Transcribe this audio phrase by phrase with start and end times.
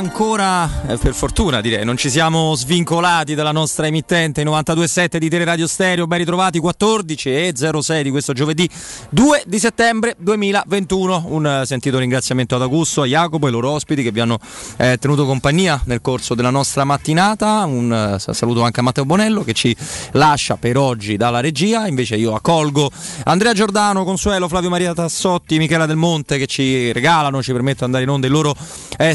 [0.00, 5.28] Eh, ancora, eh, per fortuna direi, non ci siamo svincolati dalla nostra emittente 92.7 di
[5.28, 8.68] Teleradio Stereo, ben ritrovati 14 e 06 di questo giovedì
[9.10, 11.24] 2 di settembre 2021.
[11.28, 14.38] Un sentito ringraziamento ad Augusto, a Jacopo e ai loro ospiti che vi hanno
[14.78, 17.64] eh, tenuto compagnia nel corso della nostra mattinata.
[17.66, 19.76] Un uh, saluto anche a Matteo Bonello che ci
[20.12, 22.90] lascia per oggi dalla regia, invece io accolgo
[23.24, 27.96] Andrea Giordano, Consuelo, Flavio Maria Tassotti, Michela Del Monte che ci regalano, ci permettono di
[27.96, 28.56] andare in onda il loro
[28.96, 29.14] eh,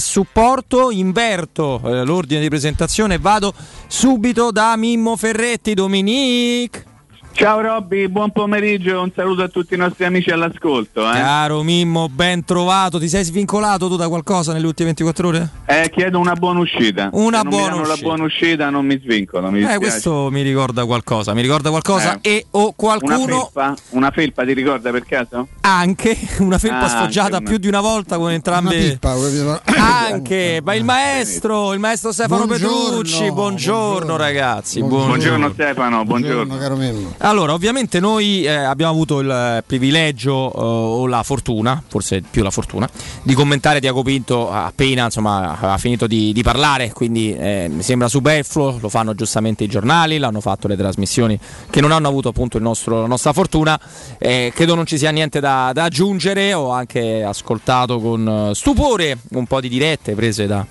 [0.75, 3.53] supporto, inverto eh, l'ordine di presentazione e vado
[3.87, 6.94] subito da Mimmo Ferretti, Dominique.
[7.37, 11.01] Ciao Robby, buon pomeriggio, un saluto a tutti i nostri amici all'ascolto.
[11.01, 11.15] Eh.
[11.15, 12.97] Caro Mimmo, ben trovato.
[12.97, 15.49] Ti sei svincolato tu da qualcosa nelle ultime 24 ore?
[15.65, 17.09] Eh, chiedo una buona uscita.
[17.11, 17.87] Una Se buona uscita.
[17.87, 19.51] la buona uscita non mi svincolo.
[19.51, 21.33] Mi eh, questo mi ricorda qualcosa.
[21.33, 22.31] Mi ricorda qualcosa eh.
[22.31, 23.15] e o qualcuno.
[23.15, 23.75] Una felpa?
[23.89, 25.47] una felpa ti ricorda per caso?
[25.59, 28.77] Anche una felpa ah, sfoggiata più di una volta con entrambe.
[28.77, 29.13] Pippa,
[29.75, 33.29] anche, ma il maestro, il maestro Stefano buongiorno, Petrucci.
[33.29, 34.79] Buongiorno, buongiorno ragazzi.
[34.79, 35.07] Buongiorno.
[35.07, 36.45] buongiorno Stefano, buongiorno.
[36.45, 37.13] buongiorno caro Mimmo.
[37.25, 42.51] Allora, ovviamente noi eh, abbiamo avuto il privilegio eh, o la fortuna, forse più la
[42.51, 42.87] fortuna,
[43.23, 48.07] di commentare Diaco Pinto appena insomma, ha finito di, di parlare, quindi eh, mi sembra
[48.07, 51.39] superfluo, lo fanno giustamente i giornali, l'hanno fatto le trasmissioni
[51.71, 53.79] che non hanno avuto appunto nostro, la nostra fortuna,
[54.19, 59.47] eh, credo non ci sia niente da, da aggiungere, ho anche ascoltato con stupore un
[59.47, 60.63] po' di dirette prese da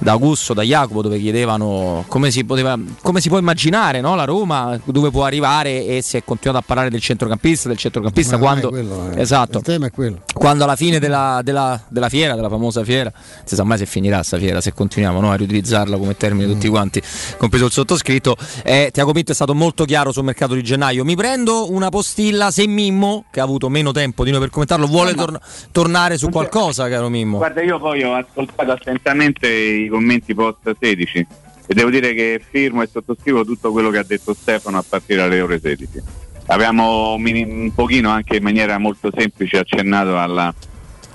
[0.00, 4.14] da Augusto, da Jacopo, dove chiedevano come si, poteva, come si può immaginare no?
[4.14, 8.38] la Roma, dove può arrivare e si è continuato a parlare del centrocampista, del centrocampista
[8.38, 9.20] quando, quello, eh.
[9.20, 9.62] esatto,
[10.32, 13.86] quando alla fine della, della, della, fiera, della famosa fiera, non si sa mai se
[13.86, 15.30] finirà questa fiera, se continuiamo no?
[15.30, 16.52] a riutilizzarla come termine mm.
[16.52, 17.02] tutti quanti,
[17.36, 21.04] compreso il sottoscritto, eh, Tiago Pinto è stato molto chiaro sul mercato di gennaio.
[21.04, 24.86] Mi prendo una postilla se Mimmo, che ha avuto meno tempo di noi per commentarlo,
[24.86, 25.38] vuole tor-
[25.72, 27.36] tornare su qualcosa, caro Mimmo.
[27.36, 31.26] Guarda, io poi ho ascoltato attentamente i commenti post 16
[31.66, 35.20] e devo dire che firmo e sottoscrivo tutto quello che ha detto Stefano a partire
[35.20, 36.02] dalle ore 16.
[36.46, 40.52] Abbiamo un, un pochino anche in maniera molto semplice accennato alla,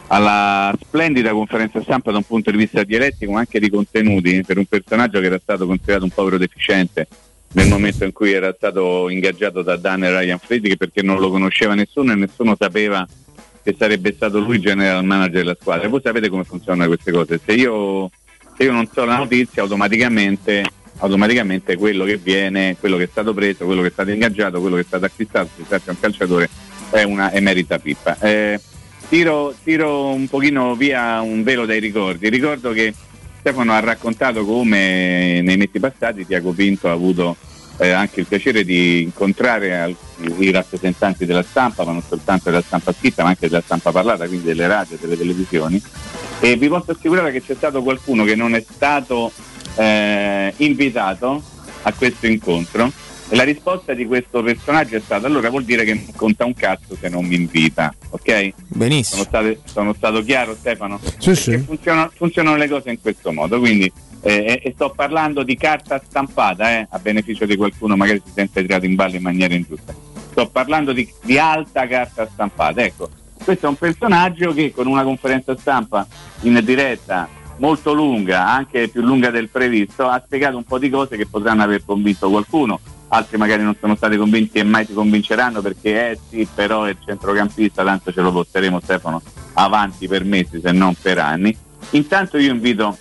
[0.08, 4.58] alla splendida conferenza stampa da un punto di vista dialettico ma anche di contenuti per
[4.58, 7.08] un personaggio che era stato considerato un povero deficiente
[7.52, 11.30] nel momento in cui era stato ingaggiato da Dan e Ryan Friedrich perché non lo
[11.30, 13.06] conosceva nessuno e nessuno sapeva
[13.64, 15.88] che sarebbe stato lui general manager della squadra.
[15.88, 17.40] Voi sapete come funzionano queste cose.
[17.44, 18.12] Se io
[18.56, 20.64] se io non so la notizia automaticamente,
[20.98, 24.76] automaticamente quello che viene, quello che è stato preso, quello che è stato ingaggiato, quello
[24.76, 26.50] che è stato acquistato, se serve un calciatore
[26.90, 28.18] è una emerita pippa.
[28.20, 28.60] Eh,
[29.10, 32.30] tiro, tiro un pochino via un velo dai ricordi.
[32.30, 32.94] Ricordo che
[33.40, 37.36] Stefano ha raccontato come nei mesi passati Tiago Pinto ha avuto
[37.78, 39.96] eh, anche il piacere di incontrare
[40.38, 44.28] i rappresentanti della stampa, ma non soltanto della stampa scritta, ma anche della stampa parlata,
[44.28, 45.82] quindi delle radio e delle televisioni.
[46.40, 49.32] E vi posso assicurare che c'è stato qualcuno che non è stato
[49.76, 51.44] eh, invitato
[51.84, 52.92] a questo incontro.
[53.28, 56.54] E la risposta di questo personaggio è stata: allora vuol dire che non conta un
[56.54, 58.54] cazzo se non mi invita, ok?
[58.68, 59.24] Benissimo.
[59.24, 61.00] Sono, state, sono stato chiaro, Stefano?
[61.18, 61.58] Sì, sì.
[61.58, 63.60] Funzionano, funzionano le cose in questo modo.
[63.60, 63.92] Quindi
[64.26, 68.62] eh, e sto parlando di carta stampata eh, a beneficio di qualcuno magari si sente
[68.62, 69.94] tirato in ballo in maniera ingiusta.
[70.32, 73.08] Sto parlando di, di, alta carta stampata ecco.
[73.44, 76.08] Questo è un personaggio che con una conferenza stampa
[76.42, 81.16] in diretta molto lunga anche più lunga del previsto ha spiegato un po' di cose
[81.18, 82.80] che potranno aver convinto qualcuno.
[83.10, 86.90] Altri magari non sono stati convinti e mai si convinceranno perché eh sì però è
[86.90, 89.22] il centrocampista tanto ce lo porteremo Stefano
[89.54, 91.56] avanti per mesi se non per anni.
[91.92, 92.98] Intanto io invito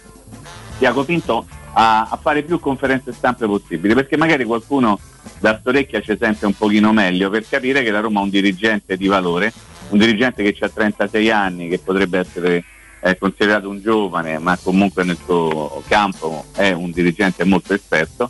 [0.79, 4.99] Tiago Pinto a, a, fare più conferenze stampe possibili, perché magari qualcuno
[5.39, 8.97] da storecchia ci sente un pochino meglio per capire che la Roma ha un dirigente
[8.97, 9.53] di valore,
[9.91, 12.65] un dirigente che ha 36 anni, che potrebbe essere
[13.01, 18.29] eh, considerato un giovane, ma comunque nel suo campo è un dirigente molto esperto.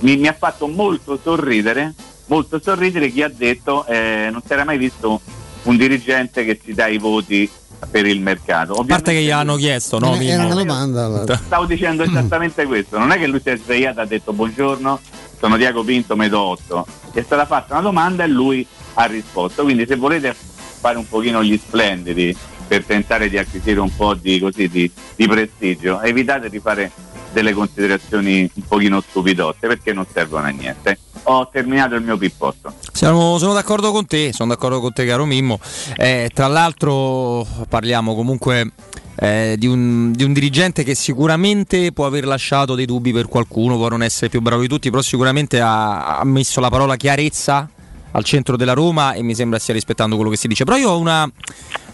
[0.00, 1.94] Mi, mi ha fatto molto sorridere,
[2.26, 5.20] molto sorridere chi ha detto eh, non si era mai visto
[5.62, 7.48] un dirigente che si dà i voti
[7.88, 8.72] per il mercato.
[8.72, 10.14] Ovviamente a parte che gli hanno chiesto, no?
[10.14, 11.36] Era una domanda.
[11.36, 15.00] Stavo dicendo esattamente questo, non è che lui si è svegliato e ha detto buongiorno,
[15.38, 16.86] sono Diaco Pinto, Medo 8.
[17.12, 19.62] È stata fatta una domanda e lui ha risposto.
[19.62, 20.34] Quindi se volete
[20.80, 22.36] fare un pochino gli splendidi
[22.66, 26.90] per tentare di acquisire un po' di, così, di, di prestigio, evitate di fare
[27.32, 32.72] delle considerazioni un pochino stupidotte perché non servono a niente ho terminato il mio pippotto.
[32.92, 35.58] Siamo, sono d'accordo con te, sono d'accordo con te caro Mimmo.
[35.96, 38.72] Eh, tra l'altro parliamo comunque
[39.16, 43.76] eh, di, un, di, un, dirigente che sicuramente può aver lasciato dei dubbi per qualcuno,
[43.76, 47.68] può non essere più bravo di tutti, però sicuramente ha, ha messo la parola chiarezza
[48.12, 50.64] al centro della Roma e mi sembra stia rispettando quello che si dice.
[50.64, 51.30] Però io ho una,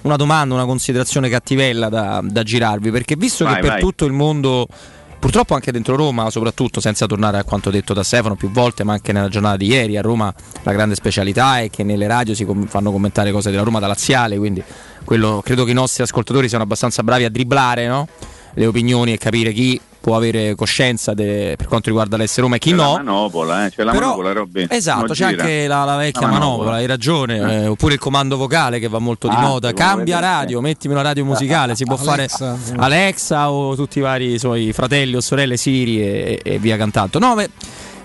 [0.03, 3.81] una domanda, una considerazione cattivella da, da girarvi, perché visto Vai, che per vai.
[3.81, 4.67] tutto il mondo
[5.19, 8.93] purtroppo anche dentro Roma, soprattutto senza tornare a quanto detto da Stefano più volte, ma
[8.93, 10.33] anche nella giornata di ieri, a Roma
[10.63, 13.87] la grande specialità è che nelle radio si com- fanno commentare cose della Roma da
[13.87, 14.63] laziale, quindi
[15.05, 18.09] quello, credo che i nostri ascoltatori siano abbastanza bravi a dribblare no?
[18.55, 22.59] le opinioni e capire chi può avere coscienza de- per quanto riguarda l'S Roma e
[22.61, 22.83] chi C'è no.
[22.93, 24.67] la manopola, eh, c'è la Però- manopola, Robby.
[24.71, 25.43] Esatto, c'è gira.
[25.43, 26.77] anche la, la vecchia La manopola, manopola.
[26.77, 27.63] hai ragione.
[27.65, 29.69] eh, oppure il comando vocale che va molto di Ah, moda.
[29.69, 31.75] sì, Cambia radio, mettimi una radio musicale.
[31.75, 32.73] Si può Alexa, fare sì.
[32.77, 37.19] Alexa o tutti i vari suoi fratelli o sorelle Siri e, e via cantando.
[37.19, 37.51] No, beh,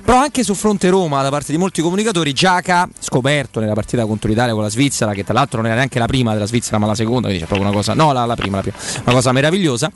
[0.04, 4.28] però anche su fronte Roma, da parte di molti comunicatori, Giaca, scoperto nella partita contro
[4.28, 6.88] l'Italia con la Svizzera, che tra l'altro non era neanche la prima della Svizzera, ma
[6.88, 7.94] la seconda, quindi c'è proprio una cosa.
[7.94, 9.92] No, la, la prima, la prima, una cosa meravigliosa.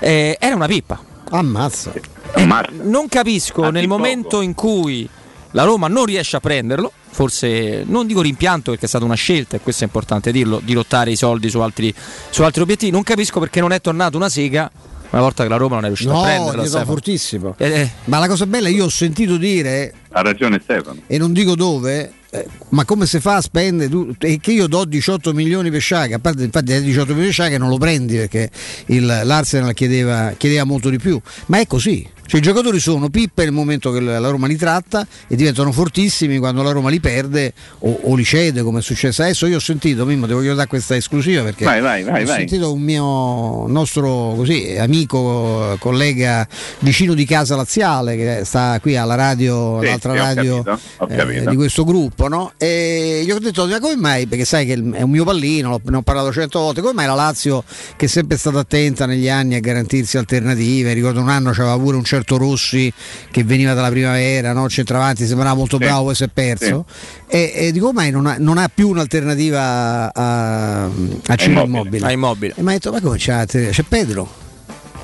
[0.00, 1.14] eh, era una pippa.
[1.30, 1.92] Ammazza.
[2.32, 2.70] Ammazza.
[2.82, 5.08] Non capisco Ah, nel momento in cui
[5.52, 9.56] la Roma non riesce a prenderlo, forse non dico rimpianto perché è stata una scelta,
[9.56, 11.92] e questo è importante dirlo, di lottare i soldi su altri,
[12.30, 14.70] su altri obiettivi, non capisco perché non è tornata una sega
[15.10, 16.84] una volta che la Roma non è riuscita No, a diventato Stefano.
[16.84, 17.54] fortissimo.
[17.58, 21.00] Eh, eh, Ma la cosa bella, io ho sentito dire, Ha ragione Stefano.
[21.06, 24.66] e non dico dove, eh, ma come si fa a spendere tu, e che io
[24.66, 27.78] do 18 milioni per Sciaga, a parte infatti dai 18 milioni per Sciaga non lo
[27.78, 28.50] prendi perché
[28.86, 32.06] il, l'Arsenal chiedeva, chiedeva molto di più, ma è così.
[32.26, 36.38] Cioè, I giocatori sono pippe nel momento che la Roma li tratta e diventano fortissimi
[36.38, 39.46] quando la Roma li perde o, o li cede come è successo adesso.
[39.46, 42.72] Io ho sentito, Mimmo, ti voglio dare questa esclusiva perché Vai, vai, vai, ho sentito
[42.72, 46.46] un mio nostro così, amico, collega
[46.80, 51.46] vicino di casa laziale che sta qui alla radio, Sì, l'altra sì, radio capito, eh,
[51.46, 52.52] di questo gruppo, no?
[52.56, 54.26] E gli ho detto, ma come mai?
[54.26, 57.14] Perché sai che è un mio pallino, ne ho parlato cento volte, come mai la
[57.14, 57.62] Lazio
[57.96, 61.96] che è sempre stata attenta negli anni a garantirsi alternative, ricordo un anno c'aveva pure
[61.96, 62.92] un certo Rossi
[63.30, 64.68] che veniva dalla primavera, no?
[64.68, 65.84] centravanti, sembrava molto Sì.
[65.84, 66.84] bravo, poi si è perso.
[67.28, 71.66] E, e dico, mai non ha, non ha più un'alternativa a, a Ciro Immobile.
[71.66, 72.06] Immobile?
[72.06, 72.54] a immobile.
[72.56, 74.44] E mi ha detto, ma come c'è, c'è Pedro?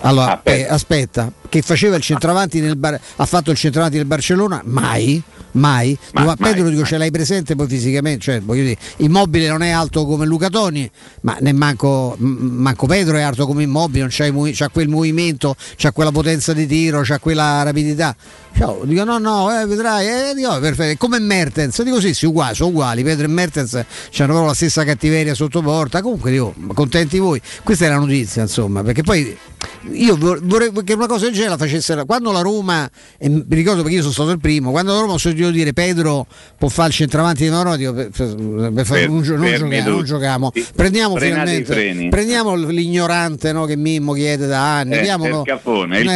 [0.05, 0.69] Allora, Ah, Pedro.
[0.69, 4.63] eh, aspetta, che faceva il centravanti nel Bar- ha fatto il centravanti del Barcellona?
[4.65, 5.23] Mai,
[5.53, 5.97] mai.
[6.13, 8.21] Ma- Dico, a mai, Pedro dico, ce l'hai presente poi fisicamente?
[8.21, 10.91] Cioè, voglio dire, immobile non è alto come Luca Toni,
[11.23, 16.11] ma manco, manco Pedro è alto come immobile, non c'ha, c'ha quel movimento, c'ha quella
[16.11, 18.15] potenza di tiro, c'ha quella rapidità.
[18.55, 20.97] Ciao, dico no, no, eh, vedrai, eh, dico, perfetto.
[20.99, 23.85] come Mertens, dico sì, sì, uguali, sono uguali, Pedro e Mertens hanno
[24.15, 28.83] proprio la stessa cattiveria sotto porta, comunque dico, contenti voi, questa è la notizia insomma,
[28.83, 29.37] perché poi
[29.93, 32.89] io vor- vorrei che una cosa del genere la facessero quando la Roma,
[33.19, 35.73] e mi ricordo perché io sono stato il primo, quando la Roma ho sentito dire
[35.73, 36.27] Pedro
[36.57, 41.17] può fare il centravanti di Roma, dico, per, per- per non, giochiamo, non giochiamo, prendiamo
[41.17, 41.75] finalmente,
[42.11, 45.43] prendiamo l'ignorante no, che Mimmo chiede da anni, Eh, diamolo,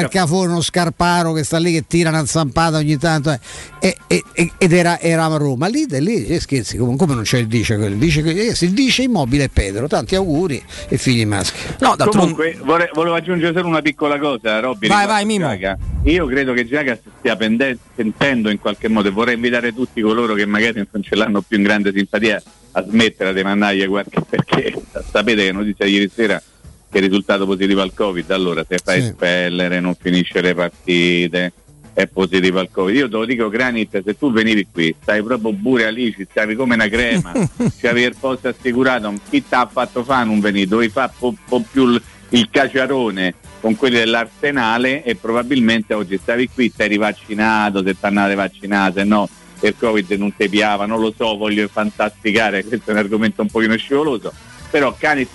[0.03, 0.09] il.
[0.11, 3.97] Cafone, uno scarparo che sta lì che tira una zampata ogni tanto eh.
[4.09, 7.47] E- e- ed era, era a Roma, lì, lì eh, scherzi, come non c'è il
[7.47, 7.97] dice, quello?
[7.97, 11.59] dice che eh, si dice immobile e Pedro, tanti auguri e figli maschi.
[11.81, 11.95] No.
[11.97, 14.89] Comunque vorrei- volevo aggiungere solo una piccola cosa, Robby.
[14.89, 15.47] Vai, vai, Mimo.
[15.49, 15.77] Giaga.
[16.05, 20.01] Io credo che Giaga si stia pende- sentendo in qualche modo e vorrei invitare tutti
[20.01, 22.43] coloro che magari non ce l'hanno più in grande simpatia
[22.73, 24.75] a smettere di mandargli qualche perché
[25.11, 26.41] sapete che notizia ieri sera
[26.89, 29.07] che è risultato positivo al Covid, allora se fai Sì.
[29.09, 31.53] espellere, non finisce le partite,
[31.97, 32.95] è positivo al Covid.
[32.95, 36.55] Io te lo dico Granit, se tu venivi qui, stai proprio pure lì, ci stavi
[36.55, 37.33] come una crema,
[37.79, 41.35] ci avevi il posto assicurato, chi ti ha fatto fare non venire, dovevi fare un
[41.49, 47.83] po' più il, il caciarone con quelli dell'Arsenale e probabilmente oggi stavi qui, sei rivaccinato,
[47.83, 49.27] se ti andate vaccinato, se no
[49.61, 53.49] il Covid non ti piava, non lo so, voglio fantasticare, questo è un argomento un
[53.49, 54.35] pochino scivoloso,
[54.71, 55.31] però Canit,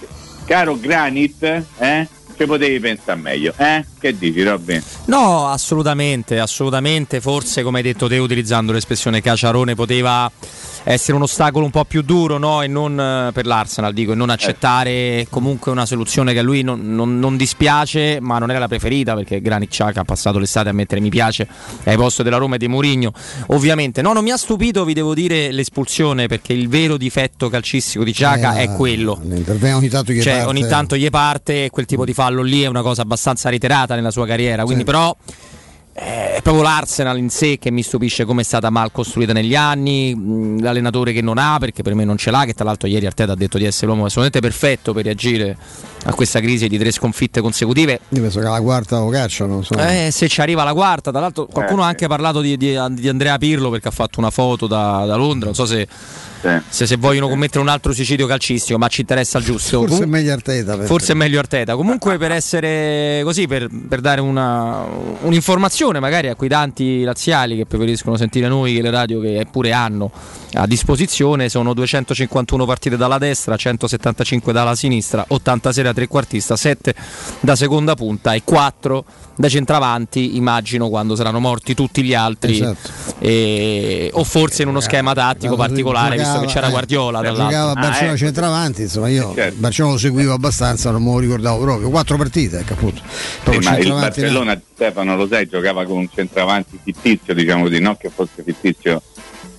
[0.45, 3.83] caro Granit, eh, ci potevi pensare meglio, eh?
[4.01, 4.81] Che dici Robby?
[5.05, 7.21] No, assolutamente, assolutamente.
[7.21, 10.29] Forse, come hai detto te, utilizzando l'espressione caciarone, poteva
[10.83, 12.63] essere un ostacolo un po' più duro no?
[12.63, 16.63] e non eh, per l'Arsenal, dico, e non accettare comunque una soluzione che a lui
[16.63, 20.69] non, non- non dispiace, ma non era la preferita perché Granit Xhaka ha passato l'estate
[20.69, 21.47] a mettere mi piace
[21.83, 23.13] ai posti della Roma e di Mourinho.
[23.49, 28.03] Ovviamente, no, non mi ha stupito, vi devo dire, l'espulsione perché il vero difetto calcistico
[28.03, 29.21] di Xhaka Eh, è quello.
[29.21, 29.43] Ogni
[29.89, 30.49] tanto gli Cioè, parte.
[30.49, 33.90] ogni tanto gli parte e quel tipo di fallo lì è una cosa abbastanza reiterata
[33.95, 34.63] nella sua carriera.
[34.63, 34.85] Quindi, Sì.
[34.85, 35.15] però,
[35.93, 39.55] eh, è proprio l'Arsenal in sé che mi stupisce come è stata mal costruita negli
[39.55, 40.59] anni.
[40.61, 42.45] L'allenatore che non ha, perché per me non ce l'ha.
[42.45, 45.57] Che tra l'altro, ieri Arteta ha detto di essere l'uomo assolutamente perfetto per reagire
[46.05, 47.99] a questa crisi di tre sconfitte consecutive.
[48.09, 49.57] Io penso che la quarta lo cacciano.
[49.57, 50.05] insomma.
[50.05, 52.77] Eh, se ci arriva la quarta, tra l'altro, qualcuno Eh, ha anche parlato di, di-
[52.91, 55.47] di Andrea Pirlo perché ha fatto una foto da, da Londra.
[55.47, 55.87] Non so se,
[56.41, 56.49] Sì.
[56.69, 59.79] se, se vogliono commettere un altro suicidio calcistico, ma ci interessa il giusto.
[59.79, 60.77] Forse è Comun- meglio Arteta.
[60.83, 61.75] Forse è meglio Arteta.
[61.75, 64.83] Comunque, per essere così, per, per dare una,
[65.21, 69.71] un'informazione magari a quei tanti laziali che preferiscono sentire noi che le radio che pure
[69.71, 70.11] hanno
[70.53, 76.93] a disposizione sono 251 partite dalla destra, 175 dalla sinistra, 86 da trequartista, 7
[77.39, 79.05] da seconda punta e 4
[79.35, 82.89] da centravanti, immagino quando saranno morti tutti gli altri esatto.
[83.19, 87.33] e, o forse in uno schema tattico particolare giocava, visto che c'era eh, Guardiola eh,
[87.33, 88.17] giocava Barcellona ah, ecco.
[88.17, 89.55] centravanti insomma io certo.
[89.57, 93.77] Barcellona lo seguivo abbastanza non me lo ricordavo proprio quattro partite ecco, appunto sì, ma
[93.77, 98.43] il Barcellona Stefano lo sai giocava con un centravanti fittizio diciamo di no che fosse
[98.43, 99.01] fittizio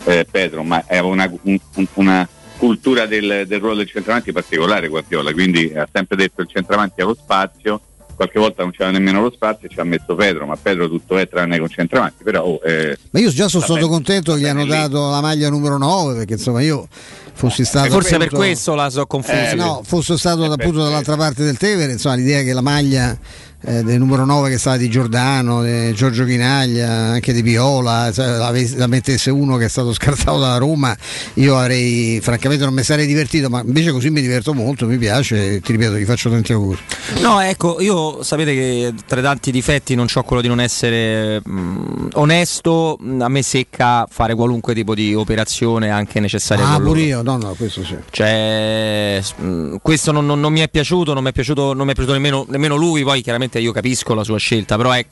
[0.05, 1.59] eh, Pedro ma aveva una, un,
[1.95, 7.01] una cultura del, del ruolo del centravanti particolare Guardiola quindi ha sempre detto il centravanti
[7.01, 7.81] ha lo spazio
[8.23, 11.17] qualche volta non c'era nemmeno lo spazio e ci ha messo Pedro, ma Pedro tutto
[11.17, 12.23] è tranne con centravanti.
[12.23, 14.69] Però, oh, eh, ma io già sono stato contento che gli hanno lì.
[14.69, 16.87] dato la maglia numero 9 perché insomma io
[17.35, 20.83] fossi stato forse appunto, per questo la so confusa eh, no fosse stato eh, appunto
[20.83, 23.17] dall'altra parte del Tevere insomma l'idea che la maglia
[23.65, 28.27] eh, del numero 9 che stava di Giordano, di Giorgio Chinaglia, anche di Viola, cioè,
[28.37, 30.97] la, la, mettesse uno che è stato scartato dalla Roma,
[31.35, 35.61] io avrei francamente non mi sarei divertito, ma invece così mi diverto molto, mi piace,
[35.61, 36.79] ti ripeto, gli faccio tanti auguri.
[37.21, 41.41] No, ecco, io sapete che tra i tanti difetti non ho quello di non essere
[41.45, 46.69] mh, mm, onesto, a me secca fare qualunque tipo di operazione anche necessaria.
[46.69, 47.97] Ah, pure io, no, no, questo sì.
[48.11, 51.87] Cioè, mh, mm, questo non, non, non, mi è piaciuto, non mi è piaciuto, non
[51.87, 54.93] mi è piaciuto nemmeno, nemmeno lui, poi chiaramente ovviamente io capisco la sua scelta, però
[54.93, 55.05] è,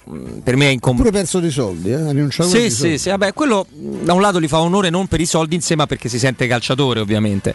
[0.43, 1.11] per me è incompleta.
[1.11, 2.31] pure perso dei soldi, eh?
[2.31, 2.99] sì, sì, soldi.
[2.99, 5.77] sì, vabbè, quello da un lato gli fa onore non per i soldi in sé,
[5.77, 7.55] ma perché si sente calciatore, ovviamente.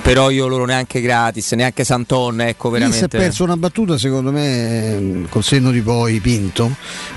[0.00, 2.98] Però io loro neanche gratis, neanche Santon, ecco veramente.
[2.98, 6.70] si è perso una battuta, secondo me, col senno di poi Pinto,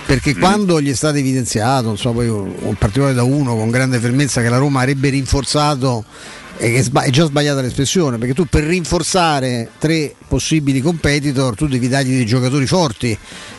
[0.06, 0.40] perché mm.
[0.40, 4.50] quando gli è stato evidenziato, insomma, poi in particolare da uno con grande fermezza che
[4.50, 6.04] la Roma avrebbe rinforzato
[6.58, 12.26] è già sbagliata l'espressione perché tu per rinforzare tre possibili competitor tu devi dargli dei
[12.26, 13.18] giocatori forti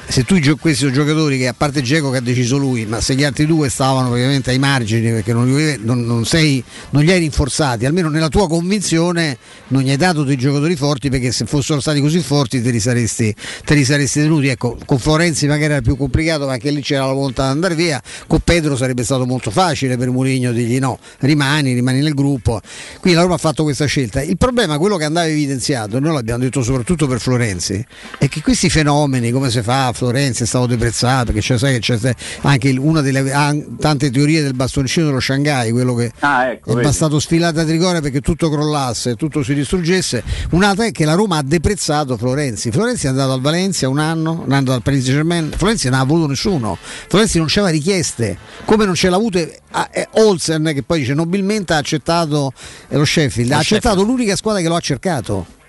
[0.09, 3.15] se tu questi sono giocatori che a parte Geco che ha deciso lui, ma se
[3.15, 7.21] gli altri due stavano praticamente ai margini perché non, non, non, sei, non, li hai
[7.21, 11.81] rinforzati, almeno nella tua convinzione non gli hai dato dei giocatori forti perché se fossero
[11.81, 14.49] stati così forti te li saresti, te li saresti tenuti.
[14.49, 17.75] Ecco, con Florenzi magari era più complicato ma anche lì c'era la volontà di andare
[17.75, 22.61] via, con Pedro sarebbe stato molto facile per Mourinho dirgli no, rimani, rimani nel gruppo.
[23.01, 24.21] Quindi la Roma ha fatto questa scelta.
[24.21, 27.85] Il problema, quello che andava evidenziato, noi l'abbiamo detto soprattutto per Florenzi,
[28.19, 32.15] è che questi fenomeni, come si fa Florenzi è stato deprezzato perché c'è, sai, c'è
[32.43, 33.31] anche una delle
[33.79, 38.01] tante teorie del bastoncino dello Shanghai quello che ah, ecco, è bastato sfilata a rigore
[38.01, 40.23] perché tutto crollasse tutto si distruggesse.
[40.51, 42.71] Un'altra è che la Roma ha deprezzato Florenzi.
[42.71, 46.01] Florenzi è andato al Valencia un anno è andato al Paris Saint Germain Florenzi non
[46.01, 46.79] ha voluto nessuno.
[46.81, 51.73] Florenzi non c'era richieste come non ce l'ha avuto eh, Olsen che poi dice nobilmente
[51.73, 52.53] ha accettato
[52.89, 53.51] eh, lo Sheffield.
[53.51, 54.11] Lo ha accettato Sheffield.
[54.11, 55.61] l'unica squadra che lo ha cercato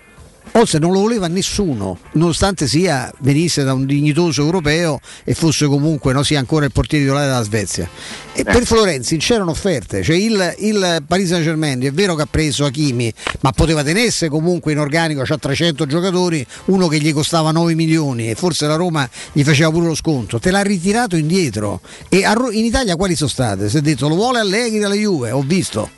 [0.52, 6.12] Olsen non lo voleva nessuno, nonostante sia, venisse da un dignitoso europeo e fosse comunque,
[6.12, 7.88] no, sia ancora il portiere titolare della Svezia.
[8.32, 8.44] E eh.
[8.44, 12.64] per Florenzi c'erano offerte, cioè il, il Paris Saint Germain è vero che ha preso
[12.64, 17.74] Hakimi, ma poteva tenersi comunque in organico, c'ha 300 giocatori, uno che gli costava 9
[17.74, 21.80] milioni e forse la Roma gli faceva pure lo sconto, te l'ha ritirato indietro.
[22.08, 23.68] E in Italia quali sono state?
[23.68, 25.90] Si è detto lo vuole Allegri alla Juve, ho visto.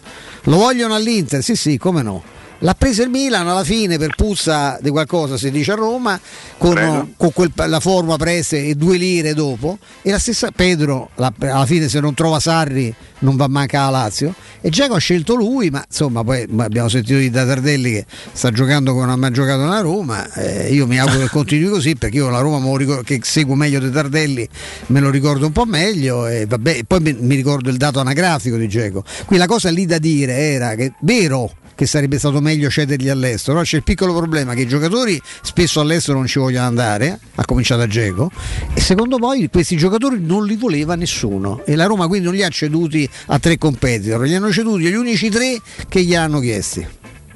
[0.45, 1.43] Lo vogliono all'Inter?
[1.43, 5.51] Sì, sì, come no L'ha presa il Milan alla fine per puzza di qualcosa, si
[5.51, 6.19] dice a Roma,
[6.57, 9.79] con, con quel, la forma prese e due lire dopo.
[10.01, 13.91] E la stessa Pedro, la, alla fine, se non trova Sarri, non va manca a
[13.91, 14.35] Lazio.
[14.63, 18.93] E Giacomo ha scelto lui, ma insomma, poi abbiamo sentito di Tardelli che sta giocando
[18.93, 20.33] come non ha mai giocato nella Roma.
[20.33, 23.81] Eh, io mi auguro che continui così perché io la Roma ricordo, che seguo meglio
[23.81, 24.49] di Tardelli
[24.87, 26.27] me lo ricordo un po' meglio.
[26.27, 29.05] E, vabbè, poi mi, mi ricordo il dato anagrafico di Geco.
[29.27, 33.52] Qui la cosa lì da dire era che vero che sarebbe stato meglio cederli all'estero.
[33.52, 37.45] Però c'è il piccolo problema che i giocatori spesso all'estero non ci vogliono andare, ha
[37.45, 38.33] cominciato a Geco,
[38.75, 41.62] e secondo voi questi giocatori non li voleva nessuno.
[41.64, 44.95] E la Roma quindi non li ha ceduti a tre competitor, li hanno ceduti agli
[44.95, 46.85] unici tre che gli hanno chiesti.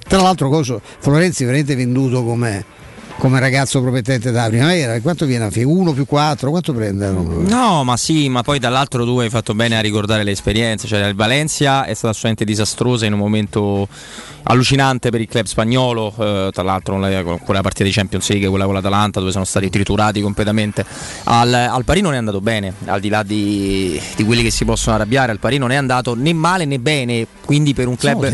[0.08, 2.64] Tra l'altro, coso, Florenzi veramente venduto come
[3.20, 4.98] come ragazzo promettente da primavera.
[5.02, 5.66] Quanto viene a fine?
[5.66, 6.48] 1 più 4?
[6.48, 7.10] Quanto prende?
[7.10, 10.88] No, ma sì, ma poi dall'altro tu hai fatto bene a ricordare le esperienze.
[10.88, 13.86] Cioè, il Valencia è stata assolutamente disastrosa in un momento
[14.44, 16.14] allucinante per il club spagnolo.
[16.18, 16.98] Eh, tra l'altro,
[17.44, 20.82] quella partita di Champions League, quella con l'Atalanta, dove sono stati triturati completamente.
[21.24, 24.64] Al, al Parì non è andato bene, al di là di, di, quelli che si
[24.64, 25.30] possono arrabbiare.
[25.30, 27.26] Al Parì non è andato né male né bene.
[27.44, 28.32] Quindi per un club.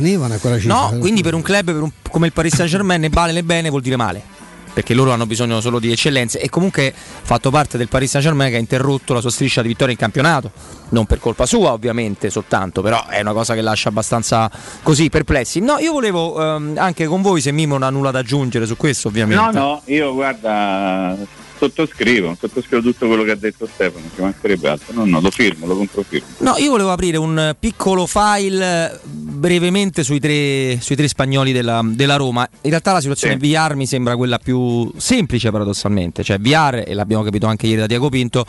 [0.69, 3.43] No, quindi per un club per un, come il Paris Saint Germain né male né
[3.43, 4.36] bene vuol dire male
[4.77, 8.51] perché loro hanno bisogno solo di eccellenze e comunque fatto parte del Paris Saint Germain
[8.51, 10.51] che ha interrotto la sua striscia di vittoria in campionato,
[10.91, 14.51] non per colpa sua ovviamente soltanto, però è una cosa che lascia abbastanza
[14.83, 15.61] così perplessi.
[15.61, 18.77] No, io volevo ehm, anche con voi se Mimo non ha nulla da aggiungere su
[18.77, 19.59] questo ovviamente.
[19.59, 21.17] No, no, io guarda
[21.59, 24.95] sottoscrivo, sottoscrivo tutto quello che ha detto Stefano, ci mancherebbe altro.
[24.95, 26.27] No, no, lo firmo, lo controfirmo.
[26.39, 32.17] No, io volevo aprire un piccolo file brevemente sui tre, sui tre spagnoli della, della,
[32.17, 32.49] Roma.
[32.63, 33.53] In realtà la situazione sì.
[33.53, 37.87] VR mi sembra quella più semplice paradossalmente, cioè VR, e l'abbiamo capito anche ieri da
[37.87, 38.45] Diago Pinto,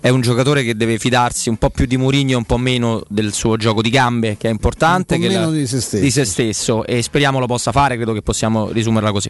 [0.00, 3.02] è un giocatore che deve fidarsi un po' più di Mourinho e un po' meno
[3.08, 6.86] del suo gioco di gambe, che è importante, che la, di, se di, se stesso,
[6.86, 9.28] e speriamo lo possa fare, credo che possiamo risumerla così.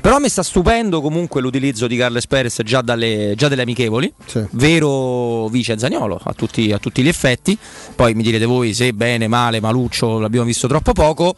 [0.00, 4.44] Però mi sta stupendo comunque l'utilizzo di Carles Perez già, dalle, già dalle amichevoli, sì.
[4.52, 7.58] vero vice Zagnolo a tutti, a tutti gli effetti,
[7.96, 11.34] poi mi direte voi se bene, male, maluccio, l'abbiamo visto troppo poco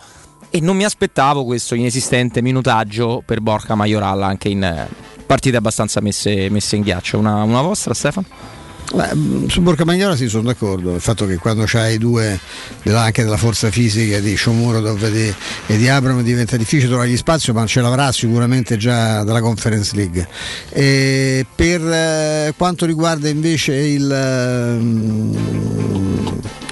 [0.51, 4.87] e non mi aspettavo questo inesistente minutaggio per Borca Majoral anche in
[5.25, 7.19] partite abbastanza messe, messe in ghiaccio.
[7.19, 8.56] Una, una vostra Stefano?
[8.95, 10.95] Beh, mm, su Borca Magnola sì, sono d'accordo.
[10.95, 12.39] Il fatto che quando c'hai due
[12.85, 15.35] anche della forza fisica di Shomurodov e di,
[15.67, 19.97] e di Abram diventa difficile trovare gli spazi, ma ce l'avrà sicuramente già dalla Conference
[19.97, 20.29] League.
[20.71, 26.06] E per eh, quanto riguarda invece il.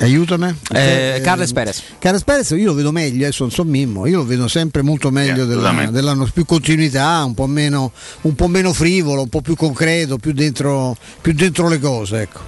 [0.00, 0.54] Aiutami.
[0.72, 1.82] Eh, Carles Perez.
[1.98, 5.10] Carles Perez io lo vedo meglio, adesso non so Mimmo, io lo vedo sempre molto
[5.10, 9.54] meglio della, dell'anno, più continuità, un po, meno, un po' meno frivolo, un po' più
[9.54, 12.20] concreto, più dentro, più dentro le cose.
[12.22, 12.40] Ecco.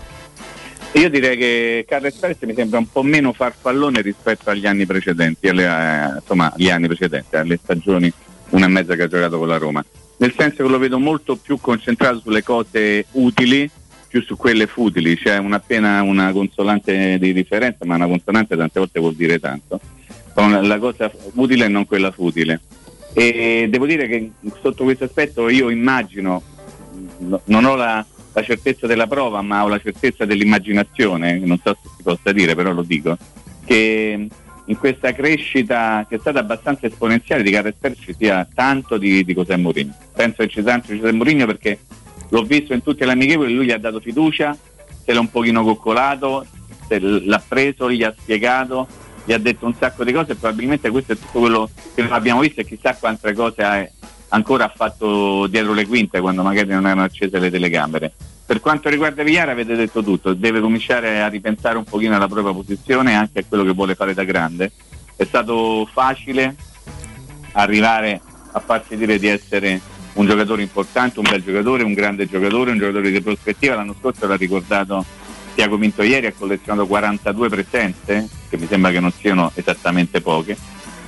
[0.92, 5.48] Io direi che Carles Perez mi sembra un po' meno farfallone rispetto agli anni precedenti,
[5.48, 8.12] alle, eh, insomma agli anni precedenti, alle stagioni
[8.50, 9.84] una e mezza che ha giocato con la Roma.
[10.18, 13.70] Nel senso che lo vedo molto più concentrato sulle cose utili
[14.16, 18.78] più su quelle futili, c'è una, appena una consolante di differenza, ma una consonante tante
[18.78, 19.78] volte vuol dire tanto,
[20.34, 22.60] la cosa utile e non quella futile.
[23.12, 24.30] E devo dire che
[24.62, 26.42] sotto questo aspetto io immagino,
[27.18, 31.90] non ho la, la certezza della prova, ma ho la certezza dell'immaginazione, non so se
[31.96, 33.18] si possa dire, però lo dico,
[33.66, 34.28] che
[34.68, 39.34] in questa crescita che è stata abbastanza esponenziale di Carles ci sia tanto di, di
[39.34, 39.94] José Mourinho.
[40.14, 41.78] Penso che ci sia tanto di José Mourinho perché
[42.28, 44.56] l'ho visto in tutte le amichevoli, lui gli ha dato fiducia,
[45.04, 46.46] se l'ha un pochino coccolato,
[46.88, 48.86] l'ha preso, gli ha spiegato,
[49.24, 52.40] gli ha detto un sacco di cose e probabilmente questo è tutto quello che abbiamo
[52.40, 53.88] visto e chissà quante cose ha,
[54.28, 58.12] ancora ha fatto dietro le quinte quando magari non erano accese le telecamere.
[58.46, 62.52] Per quanto riguarda Vigliara avete detto tutto, deve cominciare a ripensare un pochino alla propria
[62.52, 64.70] posizione e anche a quello che vuole fare da grande.
[65.16, 66.54] È stato facile
[67.52, 68.20] arrivare
[68.52, 69.80] a farsi dire di essere
[70.16, 73.74] un giocatore importante, un bel giocatore, un grande giocatore, un giocatore di prospettiva.
[73.74, 75.04] L'anno scorso l'ha ricordato
[75.54, 80.56] Tiago Vinto ieri, ha collezionato 42 presenze, che mi sembra che non siano esattamente poche,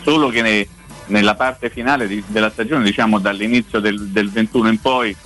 [0.03, 0.69] solo che ne,
[1.07, 5.17] nella parte finale di, della stagione, diciamo dall'inizio del, del 21 in poi,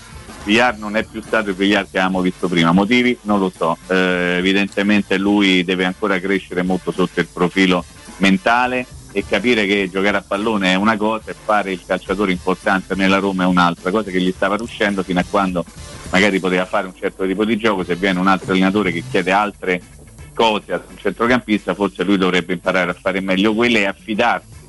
[0.44, 2.72] Villar non è più stato il Villar che avevamo visto prima.
[2.72, 3.16] Motivi?
[3.22, 3.78] Non lo so.
[3.86, 7.84] Eh, evidentemente lui deve ancora crescere molto sotto il profilo
[8.16, 12.94] mentale e capire che giocare a pallone è una cosa e fare il calciatore importante
[12.94, 15.64] nella Roma è un'altra, cosa che gli stava riuscendo fino a quando
[16.10, 19.30] magari poteva fare un certo tipo di gioco, se viene un altro allenatore che chiede
[19.32, 19.80] altre
[20.34, 24.60] cose a un centrocampista, forse lui dovrebbe imparare a fare meglio quelle e affidarsi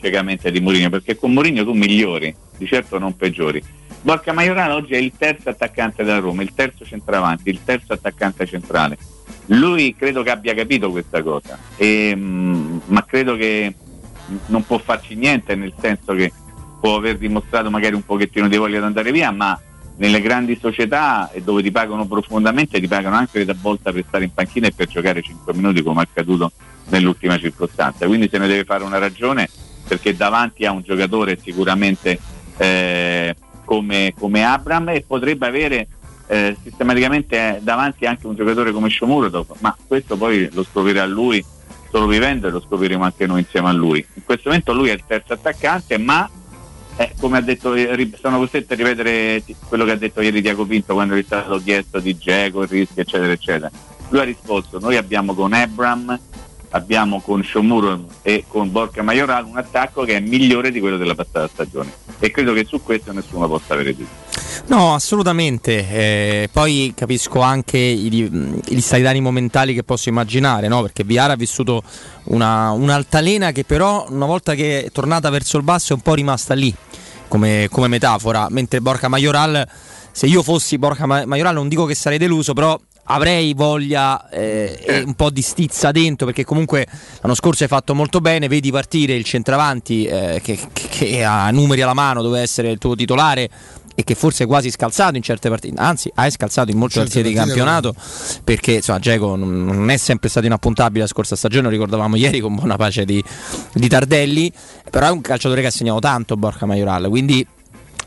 [0.00, 3.62] ciecamente di Mourinho, perché con Mourinho tu migliori, di certo non peggiori.
[4.00, 8.46] Borca Maiorano oggi è il terzo attaccante della Roma, il terzo centravanti, il terzo attaccante
[8.46, 8.98] centrale
[9.46, 13.74] lui credo che abbia capito questa cosa, e, mm, ma credo che
[14.46, 16.32] non può farci niente, nel senso che
[16.80, 19.58] può aver dimostrato magari un pochettino di voglia di andare via, ma
[19.96, 24.32] nelle grandi società dove ti pagano profondamente ti pagano anche da volta per stare in
[24.32, 26.50] panchina e per giocare 5 minuti come è accaduto
[26.88, 28.06] nell'ultima circostanza.
[28.06, 29.48] Quindi se ne deve fare una ragione
[29.86, 32.18] perché davanti a un giocatore sicuramente
[32.56, 35.86] eh, come, come Abram e potrebbe avere
[36.32, 41.44] eh, sistematicamente davanti anche un giocatore come Shomurodov, ma questo poi lo scoprirà lui
[41.90, 43.98] solo vivendo e lo scopriremo anche noi insieme a lui.
[44.14, 46.26] In questo momento lui è il terzo attaccante, ma
[46.96, 47.74] eh, come ha detto,
[48.18, 51.58] sono costretto a ripetere quello che ha detto ieri Diaco Pinto quando gli è stato
[51.58, 53.70] chiesto di Geco, rischio, eccetera, eccetera.
[54.08, 56.18] Lui ha risposto: Noi abbiamo con Ebram
[56.72, 61.14] abbiamo con Shomuro e con Borca Majoral un attacco che è migliore di quello della
[61.14, 64.08] passata stagione e credo che su questo nessuno possa avere dubbi.
[64.66, 65.88] No, assolutamente.
[65.88, 70.82] Eh, poi capisco anche gli, stati d'animo mentali che posso immaginare, no?
[70.82, 71.82] perché Viara ha vissuto
[72.24, 76.14] una, un'altalena che però una volta che è tornata verso il basso è un po'
[76.14, 76.74] rimasta lì
[77.28, 79.66] come, come metafora, mentre Borca Majoral,
[80.10, 85.00] se io fossi Borca Majoral non dico che sarei deluso, però avrei voglia eh, e
[85.00, 86.86] un po' di stizza dentro perché comunque
[87.20, 91.82] l'anno scorso hai fatto molto bene vedi partire il centravanti eh, che, che, ha numeri
[91.82, 93.48] alla mano doveva essere il tuo titolare
[93.94, 97.22] e che forse è quasi scalzato in certe partite anzi hai scalzato in molte partite
[97.22, 97.94] di campionato
[98.44, 102.54] perché insomma Geco non è sempre stato inappuntabile la scorsa stagione lo ricordavamo ieri con
[102.54, 103.22] buona pace di,
[103.74, 104.50] di Tardelli
[104.90, 107.46] però è un calciatore che ha segnato tanto Borca Majoral quindi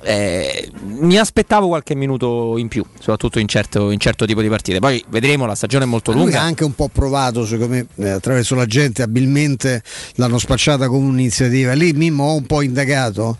[0.05, 4.77] eh, mi aspettavo qualche minuto in più, soprattutto in certo, in certo, tipo di partite.
[4.79, 6.25] Poi vedremo, la stagione è molto lunga.
[6.25, 9.81] Lui ha anche un po' provato, secondo me, eh, attraverso la gente, abilmente
[10.15, 11.73] l'hanno spacciata come un'iniziativa.
[11.73, 13.37] Lì Mimmo ho un po' indagato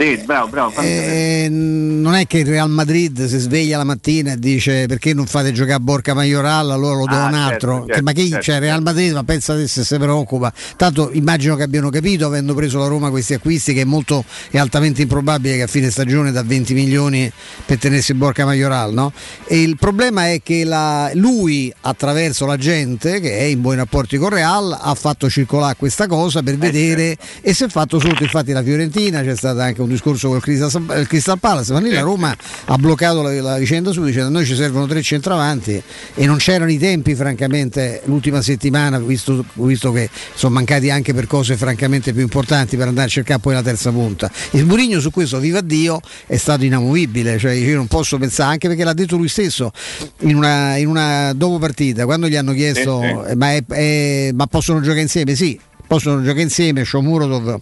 [0.00, 0.80] sì, bravo, bravo.
[0.80, 5.26] Eh, non è che il Real Madrid si sveglia la mattina e dice perché non
[5.26, 7.72] fate giocare a Borca Majoral, allora lo do ah, un certo, altro.
[7.72, 8.82] Certo, certo, ma che certo, c'è Real certo.
[8.82, 10.50] Madrid, ma pensa se si preoccupa.
[10.76, 14.56] Tanto immagino che abbiano capito, avendo preso la Roma questi acquisti, che è molto è
[14.56, 17.30] altamente improbabile che a fine stagione da 20 milioni
[17.66, 19.12] per tenersi Borca Majoral, no?
[19.44, 24.16] E il problema è che la, lui, attraverso la gente che è in buoni rapporti
[24.16, 27.24] con Real, ha fatto circolare questa cosa per eh, vedere certo.
[27.42, 30.42] e si è fatto sotto, infatti la Fiorentina c'è stata anche un discorso con il
[30.42, 32.34] Crystal, il Crystal Palace, ma lì la Roma
[32.66, 35.82] ha bloccato la, la vicenda subito dicendo noi ci servono tre centravanti
[36.14, 41.26] e non c'erano i tempi francamente l'ultima settimana, visto, visto che sono mancati anche per
[41.26, 44.30] cose francamente più importanti per andare a cercare poi la terza punta.
[44.52, 48.68] Il Murigno su questo, viva Dio, è stato inamovibile, cioè io non posso pensare, anche
[48.68, 49.72] perché l'ha detto lui stesso
[50.20, 53.34] in una, in una dopo partita, quando gli hanno chiesto eh, eh.
[53.36, 55.34] Ma, è, è, ma possono giocare insieme?
[55.34, 57.60] Sì, possono giocare insieme, Shomurodov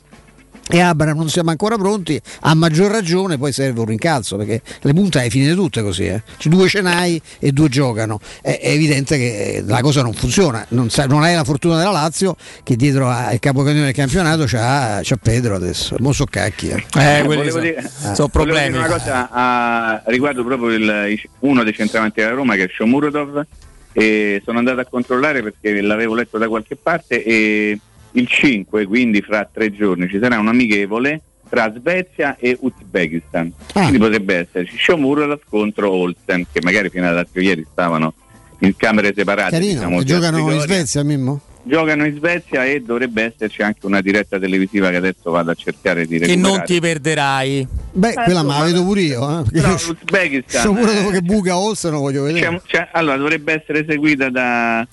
[0.68, 4.92] e Abram non siamo ancora pronti, a maggior ragione poi serve un rincalzo perché le
[4.92, 6.22] punte hai finite tutte così, eh.
[6.36, 10.90] C'è due scenai e due giocano, è, è, evidente che la cosa non funziona, non,
[10.90, 15.16] sa, non hai la fortuna della Lazio che dietro al capocannoniere del campionato c'ha, c'ha,
[15.16, 16.68] Pedro adesso, mo so cacchi.
[16.68, 16.84] Eh.
[16.96, 18.76] Eh, quelli sono, dire, sono problemi.
[18.76, 23.44] Una cosa a, riguardo proprio il, uno dei centravanti della Roma che è Shomurodov
[23.92, 27.78] e sono andato a controllare perché l'avevo letto da qualche parte e
[28.12, 33.52] il 5, quindi fra tre giorni, ci sarà un amichevole tra Svezia e Uzbekistan.
[33.72, 33.80] Ah.
[33.80, 38.14] Quindi potrebbe esserci Shomurov contro Olsen, che magari fino ad l'altro ieri stavano
[38.60, 39.52] in camere separate.
[39.52, 41.40] Carino, diciamo, giocano in Svezia, Mimmo?
[41.62, 46.06] Giocano in Svezia e dovrebbe esserci anche una diretta televisiva che adesso vado a cercare
[46.06, 46.40] di recuperare.
[46.40, 47.68] Che non ti perderai.
[47.92, 49.22] Beh, eh, quella ma la vedo pure io.
[49.22, 49.60] Eh?
[49.60, 50.62] No, l'Uzbekistan.
[50.62, 52.48] Sono pure dopo che buca Olsen lo voglio vedere.
[52.48, 54.86] C'è, c'è, allora, dovrebbe essere seguita da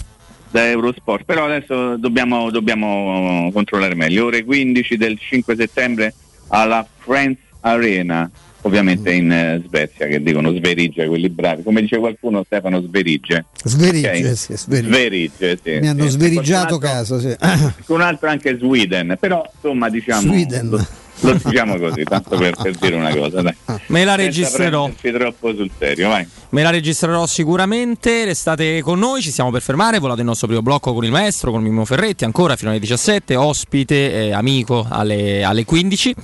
[0.55, 4.27] da Eurosport, però adesso dobbiamo, dobbiamo controllare meglio.
[4.27, 6.13] Ore 15 del 5 settembre
[6.47, 8.29] alla Friends Arena,
[8.61, 11.61] ovviamente in eh, Svezia, che dicono Sverige, quelli bravi.
[11.61, 13.47] Come dice qualcuno, Stefano Sverige.
[13.65, 14.35] Sverige, okay?
[14.35, 14.87] sì, Sverige.
[14.87, 16.09] Sverige sì, Mi hanno sì.
[16.11, 17.35] sverigiato caso, sì.
[17.87, 20.21] Un altro anche Sweden, però insomma diciamo...
[20.21, 20.87] Sweden
[21.21, 23.41] lo diciamo così, tanto per, per, dire una cosa.
[23.41, 23.55] Dai.
[23.87, 24.89] Me la registrerò.
[24.99, 26.27] troppo sul serio, vai.
[26.49, 28.25] Me la registrerò sicuramente.
[28.25, 29.99] Restate con noi, ci stiamo per fermare.
[29.99, 33.35] Volato il nostro primo blocco con il maestro, con Mimmo Ferretti, ancora fino alle 17.
[33.35, 36.15] Ospite, eh, amico alle, alle 15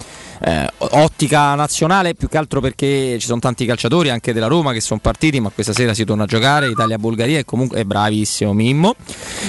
[0.44, 4.82] eh, ottica nazionale più che altro perché ci sono tanti calciatori anche della Roma che
[4.82, 8.96] sono partiti ma questa sera si torna a giocare Italia-Bulgaria e comunque è bravissimo Mimmo.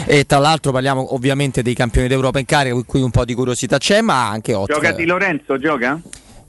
[0.07, 3.79] E tra l'altro parliamo ovviamente dei campioni d'Europa in carica qui un po' di curiosità
[3.79, 4.79] c'è ma anche ottica.
[4.81, 6.01] Gioca Di Lorenzo gioca?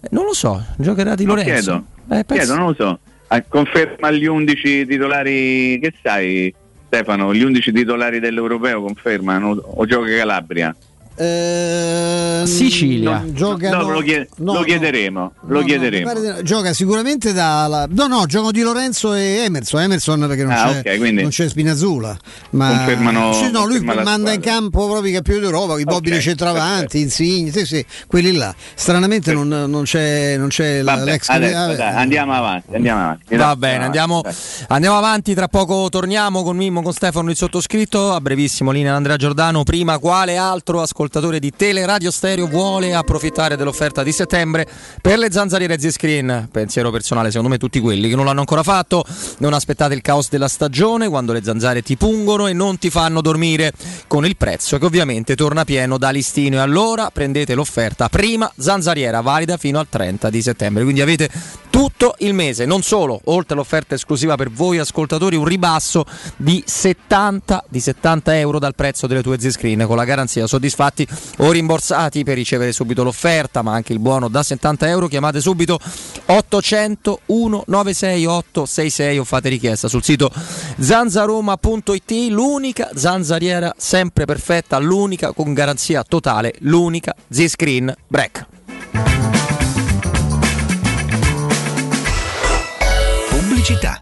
[0.09, 1.85] non lo so giocherà Di Lorenzo.
[2.05, 2.99] chiedo, eh, chiedo non lo so.
[3.27, 6.53] Ah, conferma gli 11 titolari che sai
[6.87, 10.75] Stefano gli 11 titolari dell'Europeo confermano o gioca Calabria?
[11.15, 13.23] Eh, Sicilia.
[13.27, 16.41] giocano, no, lo, chied- no, lo, chiederemo, no, lo chiederemo.
[16.41, 20.97] gioca sicuramente da no no giocano di Lorenzo e Emerson Emerson perché non, ah, c'è,
[20.97, 22.17] okay, non c'è Spinazzola
[22.51, 26.21] ma confermano, sì, no, lui manda in campo proprio i campioni d'Europa i Bobby okay,
[26.21, 28.53] centravanti Insigne sì, sì, quelli là.
[28.73, 33.35] Stranamente non, non, c'è, non c'è Vabbè, l'ex adesso, ah, dai, andiamo avanti andiamo avanti.
[33.35, 34.23] Va bene andiamo,
[34.69, 39.15] andiamo, avanti tra poco torniamo con Mimmo con Stefano il sottoscritto a brevissimo linea Andrea
[39.15, 44.65] Giordano prima quale altro ascoltatore ascoltatore di Teleradio Stereo vuole approfittare dell'offerta di settembre
[45.01, 46.47] per le zanzariere Z-Screen.
[46.49, 49.03] Pensiero personale, secondo me tutti quelli che non l'hanno ancora fatto,
[49.39, 53.19] non aspettate il caos della stagione quando le zanzare ti pungono e non ti fanno
[53.19, 53.73] dormire
[54.07, 59.19] con il prezzo che ovviamente torna pieno da listino e allora prendete l'offerta prima zanzariera
[59.19, 60.83] valida fino al 30 di settembre.
[60.83, 61.29] Quindi avete
[61.69, 66.05] tutto il mese, non solo, oltre all'offerta esclusiva per voi ascoltatori, un ribasso
[66.37, 71.07] di 70, di 70 euro dal prezzo delle tue Z-Screen con la garanzia soddisfatta soddisfatti
[71.37, 75.07] o rimborsati per ricevere subito l'offerta, ma anche il buono da 70 euro.
[75.07, 75.79] Chiamate subito
[76.25, 80.31] 800 196 866 o fate richiesta sul sito
[80.79, 82.11] zanzaroma.it.
[82.29, 88.45] L'unica zanzariera sempre perfetta, l'unica con garanzia totale, l'unica Z-Screen Break.
[93.29, 94.01] Pubblicità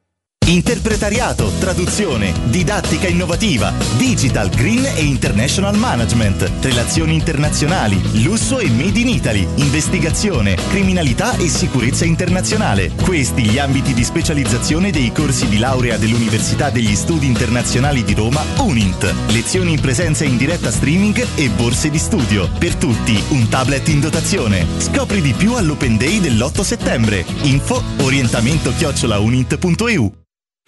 [0.51, 9.07] Interpretariato, traduzione, didattica innovativa, digital, green e international management, relazioni internazionali, lusso e made in
[9.07, 12.91] Italy, investigazione, criminalità e sicurezza internazionale.
[13.01, 18.43] Questi gli ambiti di specializzazione dei corsi di laurea dell'Università degli Studi Internazionali di Roma,
[18.57, 19.13] UNINT.
[19.27, 22.49] Lezioni in presenza in diretta streaming e borse di studio.
[22.59, 24.67] Per tutti un tablet in dotazione.
[24.79, 27.23] Scopri di più all'Open Day dell'8 settembre.
[27.43, 30.19] Info orientamento chiocciolaunint.eu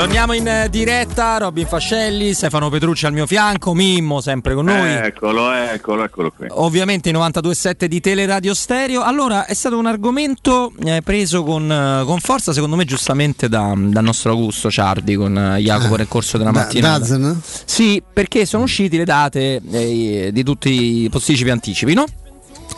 [0.00, 4.92] Torniamo in eh, diretta, Robin Fascelli, Stefano Petrucci al mio fianco, Mimmo sempre con noi.
[4.92, 6.46] Eccolo, eccolo, eccolo qui.
[6.48, 9.02] Ovviamente i 92.7 di Teleradio Stereo.
[9.02, 13.74] Allora, è stato un argomento eh, preso con, eh, con forza, secondo me, giustamente da-
[13.76, 16.96] dal nostro Augusto Ciardi con eh, Jacopo nel corso della Da- mattina.
[16.96, 17.38] Dazen?
[17.66, 22.06] Sì, perché sono uscite le date eh, di tutti i posticipi anticipi, no?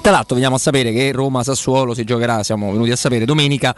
[0.02, 3.72] Tra l'altro veniamo a sapere che Roma-Sassuolo si giocherà, siamo venuti a sapere, domenica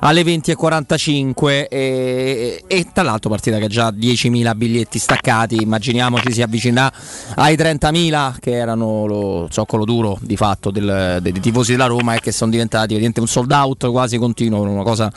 [0.00, 6.42] alle 20.45 e, e tra l'altro partita che ha già 10.000 biglietti staccati, immaginiamoci si
[6.42, 6.92] avvicina
[7.36, 12.18] ai 30.000 che erano lo zoccolo duro di fatto del- dei tifosi della Roma e
[12.18, 15.12] che sono diventati un sold out quasi continuo, una cosa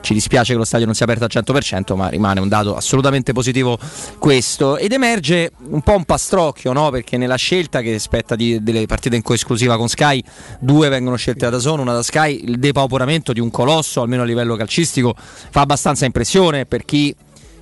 [0.00, 3.32] ci dispiace che lo stadio non sia aperto al 100%, ma rimane un dato assolutamente
[3.32, 3.78] positivo
[4.18, 4.76] questo.
[4.76, 6.90] Ed emerge un po' un pastrocchio, no?
[6.90, 10.22] perché nella scelta che spetta di- delle partite in coesclusiva con Sky,
[10.58, 14.24] due vengono scelte da Dazon, una da Sky, il depauperamento di un colosso, almeno a
[14.24, 17.14] livello calcistico, fa abbastanza impressione per chi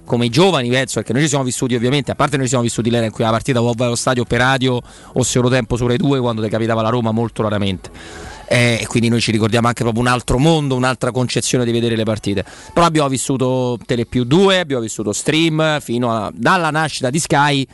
[0.04, 2.64] come i giovani penso perché noi ci siamo vissuti ovviamente a parte noi ci siamo
[2.64, 4.80] vissuti l'era in cui la partita o vai allo stadio per radio
[5.12, 7.90] o solo tempo su Rai 2 quando decapitava la Roma molto raramente
[8.48, 11.96] Eh, e quindi noi ci ricordiamo anche proprio un altro mondo, un'altra concezione di vedere
[11.96, 12.44] le partite.
[12.72, 17.66] Però abbiamo vissuto Telepiù 2, abbiamo vissuto Stream, fino a, dalla nascita di Sky.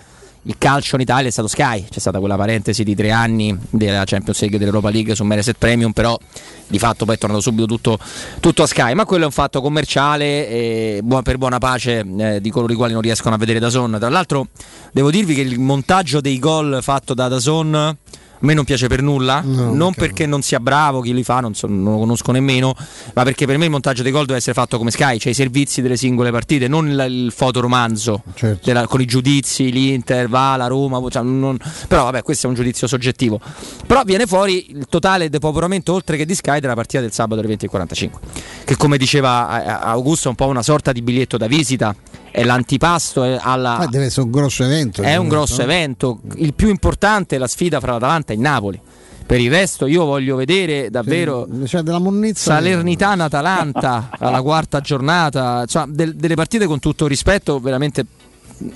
[0.47, 4.05] Il calcio in Italia è stato Sky, c'è stata quella parentesi di tre anni della
[4.05, 6.19] Champions League e dell'Europa League su Mediaset Premium, però
[6.67, 7.99] di fatto poi è tornato subito tutto,
[8.41, 8.93] tutto a Sky.
[8.93, 12.77] Ma quello è un fatto commerciale e buona- per buona pace eh, di coloro i
[12.77, 13.97] quali non riescono a vedere Dazon.
[13.99, 14.49] Tra l'altro
[14.93, 17.97] devo dirvi che il montaggio dei gol fatto da Dazon
[18.45, 21.55] a me non piace per nulla, non perché non sia bravo chi li fa, non,
[21.55, 22.75] so- non lo conosco nemmeno,
[23.15, 25.35] ma perché per me il montaggio dei gol deve essere fatto come Sky, cioè i
[25.35, 28.23] servizi delle singole partite, non il, il fotoromanzo
[28.63, 31.57] della- con i giudizi, l'Inter, va, la Roma, cioè non-
[31.89, 33.41] però vabbè questo è un giudizio soggettivo.
[33.87, 37.57] Però viene fuori il totale depauperamento oltre che di Sky della partita del sabato alle
[37.57, 38.11] 20.45,
[38.65, 41.95] che come diceva eh, Augusto è un po' una sorta di biglietto da visita,
[42.35, 43.77] è l'antipasto alla...
[43.77, 45.03] Ah, deve essere un grosso evento.
[45.03, 45.63] È un grosso no?
[45.63, 46.21] evento.
[46.35, 48.81] Il più importante è la sfida fra l'Atalanta e il Napoli.
[49.25, 51.47] Per il resto, io voglio vedere davvero
[52.01, 52.55] monnezza.
[52.55, 55.61] Salernitana-Atalanta alla quarta giornata.
[55.63, 58.05] Insomma, del- delle partite con tutto rispetto veramente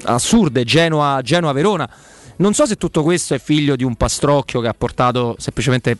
[0.04, 0.62] assurde.
[0.62, 1.90] Genoa- Genoa-Verona.
[2.38, 5.96] Non so se tutto questo è figlio di un pastrocchio che ha portato semplicemente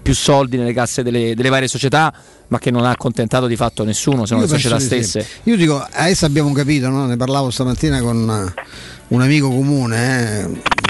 [0.00, 2.14] più soldi nelle casse delle, delle varie società,
[2.48, 4.86] ma che non ha accontentato di fatto nessuno, se non Io le società di sì.
[4.86, 5.26] stesse.
[5.44, 7.06] Io dico, adesso abbiamo capito, no?
[7.06, 8.62] ne parlavo stamattina con eh,
[9.10, 10.48] un amico comune, eh,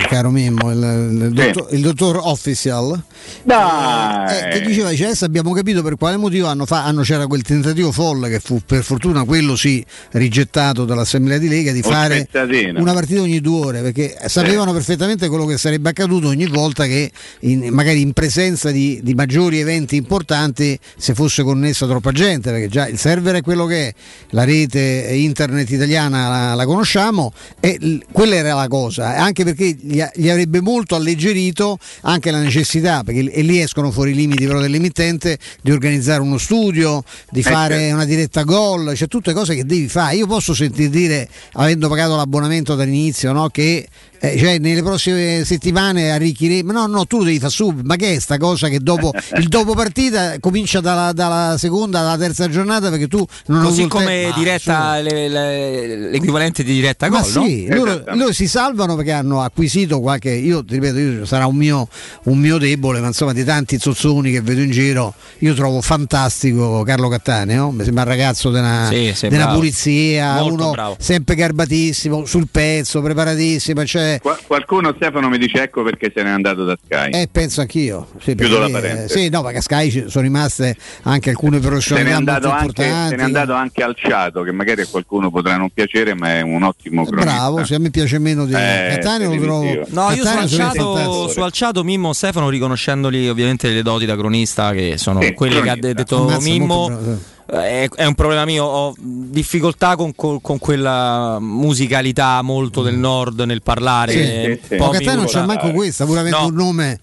[0.09, 1.51] caro Mimmo, il, il Sì.
[1.53, 3.01] dottor, il dottor Official,
[3.47, 7.43] eh, che diceva, dice, adesso abbiamo capito per quale motivo hanno fa- hanno- c'era quel
[7.43, 12.27] tentativo folle che fu per fortuna quello sì rigettato dall'Assemblea di Lega di Un fare
[12.29, 12.81] spezzatino.
[12.81, 17.11] una partita ogni due ore perché sapevano perfettamente quello che sarebbe accaduto ogni volta che
[17.41, 22.69] in- magari in presenza di, di maggiori eventi importanti se fosse connessa troppa gente perché
[22.69, 23.95] già il server è quello che è
[24.31, 27.79] la rete internet italiana la, la conosciamo e
[28.13, 33.31] quella era la cosa anche perché gli, gli avrebbe molto alleggerito anche la necessità perché
[33.33, 37.79] e lì escono fuori i limiti però dell'emittente di organizzare uno studio di Eh, fare
[37.79, 37.95] certo.
[37.95, 42.17] una diretta gol cioè tutte cose che devi fare io posso sentir dire avendo pagato
[42.17, 43.87] l'abbonamento dall'inizio no, che
[44.23, 48.17] eh, cioè, nelle prossime settimane arricchiremo no no tu lo devi fare subito ma che
[48.17, 52.91] è sta cosa che dopo il dopo partita comincia dalla, dalla seconda alla terza giornata
[52.91, 54.27] perché tu non hai Così come.
[54.29, 57.45] Ma, diretta, le- le- l'equivalente di diretta ma gol, no?
[57.45, 57.67] sì,
[58.05, 60.31] loro, loro si salvano perché hanno acquisito qualche.
[60.31, 61.89] Io ti ripeto, io- sarà un mio,
[62.25, 66.83] un mio debole, ma insomma, di tanti zozzoni che vedo in giro, io trovo fantastico
[66.83, 67.71] Carlo Cattaneo.
[67.71, 70.97] Mi sembra un ragazzo della, Sì, sì, pulizia, Molto uno bravo.
[70.99, 73.85] sempre garbatissimo, sul pezzo, preparatissimo.
[73.85, 77.11] Cioè, Qua- qualcuno Stefano mi dice ecco perché se n'è andato da Sky.
[77.13, 78.09] eh, penso anch'io.
[78.21, 79.19] Sì, Chiudo perché, la parentesi.
[79.19, 82.51] Sì, no, perché a Sky ci sono rimaste anche alcune Se n'è, professionalità molto andato
[82.53, 83.09] anche, importanti.
[83.11, 86.63] se n'è andato anche Alciato, che magari a qualcuno potrà non piacere, ma è un
[86.63, 87.31] ottimo cronista.
[87.33, 89.65] Bravo, a me piace meno di Eh, Cattaneo lo trovo.
[89.89, 94.95] No, io su Alciato, su Alciato Mimmo Stefano riconoscendogli ovviamente le doti da cronista che
[94.99, 96.99] sono Sì, quelle che ha detto Ammazza, Mimmo.
[97.03, 97.39] sì.
[97.51, 103.41] È, è un problema mio, ho difficoltà con, con- con quella musicalità molto del nord
[103.41, 104.13] nel parlare.
[104.13, 104.25] Sì, un
[104.61, 104.75] sì, sì.
[104.77, 106.47] mi Cattaneo non c'è manco questa, pur avendo No.
[106.47, 107.01] un nome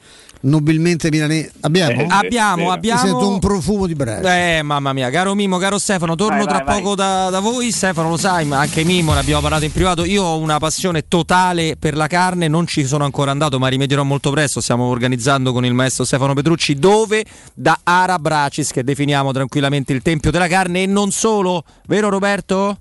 [0.47, 1.51] nobilmente milanese.
[1.61, 2.01] Abbiamo?
[2.01, 2.79] Eh, Abbiamo, vero.
[2.79, 3.27] Mi sento abbiamo.
[3.27, 4.27] un profumo di braccio.
[4.27, 7.71] Eh, mamma mia, caro Mimmo, caro Stefano, torno Vai, tra vai, poco da, da voi.
[7.71, 10.03] Stefano lo sai, ma anche Mimmo, ne abbiamo parlato in privato.
[10.05, 14.03] Io ho una passione totale per la carne, non ci sono ancora andato, ma rimedierò
[14.03, 14.61] molto presto.
[14.61, 20.01] Stiamo organizzando con il maestro Stefano Petrucci dove da Ara Bracis, che definiamo tranquillamente il
[20.01, 22.77] tempio della carne, e non solo, vero Roberto?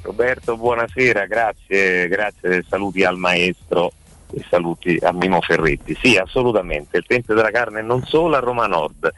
[0.00, 3.92] Roberto, buonasera, grazie, grazie, saluti al maestro
[4.32, 5.96] e saluti a Mimo Ferretti.
[6.00, 9.12] Sì, assolutamente, il Tempio della Carne non solo a Roma Nord,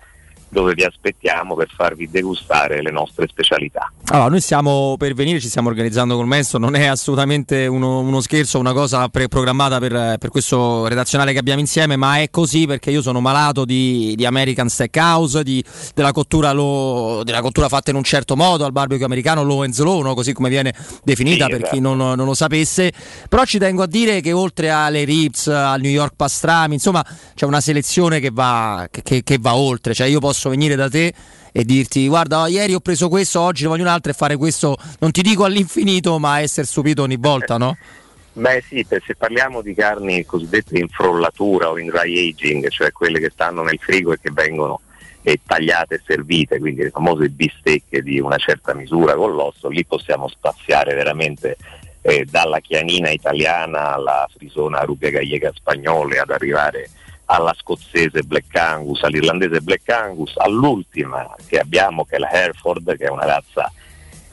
[0.51, 3.90] dove vi aspettiamo per farvi degustare le nostre specialità.
[4.07, 8.20] Allora, noi stiamo per venire, ci stiamo organizzando col Messo, non è assolutamente uno, uno
[8.20, 12.90] scherzo, una cosa preprogrammata per, per, questo redazionale che abbiamo insieme, ma è così perché
[12.90, 15.62] io sono malato di, di American Steakhouse, di,
[15.94, 19.72] della, cottura lo, della, cottura fatta in un certo modo, al barbecue americano, low and
[19.72, 20.14] slow, no?
[20.14, 20.74] così come viene
[21.05, 21.74] definita sì, per esatto.
[21.76, 22.92] chi non, non, lo sapesse.
[23.28, 27.05] Però ci tengo a dire che oltre alle Rips, al New York Pastrami, insomma
[27.36, 31.12] c'è una selezione che va, che, che va oltre, cioè io posso venire da te
[31.53, 34.76] e dirti guarda ieri ho preso questo, oggi ne voglio un altro e fare questo,
[35.01, 37.76] non ti dico all'infinito, ma essere stupito ogni volta, no?
[38.32, 43.18] Beh sì, se parliamo di carni cosiddette in frollatura o in dry aging, cioè quelle
[43.18, 44.80] che stanno nel frigo e che vengono
[45.22, 49.84] eh, tagliate e servite, quindi le famose bistecche di una certa misura con l'osso, lì
[49.84, 51.57] possiamo spaziare veramente
[52.03, 56.88] eh, dalla chianina italiana alla frisona ruga gallega spagnola ad arrivare
[57.33, 63.05] alla scozzese Black Angus, all'irlandese Black Angus, all'ultima che abbiamo che è la Hereford, che
[63.05, 63.70] è una razza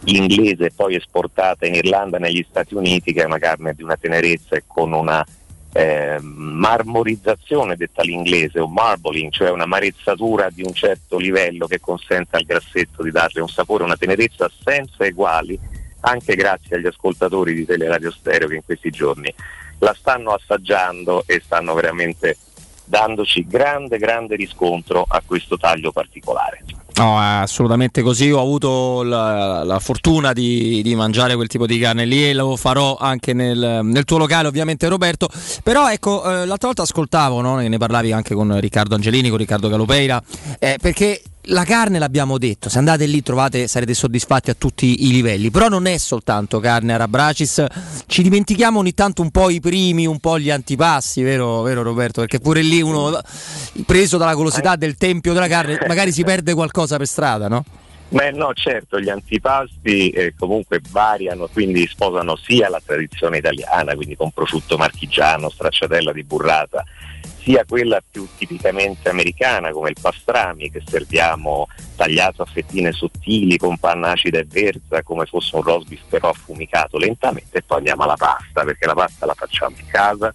[0.06, 4.56] inglese poi esportata in Irlanda negli Stati Uniti, che è una carne di una tenerezza
[4.56, 5.24] e con una
[5.74, 12.36] eh, marmorizzazione detta l'inglese o marbling, cioè una marezzatura di un certo livello che consente
[12.36, 15.60] al grassetto di darle un sapore, una tenerezza senza eguali,
[16.00, 19.32] anche grazie agli ascoltatori di Teleradio Stereo che in questi giorni
[19.80, 22.38] la stanno assaggiando e stanno veramente
[22.88, 26.64] dandoci grande, grande riscontro a questo taglio particolare.
[26.96, 28.32] No, è assolutamente così.
[28.32, 32.56] Ho avuto la, la fortuna di, di, mangiare quel tipo di carne lì e lo
[32.56, 35.30] farò anche nel, nel tuo locale, ovviamente, Roberto.
[35.62, 37.58] Però ecco, eh, l'altra volta ascoltavo, no?
[37.58, 40.22] ne parlavi anche con Riccardo Angelini, con Riccardo Galopeira,
[40.58, 45.12] eh, perché la carne l'abbiamo detto, se andate lì trovate, sarete soddisfatti a tutti i
[45.12, 47.66] livelli, però non è soltanto carne arabracis,
[48.08, 52.22] ci dimentichiamo ogni tanto un po' i primi, un po' gli antipasti, vero, vero Roberto?
[52.22, 53.20] Perché pure lì uno
[53.86, 57.64] preso dalla golosità del tempio della carne magari si perde qualcosa per strada, no?
[58.10, 64.16] Beh no, certo, gli antipasti eh, comunque variano, quindi sposano sia la tradizione italiana, quindi
[64.16, 66.86] con prosciutto marchigiano, stracciatella di burrata,
[67.48, 73.78] sia quella più tipicamente americana come il pastrami che serviamo tagliato a fettine sottili con
[73.78, 78.04] panna acida e verza come fosse un roast beef però affumicato lentamente e poi andiamo
[78.04, 80.34] alla pasta perché la pasta la facciamo in casa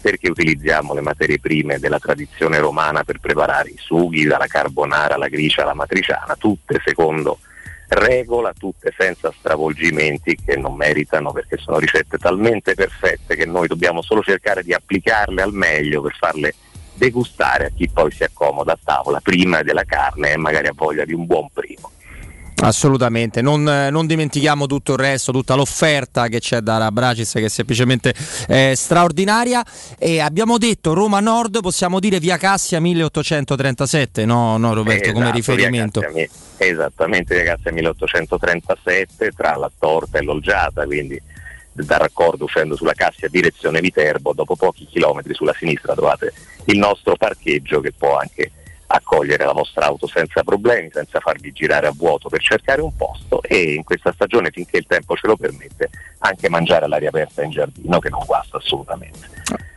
[0.00, 5.28] perché utilizziamo le materie prime della tradizione romana per preparare i sughi, dalla carbonara alla
[5.28, 7.40] gricia alla matriciana, tutte secondo
[7.88, 14.02] regola, tutte senza stravolgimenti che non meritano perché sono ricette talmente perfette che noi dobbiamo
[14.02, 16.54] solo cercare di applicarle al meglio per farle
[16.94, 21.04] degustare a chi poi si accomoda a tavola prima della carne e magari ha voglia
[21.04, 21.90] di un buon primo.
[22.60, 27.48] Assolutamente, non, non, dimentichiamo tutto il resto, tutta l'offerta che c'è da Rabracis che è
[27.48, 28.12] semplicemente
[28.48, 29.64] eh, straordinaria
[29.96, 35.30] e abbiamo detto Roma Nord, possiamo dire via Cassia 1837, no, no Roberto, esatto, come
[35.30, 36.00] riferimento?
[36.00, 41.20] Via Cassia, esattamente, via Cassia 1837 tra la torta e l'olgiata, quindi
[41.72, 46.32] dal raccordo uscendo sulla Cassia direzione Viterbo, dopo pochi chilometri sulla sinistra trovate
[46.64, 48.50] il nostro parcheggio che può anche
[48.88, 53.42] accogliere la vostra auto senza problemi, senza farvi girare a vuoto per cercare un posto
[53.42, 57.50] e in questa stagione finché il tempo ce lo permette anche mangiare all'aria aperta in
[57.50, 59.28] giardino che non guasta assolutamente.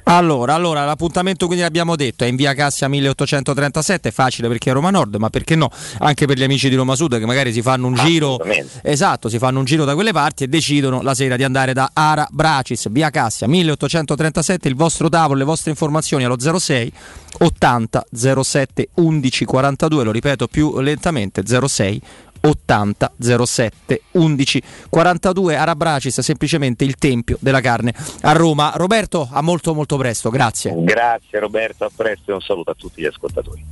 [0.03, 4.73] Allora, allora, l'appuntamento quindi l'abbiamo detto è in via Cassia 1837, è facile perché è
[4.73, 5.69] Roma Nord, ma perché no?
[5.99, 8.39] Anche per gli amici di Roma Sud che magari si fanno un giro
[8.81, 11.91] esatto, si fanno un giro da quelle parti e decidono la sera di andare da
[11.93, 16.91] Ara Bracis, via Cassia 1837, il vostro tavolo, le vostre informazioni allo 06
[17.39, 22.01] 80 07 11 42, lo ripeto più lentamente 06
[22.41, 23.13] 80
[23.45, 28.73] 07 11 42 Arabracis semplicemente il tempio della carne a Roma.
[28.75, 30.73] Roberto a molto molto presto grazie.
[30.77, 33.65] Grazie Roberto a presto e un saluto a tutti gli ascoltatori.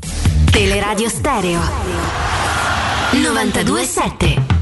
[0.52, 1.60] Teleradio Stereo
[3.12, 4.60] 927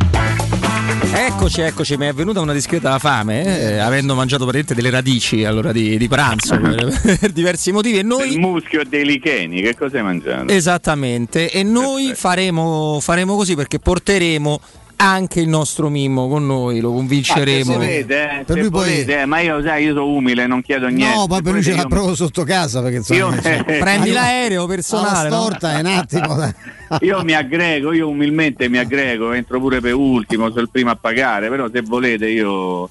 [1.14, 5.72] Eccoci, eccoci, mi è venuta una discreta fame, eh, avendo mangiato praticamente delle radici allora
[5.72, 8.00] di, di pranzo per, per, diversi motivi.
[8.00, 8.32] E noi...
[8.32, 10.52] Il muschio dei licheni, che cosa hai mangiato?
[10.52, 14.60] Esattamente, e noi faremo, faremo così perché porteremo
[14.98, 17.76] anche il nostro Mimmo con noi, lo convinceremo.
[17.76, 19.22] Ah, vede, eh, per lui volete, poi...
[19.22, 21.16] eh, ma io sai, io sono umile, non chiedo niente.
[21.16, 23.42] No, ma per lui ce l'ha proprio sotto casa perché insomma, io...
[23.42, 25.30] cioè, prendi l'aereo personale.
[25.30, 25.78] La storta no?
[25.78, 26.54] è un attimo.
[27.02, 30.96] io mi aggrego, io umilmente mi aggrego, entro pure per ultimo, sono il primo a
[30.96, 32.90] pagare, però se volete io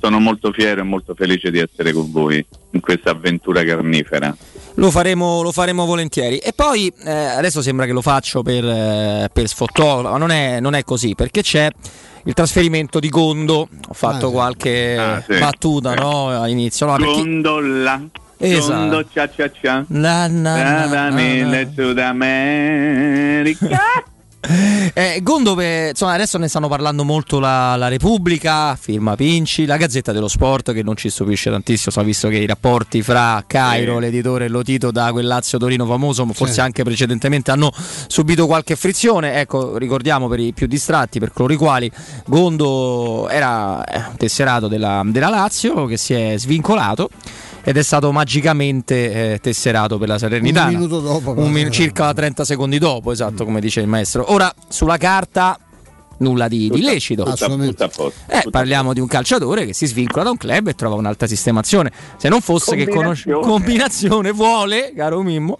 [0.00, 4.36] sono molto fiero e molto felice di essere con voi in questa avventura carnifera.
[4.76, 6.38] Lo faremo, lo faremo volentieri.
[6.38, 10.60] E poi eh, adesso sembra che lo faccio per, eh, per sfottò, ma non è,
[10.60, 11.68] non è così perché c'è
[12.24, 13.68] il trasferimento di Gondo.
[13.88, 15.38] Ho fatto ah, qualche ah, sì.
[15.38, 16.86] battuta no, all'inizio.
[16.86, 18.02] No, Gondola.
[18.38, 18.72] Esatto.
[18.72, 19.84] Tondo cia cia cia.
[19.88, 23.80] Na, na, na, Nada na, mille Sud America.
[24.94, 29.76] Eh, Gondo, per- insomma, adesso ne stanno parlando molto la, la Repubblica, firma Pinci, la
[29.76, 33.98] Gazzetta dello Sport che non ci stupisce tantissimo, insomma, visto che i rapporti fra Cairo,
[33.98, 36.60] l'editore e Lotito da quel Lazio Torino famoso, forse Sì.
[36.60, 37.72] anche precedentemente hanno
[38.06, 39.40] subito qualche frizione.
[39.40, 41.90] Ecco, ricordiamo per i più distratti, per coloro i quali
[42.26, 47.08] Gondo era eh, tesserato della, della Lazio che si è svincolato.
[47.68, 50.68] Ed è stato magicamente eh, tesserato per la Salernitana.
[50.68, 54.32] Un minuto dopo, Un min- circa 30 secondi dopo, esatto, come dice il maestro.
[54.32, 55.58] Ora, sulla carta,
[56.18, 57.24] nulla di, di lecito.
[57.24, 58.12] Tutto a posto.
[58.28, 61.90] Eh, parliamo di un calciatore che si svincola da un club e trova un'altra sistemazione.
[62.16, 63.52] Se non fosse che conosce Combinazione.
[63.52, 65.58] combinazione, vuole, caro Mimmo,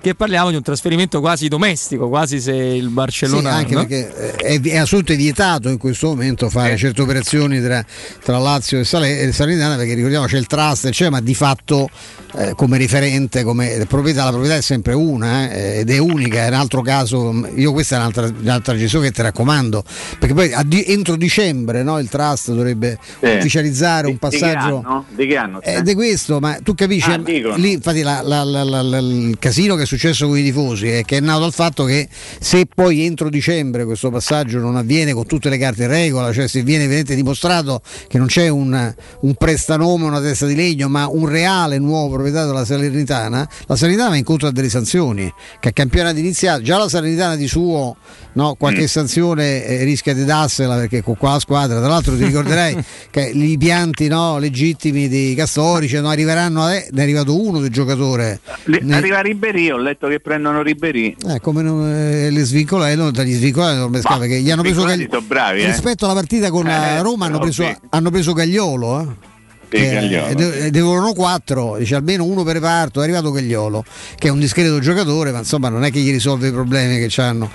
[0.00, 3.50] che parliamo di un trasferimento quasi domestico, quasi se il Sì, Barcellona.
[3.52, 3.86] anche no?
[3.86, 7.84] perché eh, è, è assolutamente vietato in questo momento fare certe operazioni tra,
[8.22, 11.88] tra Lazio e Sale- e Salernitana perché ricordiamo c'è il trust eccetera, ma di fatto
[12.36, 16.48] eh, come riferente come proprietà la proprietà è sempre una eh, ed è unica è
[16.48, 19.82] un altro caso io questa è un'altra, un'altra gestione che ti raccomando
[20.18, 23.26] perché poi di- entro dicembre no, il trust dovrebbe Sì.
[23.36, 25.04] ufficializzare un Di- Di che passaggio anno?
[25.08, 25.62] Di che anno?
[25.62, 27.10] eh, di questo, ma tu capisci?
[27.10, 27.16] Ah,
[27.56, 30.88] lì, infatti, la- la- la- la- la- il casino che è successo con i tifosi
[30.88, 32.08] è che è nato dal fatto che
[32.40, 36.48] se poi entro dicembre questo passaggio non avviene con tutte le carte in regola, cioè
[36.48, 41.06] se viene evidentemente dimostrato che non c'è un, un prestanome, una testa di legno, ma
[41.06, 45.72] un reale nuovo proprietario della Salernitana, la Salernitana va incontro a delle sanzioni che a
[45.72, 47.96] campionato iniziato, già la Salernitana di suo
[48.32, 48.86] no, qualche Mm.
[48.86, 52.76] sanzione eh, rischia di darsela perché con qua la squadra, tra l'altro ti ricorderai
[53.10, 57.70] che i pianti no, legittimi di Castorici non arriveranno, a- ne è arrivato uno del
[57.70, 58.40] giocatore.
[58.64, 61.16] Li- Ne- Arriva Ribéry, ho letto che prendono Ribéry.
[61.28, 64.80] eh, come non, eh, le svincolate, non dagli svincolati non pescare, perché gli hanno preso
[64.80, 65.66] sono bravi, eh.
[65.66, 69.00] rispetto alla partita con la Eh, Roma hanno preso, hanno preso Gagliolo.
[69.00, 69.34] eh.
[69.68, 73.00] Eh, de- devono quattro, dice almeno uno per reparto.
[73.00, 73.84] È arrivato Gagliolo,
[74.16, 77.20] che è un discreto giocatore, ma insomma non è che gli risolve i problemi che
[77.20, 77.50] hanno.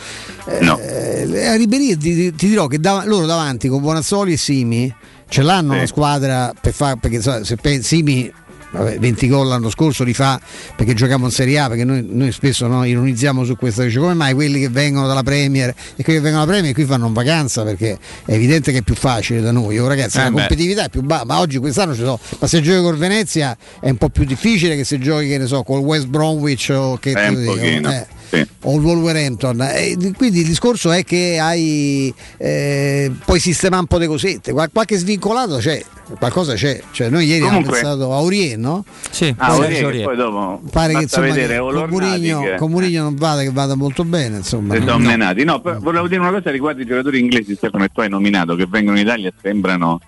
[0.60, 0.78] No.
[0.78, 4.94] Eh, a Ribéry ti, ti- dirò che dav- loro davanti con Bonazzoli e Simi
[5.30, 5.80] ce l'hanno Sì.
[5.80, 8.32] la squadra per fare perché so, se pensi Simi
[8.72, 10.40] vabbè, 20 gol l'anno scorso li fa
[10.76, 14.14] perché giochiamo in Serie A perché noi, noi spesso no, ironizziamo su questo dice come
[14.14, 15.70] mai quelli che vengono dalla Premier?
[15.70, 18.82] E quelli che vengono dalla Premier qui fanno in vacanza perché è evidente che è
[18.82, 19.78] più facile da noi.
[19.80, 20.32] Oh, ragazzi Eh la beh.
[20.36, 23.90] competitività è più bassa ma oggi quest'anno ci sono ma se giochi col Venezia è
[23.90, 27.12] un po' più difficile che se giochi che ne so col West Bromwich o che
[27.12, 28.48] Eh, te un pochino, eh sì.
[28.64, 29.62] o il Wolverhampton.
[29.62, 34.52] E di- quindi il discorso è che hai eh, puoi sistemare un po' di cosette,
[34.52, 35.84] Qual- qualche svincolato c'è,
[36.18, 36.82] qualcosa c'è.
[36.92, 38.86] Cioè, noi ieri Comunque- abbiamo pensato a Aurier, no?
[39.10, 40.06] Sì, Ah, Aurier, Aurier.
[40.06, 43.52] poi dopo Pare che insomma vedere che con Murigno, che- con Murigno non vada che
[43.52, 44.76] vada molto bene, insomma.
[44.78, 44.86] no?
[44.86, 45.44] sono menati.
[45.44, 48.56] No, però volevo dire una cosa riguardo i giocatori inglesi, Stefano, che tu hai nominato,
[48.56, 50.00] che vengono in Italia e sembrano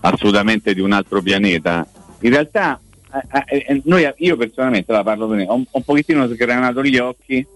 [0.00, 1.86] assolutamente di un altro pianeta.
[2.20, 2.80] In realtà,
[3.12, 7.46] eh, eh, eh, noi, io personalmente la parlo ho, ho un pochettino sgranato gli occhi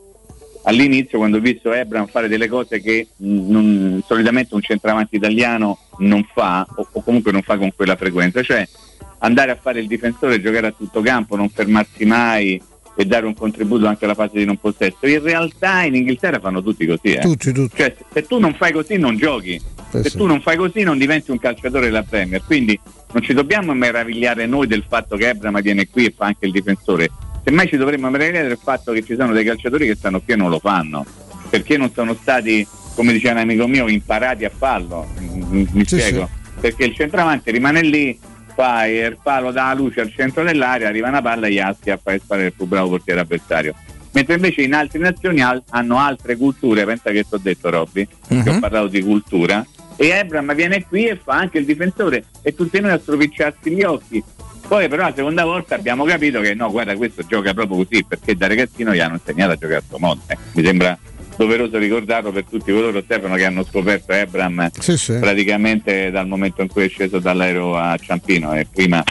[0.64, 6.26] all'inizio quando ho visto Ebram fare delle cose che non- solitamente un centravanti italiano non
[6.32, 8.66] fa o, o comunque non fa con quella frequenza, cioè
[9.18, 12.60] andare a fare il difensore, giocare a tutto campo, non fermarsi mai
[12.96, 15.06] e dare un contributo anche alla fase di non possesso.
[15.06, 17.14] In realtà in Inghilterra fanno tutti così.
[17.14, 17.20] Eh.
[17.20, 17.76] Tutti, tutti.
[17.76, 20.16] Cioè, se- se tu non fai così non giochi, Eh se sì.
[20.16, 22.42] tu non fai così non diventi un calciatore della Premier.
[22.44, 22.78] Quindi
[23.12, 26.52] non ci dobbiamo meravigliare noi del fatto che Ebram viene qui e fa anche il
[26.52, 27.08] difensore.
[27.44, 30.36] Semmai ci dovremmo meravigliare del fatto che ci sono dei calciatori che stanno qui e
[30.36, 31.04] non lo fanno,
[31.50, 35.06] perché non sono stati, come diceva un amico mio, imparati a farlo.
[35.50, 36.28] Mi, Sì, spiego.
[36.58, 38.18] Perché il centravanti rimane lì,
[38.54, 42.00] fa il palo dalla luce al centro dell'area, arriva una palla e gli aschi a
[42.02, 43.74] fare il più bravo portiere avversario.
[44.12, 48.06] Mentre invece in altre nazioni al- hanno altre culture, pensa che ti ho detto Robby,
[48.06, 48.60] che ho Mhm.
[48.60, 49.66] parlato di cultura,
[49.96, 53.82] e Ebram viene qui e fa anche il difensore e tutti noi a stropicciarsi gli
[53.82, 54.22] occhi.
[54.66, 58.34] Poi però la seconda volta abbiamo capito che no, guarda, questo gioca proprio così, perché
[58.34, 60.20] da ragazzino gli hanno insegnato a giocare a questo modo.
[60.26, 60.98] Eh, mi sembra
[61.36, 65.18] doveroso ricordarlo per tutti coloro, Stefano, che hanno scoperto Ebram Sì, sì.
[65.18, 69.02] praticamente dal momento in cui è sceso dall'aereo a Ciampino e prima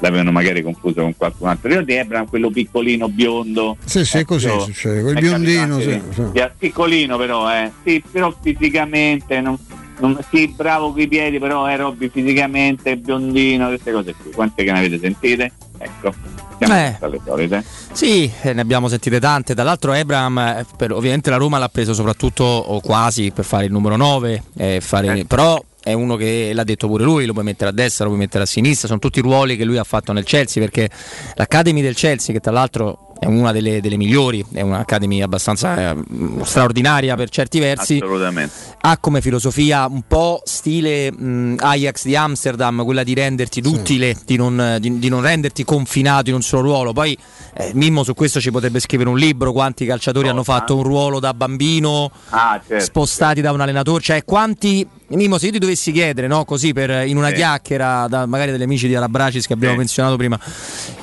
[0.00, 1.72] l'avevano magari confuso con qualcun altro.
[1.72, 3.76] Io di Ebram, quello piccolino biondo.
[3.84, 5.02] Sì, sì, è così ecco, succede.
[5.02, 6.22] Quel biondino, sì, sì.
[6.32, 7.70] di- Piccolino però, eh.
[7.82, 9.56] Sì, però fisicamente non,
[10.00, 14.30] non- sì, bravo coi piedi, però è Robby fisicamente, biondino, queste cose qui.
[14.32, 15.52] Quante che ne avete sentite?
[15.78, 16.12] Ecco,
[16.58, 16.96] Eh.
[17.24, 17.64] solite.
[17.92, 19.54] Sì, eh, ne abbiamo sentite tante.
[19.54, 23.72] Dall'altro Ebram, eh, per- ovviamente la Roma l'ha preso soprattutto o quasi per fare il
[23.72, 27.70] numero 9, eh, fare- però è uno che l'ha detto pure lui, lo puoi mettere
[27.70, 30.24] a destra, lo puoi mettere a sinistra, sono tutti ruoli che lui ha fatto nel
[30.24, 30.90] Chelsea perché
[31.36, 35.96] l'Academy del Chelsea, che tra l'altro è una delle, delle migliori, è un'academy abbastanza eh,
[36.44, 37.96] straordinaria per certi versi.
[37.96, 38.52] Assolutamente.
[38.80, 44.36] Ha come filosofia un po' stile mh, Ajax di Amsterdam, quella di renderti duttile, di,
[44.36, 46.92] non, di- di non renderti confinato in un solo ruolo.
[46.92, 47.16] Poi
[47.54, 51.18] eh, Mimmo su questo ci potrebbe scrivere un libro, quanti calciatori hanno fatto un ruolo
[51.18, 52.84] da bambino, Ah, certo.
[52.84, 54.86] spostati da un allenatore, cioè quanti...
[55.10, 57.36] Mimmo, se io ti dovessi chiedere, no, così per, in una Sì.
[57.36, 59.78] chiacchiera, da, magari degli amici di Alabracis che abbiamo Sì.
[59.78, 60.38] menzionato prima,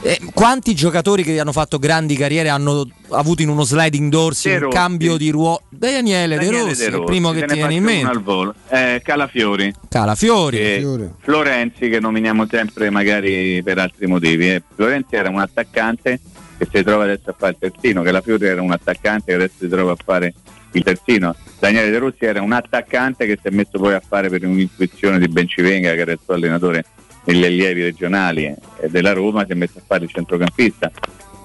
[0.03, 4.65] eh, quanti giocatori che hanno fatto grandi carriere hanno avuto in uno sliding doors De
[4.65, 5.63] un cambio di ruolo?
[5.69, 8.05] Daniele, De Daniele Rossi, De il Rossi, primo te che ti viene in mente.
[8.07, 8.53] al volo.
[8.69, 9.73] Eh, Calafiori.
[9.89, 10.59] Calafiori.
[10.59, 10.85] e
[11.21, 14.51] Florenzi che nominiamo sempre magari per altri motivi.
[14.51, 14.61] eh.
[14.75, 16.19] Florenzi era un attaccante
[16.59, 19.67] che si trova adesso a fare il terzino, Calafiori era un attaccante che adesso si
[19.67, 20.33] trova a fare
[20.73, 21.35] il terzino.
[21.59, 25.17] Daniele De Rossi era un attaccante che si è messo poi a fare per un'intuizione
[25.19, 26.83] di Bencivenga che era il suo allenatore
[27.25, 28.57] negli allievi regionali eh,
[28.89, 30.91] della Roma, si è messo a fare il centrocampista.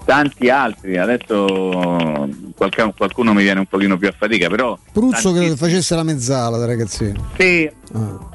[0.05, 5.51] Tanti altri, adesso qualcuno, qualcuno mi viene un pochino più a fatica, però Pruzzo tanti-
[5.51, 7.31] che facesse la mezzala da ragazzino.
[7.37, 7.71] sì,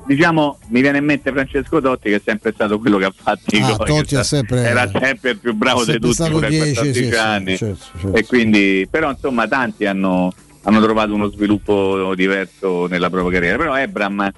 [0.07, 3.55] diciamo mi viene in mente Francesco Totti che è sempre stato quello che ha fatto
[3.55, 7.09] i Ah, gol, Totti sempre- era sempre il più bravo di tutti 10, 14 sì,
[7.09, 7.57] sì, anni.
[7.57, 8.13] certo, certo.
[8.17, 10.31] e quindi però insomma tanti hanno,
[10.63, 13.57] hanno trovato uno sviluppo diverso nella propria carriera.
[13.57, 14.31] Però Ebram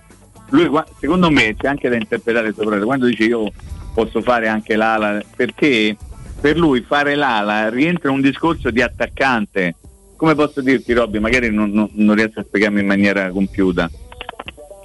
[0.49, 0.69] lui
[0.99, 3.51] secondo me c'è anche da interpretare sopra quando dice io
[3.93, 5.95] posso fare anche l'ala perché
[6.39, 9.75] per lui fare l'ala rientra in un discorso di attaccante
[10.15, 13.89] come posso dirti Robby magari non, non- non riesco a spiegarmi in maniera compiuta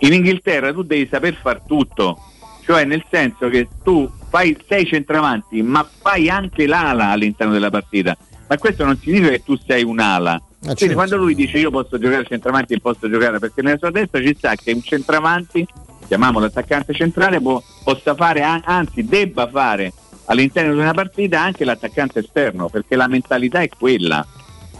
[0.00, 2.18] in Inghilterra tu devi saper far tutto,
[2.64, 8.16] cioè nel senso che tu fai, sei centravanti, ma fai anche l'ala all'interno della partita.
[8.48, 10.42] Ma questo non significa che tu sei un'ala.
[10.58, 10.94] Quindi certo.
[10.94, 14.34] quando lui dice io posso giocare centravanti e posso giocare perché nella sua testa ci
[14.36, 15.64] sta che un centravanti,
[16.08, 19.92] chiamiamolo attaccante centrale, può- possa fare, an- anzi debba fare
[20.32, 24.26] all'interno di una partita anche l'attaccante esterno, perché la mentalità è quella.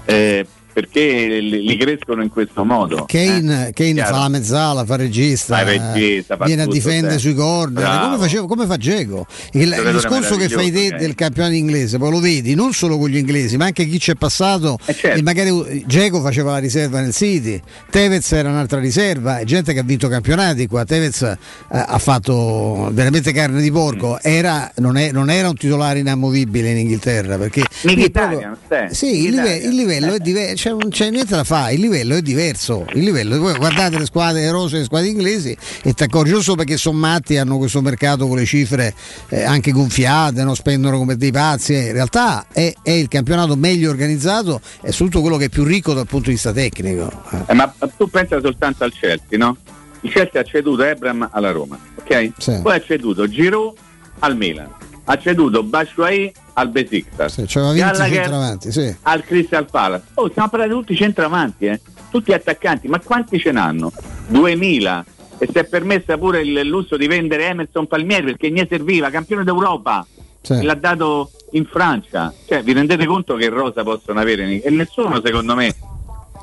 [0.05, 3.05] Eh, perché li crescono in questo modo.
[3.07, 3.73] Kane, eh.
[3.73, 8.17] Kane fa la mezzala, fa regista, Fa regista, fa viene a difendere sui corner, come,
[8.19, 9.27] faceva- come fa Geco.
[9.53, 12.99] Il, il discorso che fai te meraviglioso, del campionato inglese, poi lo vedi non solo
[12.99, 15.19] con gli inglesi, ma anche chi c'è passato certo.
[15.19, 17.61] e magari Geco faceva la riserva nel City,
[17.91, 21.37] Tevez era un'altra riserva, è gente che ha vinto campionati qua, Tevez eh,
[21.69, 24.17] ha fatto veramente carne di porco, Mm.
[24.23, 29.07] era, non, è- non era un titolare inamovibile in Inghilterra perché lì Mkhitaryan, proprio- sì,
[29.07, 29.71] sì, il, live- Mkhitaryan.
[29.71, 32.87] il livello è diverso, c'è, non c'è niente da fare, il livello è diverso.
[32.93, 36.59] Il livello, voi guardate le squadre rose e le squadre inglesi e ti accorgi solo
[36.59, 38.95] perché sono matti, hanno questo mercato con le cifre
[39.31, 40.55] eh, anche gonfiate, no?
[40.55, 41.75] spendono come dei pazzi.
[41.75, 45.65] eh, In realtà è, è il campionato meglio organizzato e soprattutto quello che è più
[45.65, 47.11] ricco dal punto di vista tecnico.
[47.33, 47.39] Eh.
[47.49, 49.57] Eh, ma tu pensa soltanto al Chelsea, no?
[50.03, 52.33] Il Chelsea ha ceduto Ebram alla Roma, ok?
[52.39, 52.61] Sì.
[52.63, 53.75] Poi ha ceduto Giroud
[54.21, 54.69] al Milan,
[55.05, 58.97] ha ceduto Bashuai al Besiktas, Sì, c'aveva 20 Gallagher sì.
[59.03, 60.05] al Crystal Palace.
[60.15, 61.81] Oh, stiamo parlando di tutti centravanti, eh?
[62.11, 63.91] tutti attaccanti, ma quanti ce n'hanno?
[64.29, 65.05] 2000
[65.39, 69.43] e si è permessa pure il lusso di vendere Emerson Palmieri perché ne serviva, campione
[69.45, 70.07] d'Europa,
[70.41, 70.63] Sì.
[70.63, 72.33] l'ha dato in Francia.
[72.47, 74.63] Cioè, vi rendete conto che rosa possono avere?
[74.63, 75.75] E nessuno, secondo me,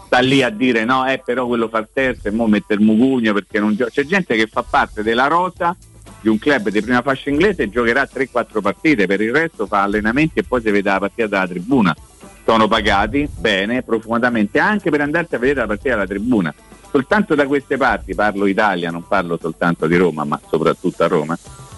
[0.06, 2.82] sta lì a dire no, eh, però quello fa il terzo e mo mette il
[2.82, 3.92] mugugno perché non gioca.
[3.92, 5.76] C'è gente che fa parte della rosa
[6.22, 10.40] di un club di prima fascia inglese giocherà 3-4 partite, per il resto fa allenamenti
[10.40, 11.96] e poi si vede la partita dalla tribuna.
[12.46, 16.54] Sono pagati bene, profumatamente, anche per andarsi a vedere la partita dalla tribuna.
[16.92, 21.38] Soltanto da queste parti, parlo Italia, non parlo soltanto di Roma, ma soprattutto a Roma,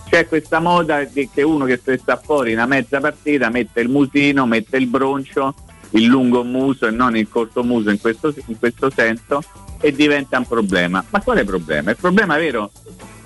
[0.09, 4.45] c'è questa moda di che uno che sta fuori una mezza partita mette il musino,
[4.45, 5.53] mette il broncio,
[5.91, 9.41] il lungo muso e non il corto muso in questo, in questo senso
[9.79, 11.03] e diventa un problema.
[11.09, 11.91] Ma quale problema?
[11.91, 12.71] Il problema vero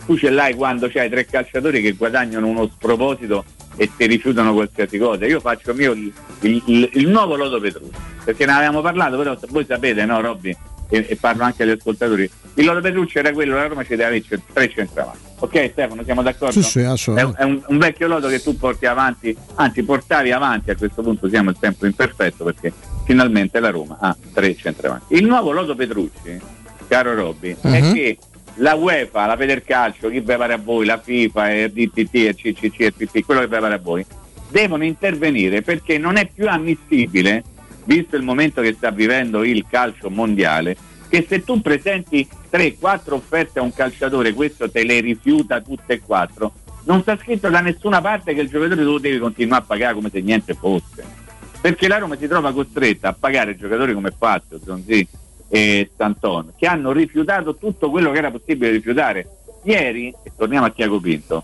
[0.05, 3.43] tu ce l'hai quando c'hai tre calciatori che guadagnano uno sproposito
[3.75, 5.25] e ti rifiutano qualsiasi cosa.
[5.25, 9.37] Io faccio mio il, il- il- il nuovo Lodo Petrucci, perché ne avevamo parlato, però
[9.49, 10.55] voi sapete, no Robby?
[10.87, 12.29] E, e parlo anche agli ascoltatori.
[12.53, 15.19] Il Lodo Petrucci era quello, la Roma ci deve avere tre centravanti.
[15.39, 16.61] Ok Stefano, siamo d'accordo?
[16.61, 17.43] Sì, sì, è, assolutamente.
[17.43, 21.01] un, è un- un vecchio lodo che tu porti avanti, anzi portavi avanti, a questo
[21.01, 22.71] punto siamo il tempo imperfetto perché
[23.05, 25.15] finalmente la Roma ha tre centravanti.
[25.15, 26.39] Il nuovo lodo Petrucci,
[26.87, 27.93] caro Robby, è Mhm.
[27.93, 28.17] che
[28.55, 32.79] la UEFA, la Federcalcio, chi vi pare a voi, la FIFA, il DTT, il CCC,
[32.79, 34.05] il PP, quello che vi pare a voi,
[34.49, 37.43] devono intervenire perché non è più ammissibile,
[37.85, 40.77] visto il momento che sta vivendo il calcio mondiale,
[41.09, 46.01] che se tu presenti 3-4 offerte a un calciatore, questo te le rifiuta tutte e
[46.01, 46.53] quattro,
[46.85, 50.09] non sta scritto da nessuna parte che il giocatore tu devi continuare a pagare come
[50.09, 51.23] se niente fosse.
[51.59, 55.07] Perché la Roma si trova costretta a pagare giocatori come Fazio, Zonzi
[55.47, 59.27] e Stanton, che hanno rifiutato tutto quello che era possibile rifiutare.
[59.63, 61.43] Ieri, e torniamo a Tiago Pinto,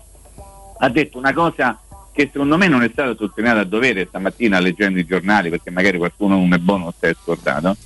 [0.78, 1.78] ha detto una cosa
[2.12, 5.98] che secondo me non è stata sottolineata a dovere stamattina leggendo i giornali, perché magari
[5.98, 7.76] qualcuno non è buono si è scordato,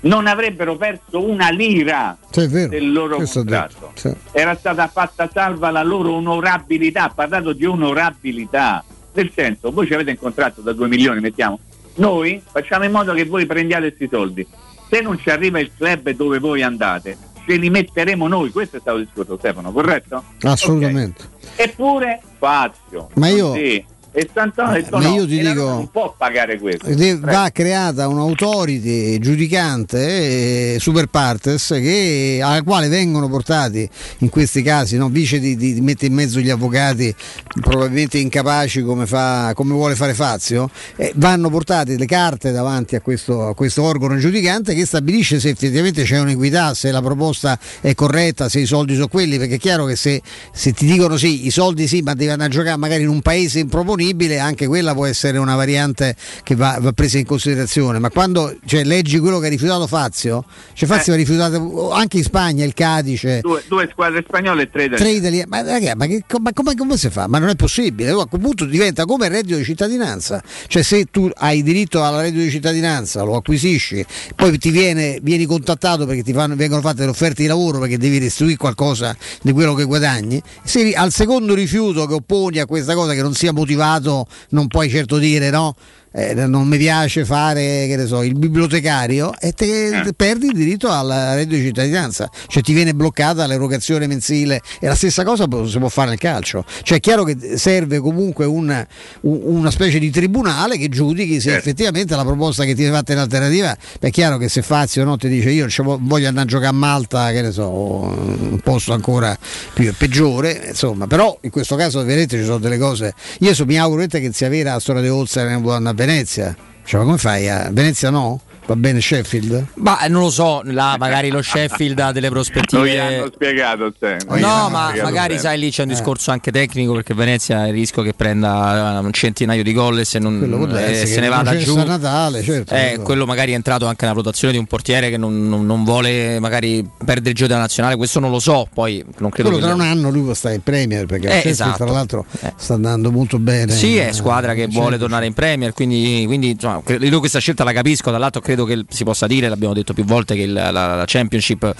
[0.00, 2.68] non avrebbero perso una lira Sì, vero.
[2.68, 3.92] del loro contratto.
[3.94, 4.12] sì.
[4.32, 8.84] Era stata fatta salva la loro onorabilità, ha parlato di onorabilità,
[9.14, 11.58] nel senso, voi ci avete un contratto da 2 milioni, mettiamo,
[11.94, 14.46] noi facciamo in modo che voi prendiate questi soldi,
[14.92, 17.16] se non ci arriva il club dove voi andate,
[17.46, 20.22] ce li metteremo noi, questo è stato il discorso Stefano, corretto?
[20.42, 21.24] Assolutamente.
[21.56, 23.82] Eppure Fazio, Ma io- sì,
[24.14, 26.84] e Sant'Antonio ma no, io ti dico- non può pagare questo.
[26.86, 33.88] Ed è- va creata un'autority giudicante eh, super partes che- alla quale vengono portati
[34.18, 35.08] in questi casi no?
[35.08, 37.14] vice di, di- mettere in mezzo gli avvocati
[37.58, 43.00] probabilmente incapaci come, fa, come vuole fare Fazio eh, vanno portate le carte davanti a
[43.00, 47.94] questo, a questo organo giudicante che stabilisce se effettivamente c'è un'equità se la proposta è
[47.94, 50.20] corretta se i soldi sono quelli perché è chiaro che se,
[50.52, 53.22] se ti dicono sì i soldi sì ma devi andare a giocare magari in un
[53.22, 54.00] paese improponibile
[54.38, 58.84] anche quella può essere una variante che va, va presa in considerazione ma quando cioè,
[58.84, 60.44] leggi quello che ha rifiutato Fazio
[60.74, 61.16] cioè Fazio Eh.
[61.16, 65.46] ha rifiutato anche in Spagna il Cadice Due, due squadre spagnole e tre italiane.
[65.48, 67.26] ma, raga, ma, che- ma come, come si fa?
[67.26, 71.06] Ma non è possibile, a quel punto diventa come il reddito di cittadinanza, cioè se
[71.10, 76.22] tu hai diritto al reddito di cittadinanza, lo acquisisci, poi ti viene, vieni contattato perché
[76.22, 79.84] ti fanno- vengono fatte le offerte di lavoro perché devi restituire qualcosa di quello che
[79.84, 83.52] guadagni, se al secondo rifiuto che opponi a questa cosa che non sia
[83.92, 85.74] motivato non puoi certo dire no.
[86.12, 90.54] Eh, non mi piace fare che ne so, il bibliotecario e te, te perdi il
[90.54, 94.60] diritto al reddito di cittadinanza, cioè ti viene bloccata l'erogazione mensile.
[94.80, 98.44] E la stessa cosa si può fare nel calcio, cioè è chiaro che serve comunque
[98.44, 98.86] un-
[99.22, 103.12] un- una specie di tribunale che giudichi se effettivamente la proposta che ti viene fatta
[103.12, 105.66] in alternativa, è chiaro che se Fazio no, ti dice io
[106.00, 109.36] voglio andare a giocare a Malta, che ne so, un posto ancora
[109.72, 113.78] più peggiore, insomma, però in questo caso veramente ci sono delle cose, io so- mi
[113.78, 117.18] auguro che sia vera la storia di Olsen e vuole andare Venezia, cioè ma come
[117.18, 118.40] fai a Venezia no?
[118.64, 119.66] Va bene Sheffield?
[119.74, 122.98] Ma eh, non lo so, là magari lo Sheffield ha delle Non gli prospettive.
[123.00, 124.18] hanno spiegato te.
[124.28, 125.40] Non gli No, ma spiegato magari te.
[125.40, 129.04] sai lì c'è un discorso anche tecnico perché Venezia ha il rischio che prenda eh,
[129.04, 130.40] un centinaio di gol e se, non,
[130.76, 131.76] eh, se ne non vada giù.
[131.76, 132.72] Natale, certo.
[132.74, 135.82] Eh, quello magari è entrato anche nella valutazione di un portiere che non, non- non
[135.82, 139.64] vuole magari perdere il gioco della nazionale, questo non lo so, poi non credo Quello
[139.66, 141.84] che tra un anno lui può stare in Premier perché Eh, esatto.
[141.84, 142.24] tra l'altro
[142.56, 143.72] sta andando molto bene.
[143.72, 147.64] Sì, è Eh, squadra che vuole tornare in Premier, quindi, quindi insomma, io questa scelta
[147.64, 150.70] la capisco, dall'altro credo che si possa dire, l'abbiamo detto più volte, che il- la,
[150.70, 151.74] la Championship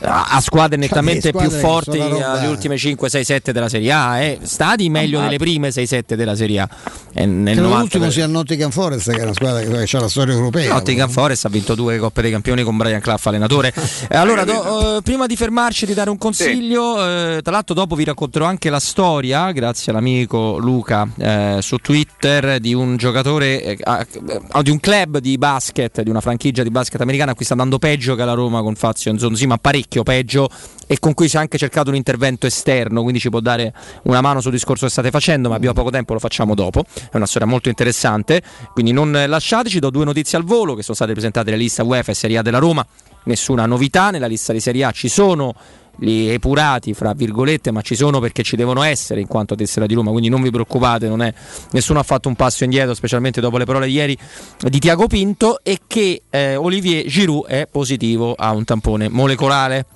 [0.00, 3.52] eh, ha ha squadre nettamente squadre più forti sono roba- alle ultime 5, 6, 7
[3.52, 4.38] della Serie A, eh.
[4.42, 6.68] stati meglio Ah, nelle prime 6, 7 della Serie A.
[7.12, 10.00] E nel Credo 90 l'ultimo sia il Nottingham Forest che è una squadra che ha
[10.00, 10.72] la storia europea.
[10.72, 13.72] Nottingham Forest ha vinto due Coppe dei Campioni con Brian Clough allenatore.
[14.08, 17.74] Eh, allora, do- eh, prima di fermarci e di dare un consiglio, eh, tra l'altro
[17.74, 23.62] dopo vi racconterò anche la storia, grazie all'amico Luca eh, su Twitter, di un giocatore,
[23.62, 27.44] eh, eh, di un club di basket, di una franchigia di basket americana a cui
[27.44, 29.58] sta andando peggio che la Roma con Fazio sì, ma
[29.88, 30.48] parecchio peggio
[30.86, 33.74] e con cui si è anche cercato un intervento esterno, quindi ci può dare
[34.04, 36.84] una mano sul discorso che state facendo, ma abbiamo poco tempo, lo facciamo dopo.
[37.10, 40.94] È una storia molto interessante, quindi non lasciateci, do due notizie al volo che sono
[40.94, 42.86] state presentate nella lista UEFA e Serie A della Roma,
[43.24, 45.54] nessuna novità, nella lista di Serie A ci sono
[45.98, 49.94] li epurati fra virgolette ma ci sono perché ci devono essere in quanto tessera di
[49.94, 51.32] Roma quindi non vi preoccupate non è,
[51.72, 54.16] nessuno ha fatto un passo indietro specialmente dopo le parole di ieri
[54.58, 59.86] di Tiago Pinto e che eh, Olivier Giroud è positivo a un tampone molecolare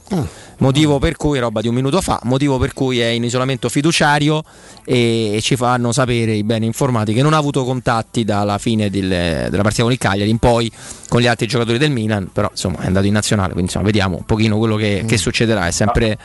[0.62, 4.42] motivo per cui roba di un minuto fa motivo per cui è in isolamento fiduciario
[4.84, 8.88] e, e ci fanno sapere i beni informati che non ha avuto contatti dalla fine
[8.90, 10.70] del- della partita con il Cagliari in poi
[11.08, 14.16] con gli altri giocatori del Milan però insomma è andato in nazionale quindi insomma vediamo
[14.16, 16.16] un pochino quello che, che succederà è sempre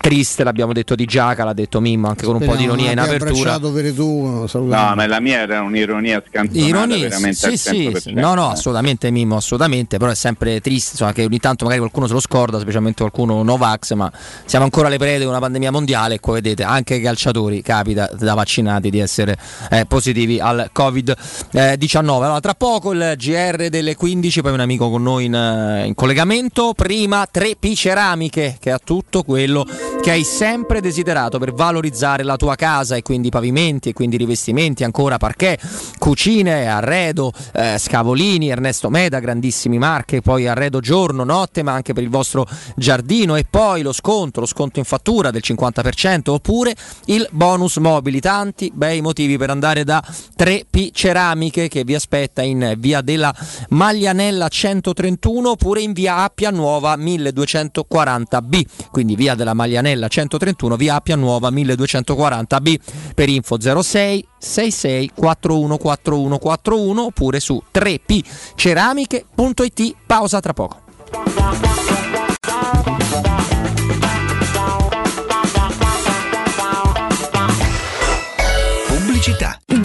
[0.00, 2.98] triste l'abbiamo detto di Giaca l'ha detto Mimmo anche con un po' di ironia in
[2.98, 3.58] apertura
[3.94, 4.46] tu,
[4.88, 7.96] No, ma la mia era un'ironia scantonata Ironia, veramente sì, sì, 100%.
[7.96, 8.12] sì.
[8.12, 12.06] no, no, assolutamente Mimmo, assolutamente, però è sempre triste, insomma, che ogni tanto magari qualcuno
[12.06, 14.10] se lo scorda, specialmente qualcuno Novax, ma
[14.44, 18.10] siamo ancora alle prede di una pandemia mondiale e qua vedete anche ai calciatori capita
[18.12, 19.36] da vaccinati di essere
[19.70, 21.98] eh, positivi al Covid-19.
[22.04, 25.94] Allora, tra poco il GR delle 15, poi un amico con noi in, eh, in
[25.94, 29.64] collegamento, prima 3P Ceramiche che ha tutto quello
[30.02, 34.82] che hai sempre desiderato per valorizzare la tua casa e quindi pavimenti e quindi rivestimenti,
[34.82, 35.60] ancora parquet,
[35.96, 42.02] cucine, arredo, eh, scavolini, Ernesto Meda, grandissimi marche, poi arredo giorno, notte, ma anche per
[42.02, 43.36] il vostro giardino.
[43.36, 46.74] E poi lo sconto, lo sconto in fattura del 50% oppure
[47.04, 50.02] il bonus mobili, tanti bei motivi per andare da
[50.36, 53.32] 3P Ceramiche che vi aspetta in via della
[53.68, 60.96] Maglianella 131 oppure in via Appia Nuova 1240B, quindi via della Maglianella Campanella 131 via
[60.96, 62.76] Appia Nuova 1240B
[63.14, 70.80] per info 06 66 41 41 41 oppure su 3pceramiche.it pausa tra poco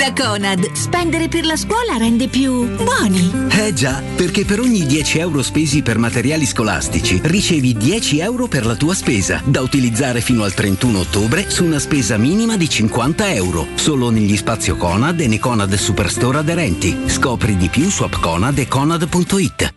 [0.07, 3.49] Da Conad, spendere per la scuola rende più buoni.
[3.49, 8.65] Eh già, perché per ogni 10 euro spesi per materiali scolastici ricevi 10 euro per
[8.65, 13.33] la tua spesa, da utilizzare fino al 31 ottobre su una spesa minima di 50
[13.33, 16.97] euro, solo negli spazio Conad e nei Conad Superstore aderenti.
[17.07, 19.76] Scopri di più su appconad e conad.it.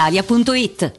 [0.00, 0.98] brispalitalia.it.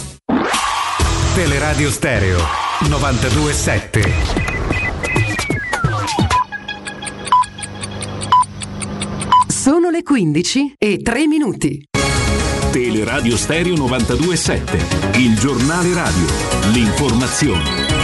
[1.33, 2.39] Teleradio Stereo
[2.89, 4.13] 927.
[9.47, 11.87] Sono le 15 e 3 minuti.
[12.71, 15.19] Teleradio Stereo 927.
[15.19, 16.25] Il giornale radio.
[16.73, 18.00] L'informazione.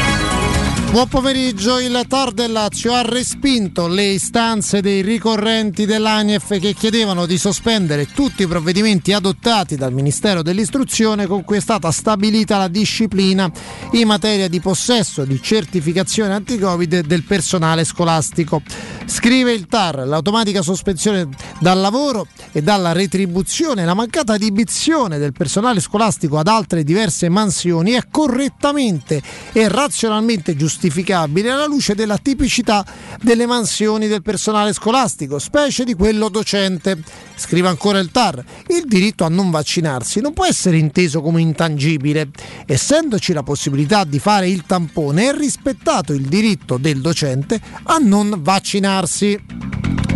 [0.89, 7.27] Buon pomeriggio, il TAR del Lazio ha respinto le istanze dei ricorrenti dell'ANIEF che chiedevano
[7.27, 12.69] di sospendere tutti i provvedimenti adottati dal Ministero dell'Istruzione con cui è stata stabilita la
[12.69, 13.51] disciplina
[13.91, 18.63] in materia di possesso di certificazione anti-Covid del personale scolastico.
[19.05, 21.29] Scrive il TAR, l'automatica sospensione
[21.59, 27.91] dal lavoro e dalla retribuzione, la mancata adibizione del personale scolastico ad altre diverse mansioni
[27.91, 29.21] è correttamente
[29.51, 32.85] e razionalmente giustificata giustificabile alla luce della tipicità
[33.19, 36.99] delle mansioni del personale scolastico, specie di quello docente.
[37.35, 42.29] Scrive ancora il TAR, il diritto a non vaccinarsi non può essere inteso come intangibile.
[42.67, 48.35] Essendoci la possibilità di fare il tampone, è rispettato il diritto del docente a non
[48.39, 50.06] vaccinarsi.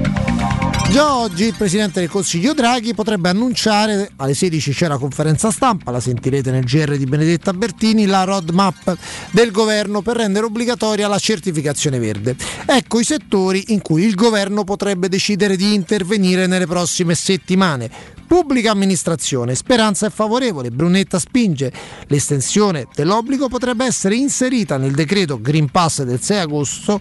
[0.91, 5.89] Già oggi il Presidente del Consiglio Draghi potrebbe annunciare, alle 16 c'è la conferenza stampa,
[5.89, 8.97] la sentirete nel GR di Benedetta Bertini, la roadmap
[9.31, 12.35] del governo per rendere obbligatoria la certificazione verde.
[12.65, 18.19] Ecco i settori in cui il governo potrebbe decidere di intervenire nelle prossime settimane.
[18.31, 21.69] Pubblica amministrazione, speranza è favorevole, Brunetta spinge.
[22.07, 26.97] L'estensione dell'obbligo potrebbe essere inserita nel decreto Green Pass del 6 agosto,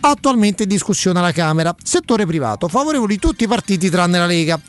[0.00, 1.74] attualmente in discussione alla Camera.
[1.82, 4.60] Settore privato, favorevoli tutti i partiti tranne la Lega.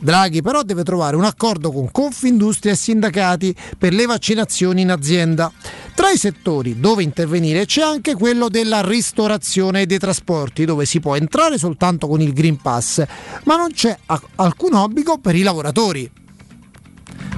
[0.00, 5.52] Draghi però deve trovare un accordo con Confindustria e sindacati per le vaccinazioni in azienda.
[5.94, 11.00] Tra i settori dove intervenire c'è anche quello della ristorazione e dei trasporti, dove si
[11.00, 13.04] può entrare soltanto con il Green Pass,
[13.44, 13.98] ma non c'è
[14.36, 16.08] alcun obbligo per i lavoratori.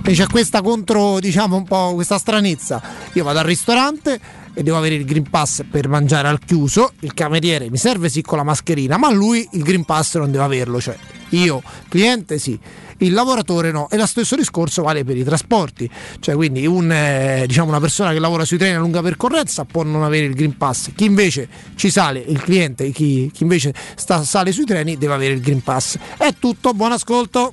[0.02, 2.82] E c'è questa contro, diciamo un po' questa stranezza.
[3.14, 4.20] Io vado al ristorante,
[4.54, 8.22] e devo avere il Green Pass per mangiare al chiuso, il cameriere mi serve sì
[8.22, 10.96] con la mascherina, ma lui il Green Pass non deve averlo, cioè
[11.30, 12.58] io cliente sì,
[12.98, 13.88] il lavoratore no.
[13.90, 15.88] E lo stesso discorso vale per i trasporti,
[16.20, 19.82] cioè quindi un, eh, diciamo una persona che lavora sui treni a lunga percorrenza può
[19.82, 24.22] non avere il Green Pass, chi invece ci sale, il cliente, chi, chi invece sta,
[24.24, 25.96] sale sui treni deve avere il Green Pass.
[26.16, 27.52] È tutto, buon ascolto.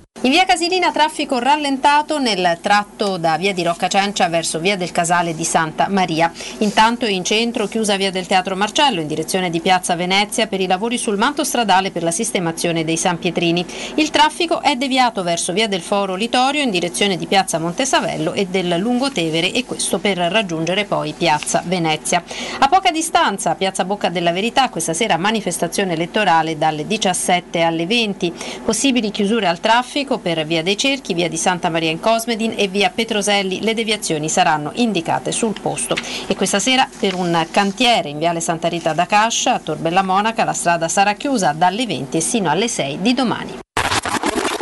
[0.23, 4.91] In via Casilina traffico rallentato nel tratto da via di Rocca Cencia verso via del
[4.91, 6.31] Casale di Santa Maria.
[6.59, 10.67] Intanto in centro chiusa via del Teatro Marcello in direzione di piazza Venezia per i
[10.67, 13.65] lavori sul manto stradale per la sistemazione dei San Pietrini.
[13.95, 18.45] Il traffico è deviato verso via del Foro Litorio in direzione di piazza Montesavello e
[18.45, 22.23] del Lungotevere e questo per raggiungere poi piazza Venezia.
[22.59, 28.31] A poca distanza, piazza Bocca della Verità, questa sera manifestazione elettorale dalle 17 alle 20.
[28.63, 32.67] Possibili chiusure al traffico per via dei Cerchi, via di Santa Maria in Cosmedin e
[32.67, 33.61] via Petroselli.
[33.61, 35.95] Le deviazioni saranno indicate sul posto.
[36.27, 40.43] E questa sera per un cantiere in viale Santa Rita da Cascia, a Torbella Monaca,
[40.43, 43.59] la strada sarà chiusa dalle 20 sino alle 6 di domani.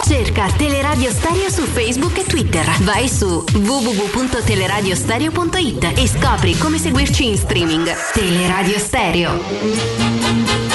[0.10, 2.66] Cerca Teleradio Stereo su Facebook e Twitter.
[2.80, 7.88] Vai su www.teleradiostereo.it e scopri come seguirci in streaming.
[8.14, 10.69] Teleradio Stereo.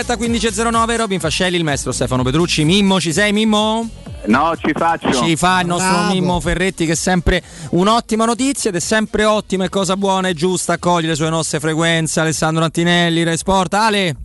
[0.00, 2.64] Diretta 15.09, Robin Fascelli, il maestro Stefano Petrucci.
[2.64, 3.88] Mimmo, ci sei Mimmo?
[4.26, 5.12] No, ci faccio.
[5.12, 6.12] Ci fa il nostro Bravo.
[6.12, 10.34] Mimmo Ferretti che è sempre un'ottima notizia ed è sempre ottima e cosa buona e
[10.34, 12.20] giusta accogliere sulle nostre frequenze.
[12.20, 13.74] Alessandro Antinelli, Rai Sport.
[13.74, 14.16] Ale,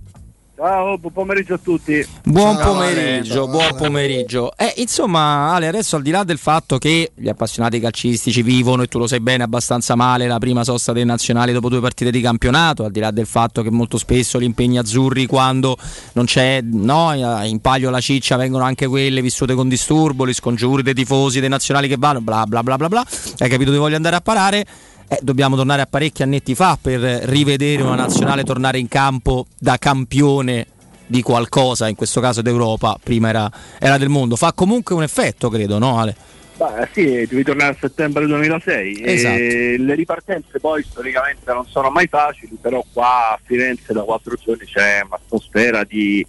[0.57, 2.07] Ciao, buon pomeriggio a tutti.
[2.23, 3.51] buon Ciao, pomeriggio, Ale.
[3.51, 4.55] buon pomeriggio.
[4.55, 8.87] Eh, insomma, Ale, adesso al di là del fatto che gli appassionati calcistici vivono, e
[8.87, 12.21] tu lo sai bene, abbastanza male la prima sosta dei nazionali dopo due partite di
[12.21, 15.75] campionato, al di là del fatto che molto spesso gli impegni azzurri quando
[16.13, 17.11] non c'è no,
[17.43, 21.49] in palio la ciccia vengono anche quelle vissute con disturbo, gli scongiuri dei tifosi, dei
[21.49, 23.05] nazionali che vanno, bla bla bla bla bla.
[23.39, 24.65] Hai capito dove voglio andare a parare?
[25.07, 29.77] Eh, dobbiamo tornare a parecchi annetti fa per rivedere una nazionale tornare in campo da
[29.77, 30.67] campione
[31.05, 34.35] di qualcosa, in questo caso d'Europa, prima era, era del mondo.
[34.35, 36.15] Fa comunque un effetto, credo, no Ale?
[36.57, 39.03] Beh, sì, devi tornare a settembre 2006.
[39.03, 39.35] Esatto.
[39.35, 44.35] E le ripartenze poi storicamente non sono mai facili, però qua a Firenze da quattro
[44.41, 46.25] giorni c'è un'atmosfera di,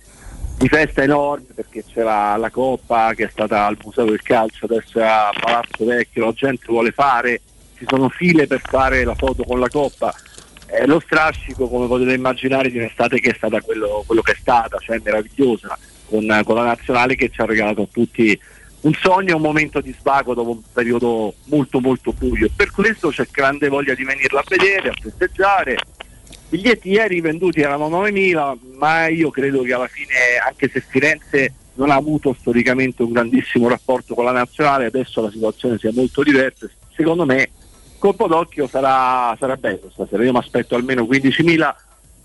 [0.58, 4.64] di festa enorme perché c'è la, la Coppa che è stata al Museo del Calcio,
[4.64, 7.40] adesso è a Palazzo Vecchio, la gente vuole fare,
[7.76, 10.14] ci sono file per fare la foto con la Coppa.
[10.68, 14.36] Eh, lo strascico, come potete immaginare, di un'estate che è stata quello, quello che è
[14.38, 18.38] stata, cioè meravigliosa, con, con la nazionale che ci ha regalato a tutti
[18.86, 22.48] un sogno un momento di svago dopo un periodo molto molto buio.
[22.54, 25.72] Per questo c'è grande voglia di venirla a vedere, a festeggiare.
[25.72, 31.52] I biglietti ieri venduti erano 9.000, ma io credo che alla fine, anche se Firenze
[31.74, 36.22] non ha avuto storicamente un grandissimo rapporto con la nazionale, adesso la situazione sia molto
[36.22, 36.68] diversa.
[36.94, 37.50] Secondo me,
[37.98, 40.24] colpo d'occhio sarà, sarà bello stasera.
[40.24, 41.74] Io mi aspetto almeno 15.000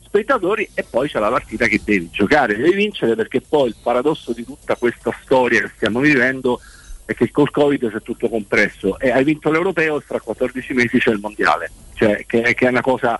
[0.04, 4.34] spettatori e poi c'è la partita che devi giocare, devi vincere perché poi il paradosso
[4.34, 6.60] di tutta questa storia che stiamo vivendo
[7.06, 11.00] è che col Covid c'è tutto compresso e hai vinto l'europeo e fra 14 mesi
[11.00, 13.20] c'è il mondiale, cioè che, che è una cosa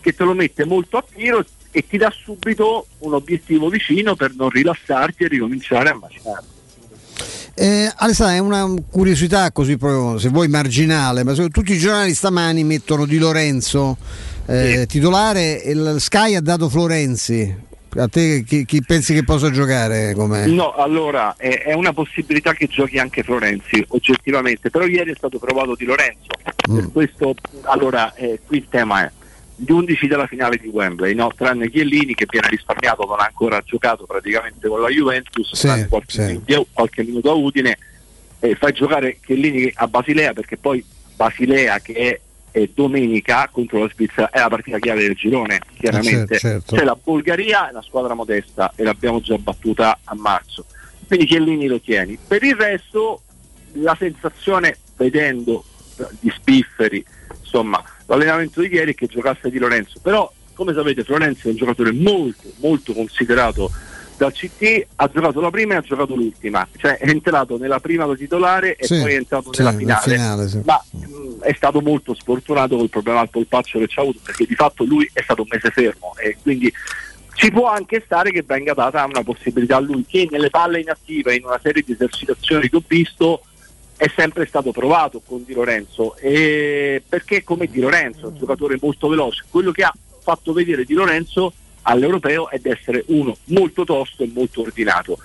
[0.00, 4.32] che te lo mette molto a tiro e ti dà subito un obiettivo vicino per
[4.34, 6.44] non rilassarti e ricominciare a macinare.
[7.60, 12.64] Eh, Alessandro, è una curiosità così proprio, se vuoi marginale, ma tutti i giornali stamani
[12.64, 13.98] mettono Di Lorenzo
[14.46, 17.54] eh, titolare e il Sky ha dato Florenzi.
[17.96, 20.14] A te chi, chi pensi che possa giocare?
[20.14, 20.46] Come...
[20.46, 25.38] No, allora è, è una possibilità che giochi anche Florenzi, oggettivamente, però ieri è stato
[25.38, 26.28] provato Di Lorenzo.
[26.66, 27.34] Per questo,
[27.64, 29.10] allora, eh, qui il tema è
[29.62, 31.30] gli 11 della finale di Wembley, no?
[31.36, 36.12] tranne Chiellini che viene risparmiato, non ha ancora giocato praticamente con la Juventus, Sì, qualche,
[36.12, 36.22] sì.
[36.22, 37.76] minuto, qualche minuto a Udine,
[38.38, 40.82] e fai giocare Chiellini a Basilea perché poi
[41.14, 46.34] Basilea che è, domenica contro la Svizzera è la partita chiave del girone, chiaramente.
[46.34, 46.76] Eh, certo, certo.
[46.76, 50.64] C'è la Bulgaria, è una squadra modesta e l'abbiamo già battuta a marzo.
[51.06, 52.18] Quindi Chiellini lo tieni.
[52.26, 53.22] Per il resto
[53.74, 55.64] la sensazione vedendo
[56.18, 57.04] gli spifferi,
[57.40, 61.56] insomma, l'allenamento di ieri è che giocasse di Lorenzo, però come sapete Florenzi è un
[61.56, 63.70] giocatore molto molto considerato
[64.16, 68.04] dal CT, ha giocato la prima e ha giocato l'ultima, cioè è entrato nella prima
[68.04, 70.60] da titolare e Sì, poi è entrato sì, nella nel finale, finale, sì.
[70.64, 74.44] ma mh, è stato molto sfortunato col problema al polpaccio che ci ha avuto perché
[74.44, 76.70] di fatto lui è stato un mese fermo e quindi
[77.32, 81.36] ci può anche stare che venga data una possibilità a lui che nelle palle inattive
[81.36, 83.40] in una serie di esercitazioni che ho visto
[84.00, 86.16] è sempre stato provato con Di Lorenzo.
[86.16, 89.44] E perché come Di Lorenzo un giocatore molto veloce.
[89.50, 89.92] Quello che ha
[90.22, 95.18] fatto vedere Di Lorenzo all'europeo è di essere uno molto tosto e molto ordinato.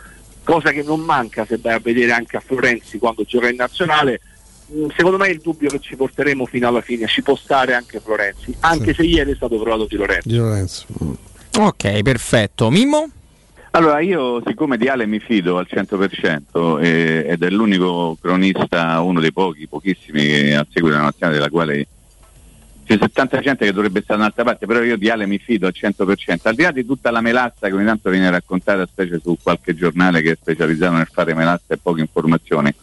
[0.43, 4.19] Cosa che non manca se vai a vedere anche a Florenzi quando gioca in nazionale.
[4.73, 7.07] Mm, secondo me il dubbio che ci porteremo fino alla fine.
[7.07, 10.27] Ci può stare anche Florenzi anche se ieri è stato provato Di Lorenzo.
[10.27, 10.85] Di Lorenzo.
[11.59, 12.69] Ok, perfetto.
[12.69, 13.09] Mimmo?
[13.75, 19.19] Allora io siccome di Ale mi fido al 100% eh, ed è l'unico cronista, uno
[19.19, 21.85] dei pochi, pochissimi che ha seguito la nazionale della quale
[22.85, 25.67] c'è tanta gente che dovrebbe stare da un'altra parte, però io di Ale mi fido
[25.67, 29.19] al 100%, al di là di tutta la melazza che ogni tanto viene raccontata, specie
[29.19, 32.73] su qualche giornale che è specializzato nel fare melazza e poche informazioni.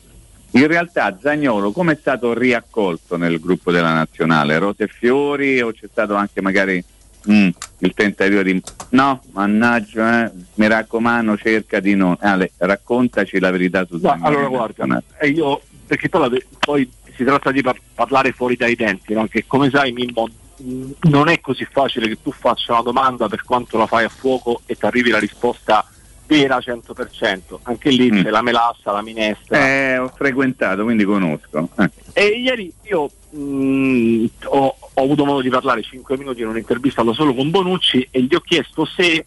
[0.50, 4.58] In realtà Zagnolo come è stato riaccolto nel gruppo della nazionale?
[4.58, 6.84] Rose e fiori o c'è stato anche magari
[7.30, 7.48] mm,
[7.82, 12.16] il tentativo di no, mannaggia, eh, mi raccomando, cerca di non.
[12.20, 15.04] Ale, raccontaci la verità su No, allora guarda, nazionale.
[15.18, 19.26] eh, io, perché poi, si tratta di par- parlare fuori dai denti, no?
[19.26, 23.42] che come sai Mimmo mh, non è così facile che tu faccia una domanda per
[23.44, 25.84] quanto la fai a fuoco e ti arrivi la risposta
[26.26, 29.58] vera 100%, anche lì c'è la melassa, la minestra.
[29.58, 29.62] Mm.
[29.62, 31.68] Eh, ho frequentato, quindi conosco.
[31.78, 31.90] Eh.
[32.12, 37.12] E ieri io mh, ho, ho avuto modo di parlare 5 minuti in un'intervista da
[37.12, 39.24] solo con Bonucci e gli ho chiesto se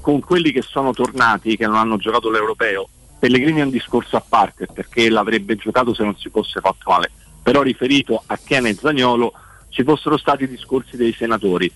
[0.00, 2.88] con quelli che sono tornati, che non hanno giocato l'europeo,
[3.18, 7.10] Pellegrini è un discorso a parte perché l'avrebbe giocato se non si fosse fatto male,
[7.42, 9.32] però riferito a Ken e Zagnolo
[9.68, 11.70] ci fossero stati i discorsi dei senatori.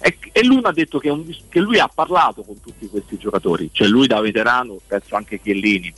[0.00, 3.86] E, lui ha detto che, un che lui ha parlato con tutti questi giocatori, cioè
[3.86, 5.92] lui da veterano, penso anche Chiellini.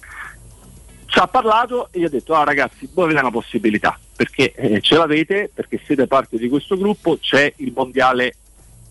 [1.14, 4.80] Ci ha parlato e gli ha detto, ah ragazzi, voi avete una possibilità, perché eh,
[4.80, 8.34] ce l'avete, perché siete parte di questo gruppo, c'è il mondiale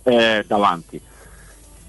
[0.03, 0.95] eh, davanti.
[0.95, 1.01] Il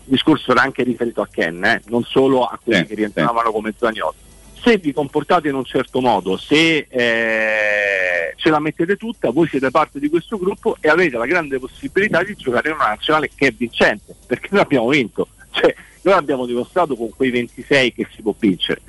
[0.02, 4.12] discorso era anche riferito a Ken, eh, non solo a quelli che rientravano come Zagnolo.
[4.60, 9.70] Se vi comportate in un certo modo, se eh, ce la mettete tutta, voi siete
[9.70, 13.46] parte di questo gruppo e avete la grande possibilità di giocare in una nazionale che
[13.46, 18.20] è vincente, perché noi abbiamo vinto, cioè noi abbiamo dimostrato con quei 26 che si
[18.20, 18.80] può vincere.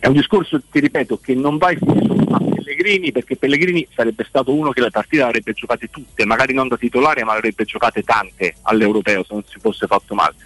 [0.00, 4.52] È un discorso, ti ripeto, che non va esteso a Pellegrini, perché Pellegrini sarebbe stato
[4.54, 8.02] uno che le partite le avrebbe giocate tutte, magari non da titolare, ma avrebbe giocate
[8.04, 10.36] tante all'europeo se non si fosse fatto male.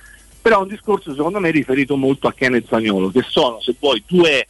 [0.40, 3.76] Però è un discorso secondo me riferito molto a Ken e Zagnolo, che sono, se
[3.78, 4.46] vuoi, due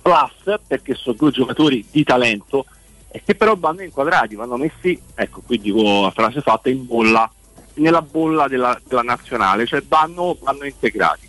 [0.00, 2.64] plus, perché sono due giocatori di talento,
[3.10, 7.28] e che però vanno inquadrati, vanno messi, ecco qui dico la frase fatta, in bolla,
[7.74, 11.26] nella bolla della, della nazionale, cioè vanno, vanno integrati.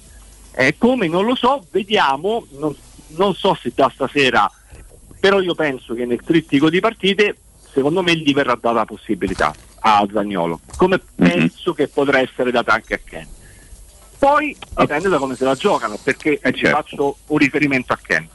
[0.52, 2.76] Eh, come non lo so, vediamo, non,
[3.10, 4.50] non so se da stasera,
[5.20, 7.36] però io penso che nel trittico di partite,
[7.72, 12.74] secondo me gli verrà data la possibilità a Zagnolo, come penso che potrà essere data
[12.74, 13.28] anche a Ken.
[14.18, 18.28] Poi dipende da come se la giocano, perché ci faccio un riferimento a Ken.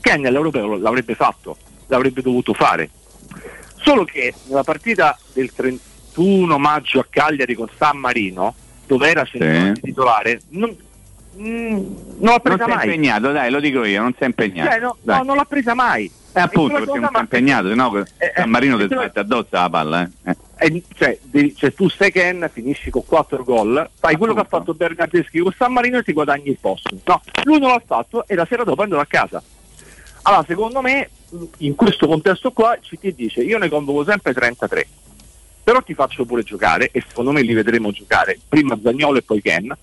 [0.00, 1.56] Ken all'Europeo l'avrebbe fatto,
[1.86, 2.90] l'avrebbe dovuto fare.
[3.76, 8.54] Solo che nella partita del 31 maggio a Cagliari con San Marino,
[8.86, 10.76] dove era centrale titolare, non,
[11.38, 11.84] mm, non
[12.20, 12.84] l'ha Non presa si è mai.
[12.86, 14.70] impegnato, dai, lo dico io, non si è impegnato.
[14.70, 16.10] Cioè, no, no, non l'ha presa mai.
[16.32, 18.02] Eh, appunto, perché non si è ma- impegnato, sennò
[18.34, 20.02] San Marino ti eh, sbatte addosso la palla.
[20.02, 20.30] Eh.
[20.30, 20.36] Eh.
[20.58, 24.46] Eh, cioè, devi- cioè, tu sei Ken, finisci con 4 gol, fai quello che ha
[24.48, 26.94] fatto Bernardeschi con San Marino e ti guadagni il posto.
[27.04, 29.42] No, lui non l'ha fatto e la sera dopo è andato a casa.
[30.22, 31.08] Allora, secondo me,
[31.58, 34.86] in questo contesto qua, CT dice, io ne convoco sempre 33,
[35.62, 39.40] però ti faccio pure giocare, e secondo me li vedremo giocare, prima Zagnolo e poi
[39.40, 39.74] Ken,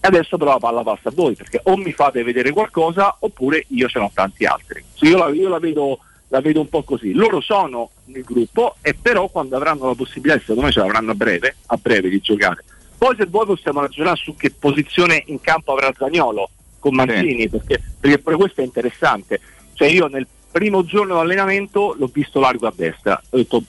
[0.00, 3.64] e adesso però la palla passa a voi, perché o mi fate vedere qualcosa, oppure
[3.68, 4.82] io ce n'ho tanti altri.
[5.00, 5.98] Io la, io la vedo
[6.30, 7.12] la vedo un po' così.
[7.12, 11.14] Loro sono nel gruppo e però quando avranno la possibilità, secondo me ce l'avranno a
[11.14, 12.64] breve, a breve di giocare.
[12.96, 17.82] Poi se vuoi possiamo ragionare su che posizione in campo avrà Zagnolo con Mancini, perché,
[17.98, 19.40] perché pure questo è interessante.
[19.74, 23.62] Cioè io nel primo giorno di allenamento l'ho visto largo a destra, ho detto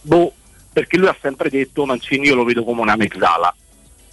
[0.00, 0.32] boh,
[0.72, 3.54] perché lui ha sempre detto Mancini io lo vedo come una mezzala.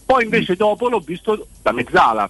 [0.06, 2.30] Poi invece dopo l'ho visto da mezzala,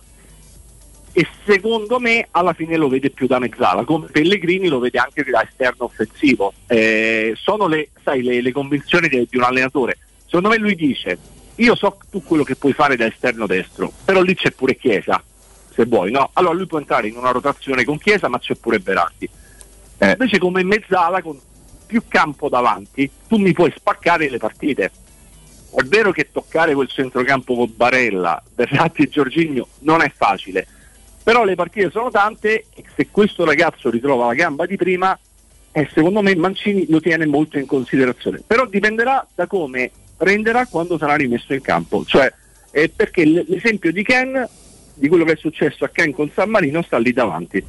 [1.17, 5.23] e secondo me alla fine lo vede più da mezzala, come Pellegrini lo vede anche
[5.23, 6.53] da esterno offensivo.
[6.67, 9.97] Eh, sono le, sai, le, le convinzioni di, di un allenatore.
[10.25, 11.17] Secondo me lui dice,
[11.55, 15.23] io so tu quello che puoi fare da esterno destro, però lì c'è pure Chiesa,
[15.73, 16.31] se vuoi, no?
[16.33, 19.29] Allora lui può entrare in una rotazione con Chiesa, ma c'è pure Berardi.
[19.99, 21.39] Invece come mezzala, con
[21.85, 24.91] più campo davanti, tu mi puoi spaccare le partite.
[25.75, 30.65] È vero che toccare quel centrocampo con Barella, Berratti e Giorginio non è facile,
[31.21, 35.19] però le partite sono tante e se questo ragazzo ritrova la gamba di prima,
[35.73, 38.41] eh, secondo me Mancini lo tiene molto in considerazione.
[38.47, 42.05] Però dipenderà da come prenderà quando sarà rimesso in campo.
[42.05, 42.31] Cioè,
[42.71, 44.47] eh, perché l'esempio di Ken,
[44.93, 47.63] di quello che è successo a Ken con San Marino, sta lì davanti.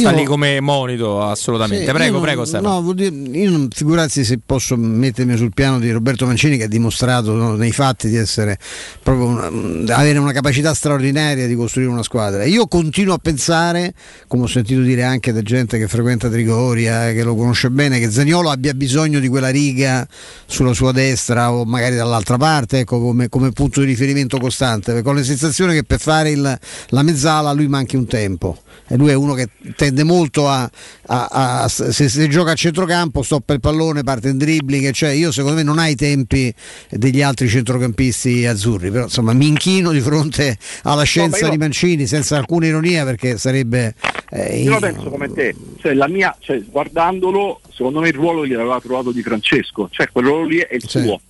[0.00, 1.84] Sta lì come monito, assolutamente.
[1.84, 2.68] Sì, prego, io non- prego, Stefano.
[2.74, 6.64] No, vuol dire- io non figurarsi se posso mettermi sul piano di Roberto Mancini che
[6.64, 8.58] ha dimostrato no, nei fatti di essere
[9.02, 12.44] proprio una- avere una capacità straordinaria di costruire una squadra.
[12.44, 13.94] Io continuo a pensare,
[14.28, 18.10] come ho sentito dire anche da gente che frequenta Trigoria, che lo conosce bene, che
[18.10, 20.06] Zagnolo abbia bisogno di quella riga
[20.46, 25.08] sulla sua destra o magari dall'altra parte, ecco, come, come punto di riferimento costante, perché
[25.08, 26.58] ho la sensazione che per fare il-
[26.88, 28.58] la mezzala lui manchi un tempo.
[28.88, 30.68] E lui è uno che tende molto a,
[31.06, 31.26] a-
[31.62, 35.56] a- se, se gioca a centrocampo, stoppa il pallone, parte in dribbling, cioè io secondo
[35.56, 36.52] me non ha i tempi
[36.90, 42.06] degli altri centrocampisti azzurri, però insomma mi inchino di fronte alla scienza io- di Mancini
[42.06, 43.94] senza alcuna ironia perché sarebbe...
[44.30, 48.46] eh, Io in- penso come te, cioè, la mia, cioè, guardandolo, secondo me il ruolo
[48.46, 51.00] gli aveva trovato di Francesco, cioè quel ruolo lì è il Sì.
[51.02, 51.20] suo.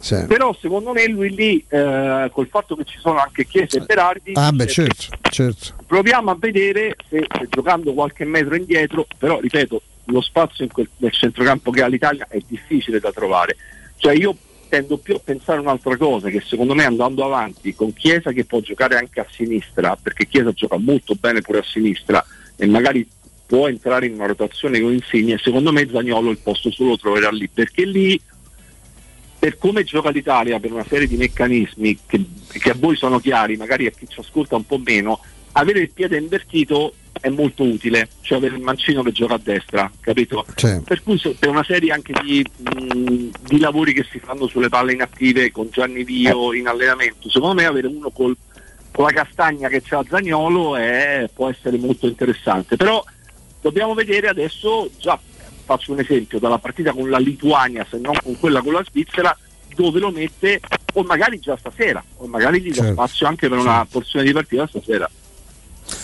[0.00, 0.24] Sì.
[0.26, 4.32] Però secondo me lui lì, eh, col fatto che ci sono anche Chiesa e Berardi,
[4.34, 5.74] Ah beh dice, certo, certo.
[5.86, 11.12] proviamo a vedere se, se giocando qualche metro indietro, però ripeto, lo spazio quel, nel
[11.12, 13.56] centrocampo che ha l'Italia è difficile da trovare.
[13.96, 14.34] Cioè io
[14.70, 18.60] tendo più a pensare un'altra cosa, che secondo me andando avanti con Chiesa che può
[18.60, 22.24] giocare anche a sinistra, perché Chiesa gioca molto bene pure a sinistra
[22.56, 23.06] e magari
[23.44, 27.30] può entrare in una rotazione con Insigne, secondo me Zagnolo il posto solo lo troverà
[27.30, 28.18] lì, perché lì
[29.40, 32.22] per come gioca l'Italia, per una serie di meccanismi che,
[32.52, 35.18] che a voi sono chiari, magari a chi ci ascolta un po' meno,
[35.52, 39.90] avere il piede invertito è molto utile, cioè avere il mancino che gioca a destra,
[39.98, 40.44] capito?
[40.56, 40.82] Sì.
[40.84, 44.92] Per cui per una serie anche di, mh, di lavori che si fanno sulle palle
[44.92, 48.36] inattive con Gianni Vio in allenamento, secondo me avere uno col-
[48.92, 52.76] con la castagna che c'ha Zagnolo è- può essere molto interessante.
[52.76, 53.02] Però
[53.62, 55.18] dobbiamo vedere adesso, già
[55.70, 59.36] faccio un esempio, dalla partita con la Lituania, se non con quella con la Svizzera,
[59.76, 60.60] dove lo mette
[60.94, 62.92] o magari già stasera, o magari gli dà Certo.
[62.92, 65.08] spazio anche per una porzione di partita stasera.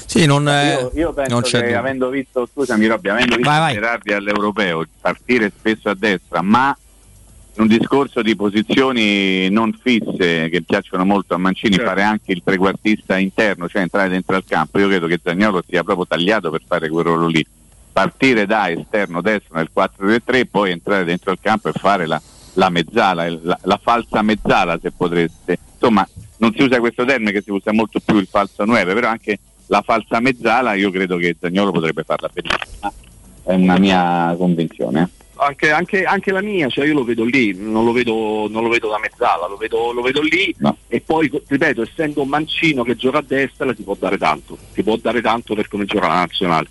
[0.06, 1.78] Sì, non, eh, io, io penso non c'è che dubbio.
[1.80, 3.74] avendo visto, scusami Robby, avendo visto Vai, vai.
[3.74, 6.76] Gerardi all'europeo partire spesso a destra, ma
[7.54, 11.88] in un discorso di posizioni non fisse che piacciono molto a Mancini, Certo.
[11.88, 15.82] fare anche il trequartista interno, cioè entrare dentro al campo, io credo che Zagnolo sia
[15.82, 17.44] proprio tagliato per fare quel ruolo lì.
[17.96, 22.20] Partire da esterno destro nel 4-3-3, poi entrare dentro al campo e fare la,
[22.52, 25.56] la mezzala, il- la, la falsa mezzala se potreste.
[25.72, 26.06] Insomma,
[26.36, 29.38] non si usa questo termine che si usa molto più il falso 9, però anche
[29.68, 32.92] la falsa mezzala io credo che Zagnolo potrebbe farla benissimo.
[33.42, 35.08] È una mia convinzione.
[35.36, 38.68] Anche, anche- anche la mia, cioè io lo vedo lì, non lo vedo, non lo
[38.68, 40.54] vedo da mezzala, lo vedo, lo vedo lì
[40.88, 44.82] e poi ripeto, essendo un mancino che gioca a destra ti può dare tanto, ti
[44.82, 46.68] può dare tanto per come gioca la nazionale.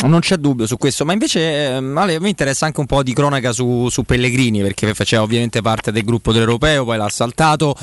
[0.00, 3.12] Non c'è dubbio su questo, ma invece ehm, Ale, mi interessa anche un po' di
[3.12, 7.74] cronaca su, su Pellegrini perché faceva ovviamente parte del gruppo dell'Europeo, poi l'ha saltato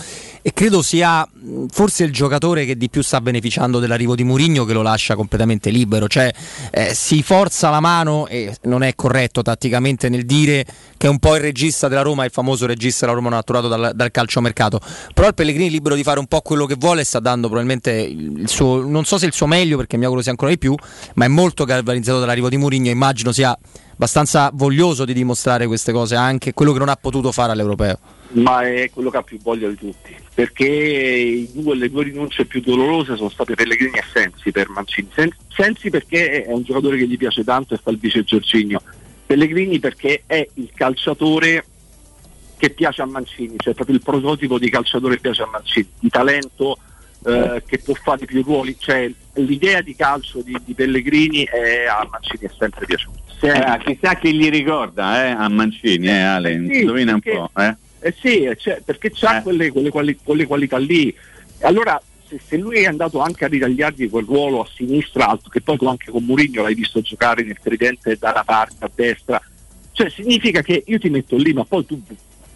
[0.42, 1.28] e credo sia
[1.70, 5.70] forse il giocatore che di più sta beneficiando dell'arrivo di Mourinho che lo lascia completamente
[5.70, 6.32] libero, cioè
[6.72, 10.66] eh, si forza la mano e non è corretto tatticamente nel dire
[10.96, 13.92] che è un po' il regista della Roma, il famoso regista della Roma naturale dal,
[13.94, 14.80] dal calciomercato,
[15.14, 17.92] però il Pellegrini è libero di fare un po' quello che vuole sta dando probabilmente
[17.92, 20.58] il il suo, non so se il suo meglio perché mi auguro sia ancora di
[20.58, 20.76] più,
[21.16, 23.58] ma è molto galvanizzato dall'arrivo di Mourinho, immagino sia
[23.94, 27.98] abbastanza voglioso di dimostrare queste cose anche quello che non ha potuto fare all'Europeo.
[28.32, 32.62] Ma è quello che ha più voglia di tutti, perché due, le due rinunce più
[32.62, 35.10] dolorose sono state Pellegrini e Sensi per Mancini.
[35.14, 38.82] Sen- Sensi perché è un giocatore che gli piace tanto e fa il vice Giorginio.
[39.26, 41.66] Pellegrini perché è il calciatore
[42.58, 46.10] che piace a Mancini, cioè proprio il prototipo di calciatore che piace a Mancini, di
[46.10, 46.78] talento
[47.26, 52.08] eh, che può fare più ruoli, cioè l'idea di calcio di, di Pellegrini è, a
[52.10, 53.24] Mancini è sempre piaciuta.
[53.42, 57.50] Eh, chissà chi gli ricorda eh, a Mancini, eh, Ale, Sì, indovina un po'.
[57.58, 57.76] Eh.
[58.00, 61.14] Eh sì, eh, cioè, perché ha quelle, quelle quali- quelle qualità lì.
[61.62, 65.62] Allora, se, se lui è andato anche a ritagliargli quel ruolo a sinistra, alto, che
[65.62, 69.42] poi tu anche con Mourinho l'hai visto giocare nel tridente da una parte a destra,
[69.92, 72.02] cioè significa che io ti metto lì, ma poi tu,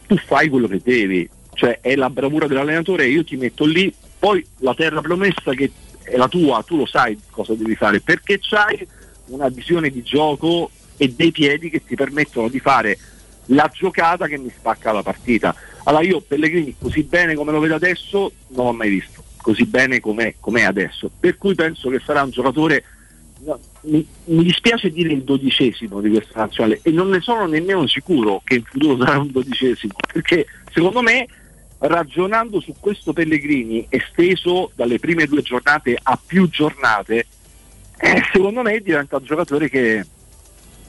[0.06, 1.30] tu fai quello che devi.
[1.60, 5.70] Cioè è la bravura dell'allenatore, io ti metto lì, poi la terra promessa che
[6.04, 8.88] è la tua, tu lo sai cosa devi fare, perché c'hai
[9.26, 12.98] una visione di gioco e dei piedi che ti permettono di fare
[13.48, 15.54] la giocata che mi spacca la partita.
[15.84, 20.00] Allora io Pellegrini così bene come lo vedo adesso non l'ho mai visto, così bene
[20.00, 21.12] com'è, com'è adesso.
[21.20, 22.86] Per cui penso che sarà un giocatore,
[23.40, 27.86] no, mi, mi dispiace dire il dodicesimo di questa nazionale e non ne sono nemmeno
[27.86, 31.28] sicuro che in futuro sarà un dodicesimo, perché secondo me
[31.80, 37.26] ragionando su questo Pellegrini esteso dalle prime due giornate a più giornate,
[37.98, 40.06] eh, secondo me diventa un giocatore che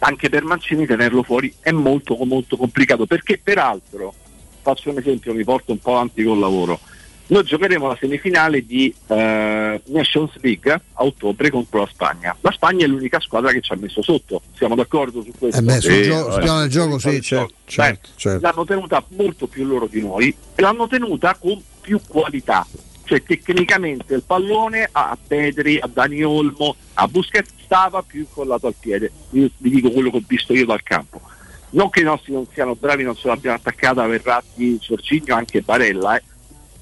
[0.01, 4.15] anche per Mancini tenerlo fuori è molto molto complicato perché peraltro
[4.63, 6.81] faccio un esempio mi porto un po' avanti col lavoro
[7.31, 12.85] noi giocheremo la semifinale di eh, Nations League a ottobre contro la Spagna la Spagna
[12.85, 15.61] è l'unica squadra che ci ha messo sotto siamo d'accordo su questo?
[15.61, 16.43] Eh beh, sul Sì, gio- sul vabbè.
[16.43, 18.41] piano del gioco sì, certo, certo, certo.
[18.47, 22.67] l'hanno tenuta molto più loro di noi e l'hanno tenuta con più qualità
[23.05, 28.75] cioè tecnicamente il pallone a Pedri, a Dani Olmo, a Busquets stava più incollato al
[28.79, 31.21] piede io vi dico quello che ho visto io dal campo
[31.71, 36.17] non che i nostri non siano bravi, non se l'abbiano attaccata Verratti, Giorginio, anche Barella
[36.17, 36.23] eh.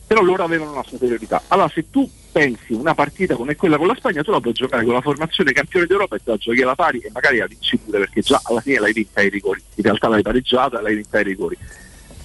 [0.09, 1.43] Però loro avevano una superiorità.
[1.49, 4.83] Allora se tu pensi una partita come quella con la Spagna tu la puoi giocare
[4.85, 7.77] con la formazione campione d'Europa e te la giochi alla pari e magari la vinci
[7.77, 9.63] pure perché già alla fine l'hai vinta ai rigori.
[9.75, 11.59] In realtà l'hai pareggiata l'hai vinta ai rigori.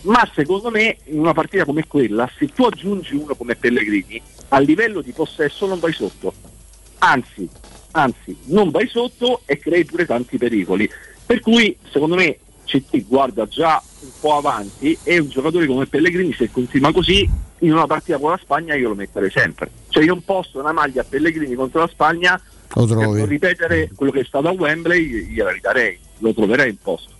[0.04, 4.60] Ma secondo me in una partita come quella se tu aggiungi uno come Pellegrini a
[4.60, 6.34] livello di possesso non vai sotto.
[7.00, 7.50] Anzi,
[7.92, 10.90] anzi non vai sotto e crei pure tanti pericoli.
[11.26, 12.38] Per cui secondo me
[12.74, 17.30] CT guarda già un po' avanti e un giocatore come Pellegrini se continua così
[17.60, 19.70] in una partita con la Spagna io lo metterei sempre.
[19.90, 22.42] Cioè io non posso una maglia a Pellegrini contro la Spagna
[22.76, 27.13] Lo per ripetere quello che è stato a Wembley gliela ridarei lo troverei in posto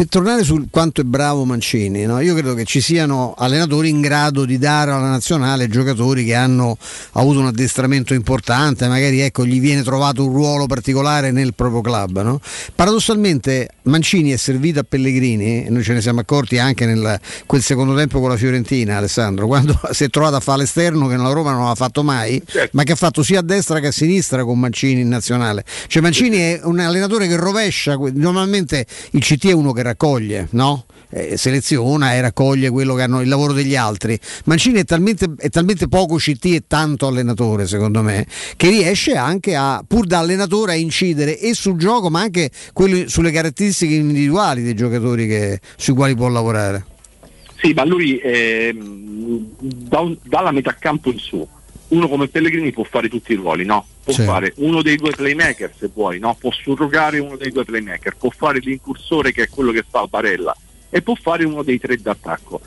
[0.00, 2.20] Per tornare su quanto è bravo Mancini, no?
[2.20, 6.78] io credo che ci siano allenatori in grado di dare alla nazionale giocatori che hanno
[7.12, 12.22] avuto un addestramento importante, magari ecco, gli viene trovato un ruolo particolare nel proprio club.
[12.22, 12.40] no?
[12.74, 17.60] Paradossalmente Mancini è servito a Pellegrini, e noi ce ne siamo accorti anche nel quel
[17.60, 21.30] secondo tempo con la Fiorentina, Alessandro, quando si è trovato a fare l'esterno che la
[21.30, 24.44] Roma non aveva fatto mai, ma che ha fatto sia a destra che a sinistra
[24.44, 25.62] con Mancini in nazionale.
[25.88, 30.84] Cioè Mancini è un allenatore che rovescia, normalmente il CT è uno che raccoglie, no?
[31.12, 34.18] Eh, seleziona e raccoglie quello che hanno il lavoro degli altri.
[34.44, 38.26] Mancini è talmente, è talmente poco CT e tanto allenatore, secondo me,
[38.56, 43.08] che riesce anche a, pur da allenatore, a incidere e sul gioco, ma anche quelli-
[43.08, 46.84] sulle caratteristiche individuali dei giocatori che- sui quali può lavorare.
[47.60, 51.46] Sì, ma lui ehm, da dalla metà campo in su,
[51.90, 53.84] uno come Pellegrini può fare tutti i ruoli, no?
[54.04, 54.22] Può Sì.
[54.24, 56.36] fare uno dei due playmaker se vuoi, no?
[56.38, 60.56] Può surrogare uno dei due playmaker, può fare l'incursore che è quello che fa Barella
[60.88, 62.60] e può fare uno dei tre d'attacco.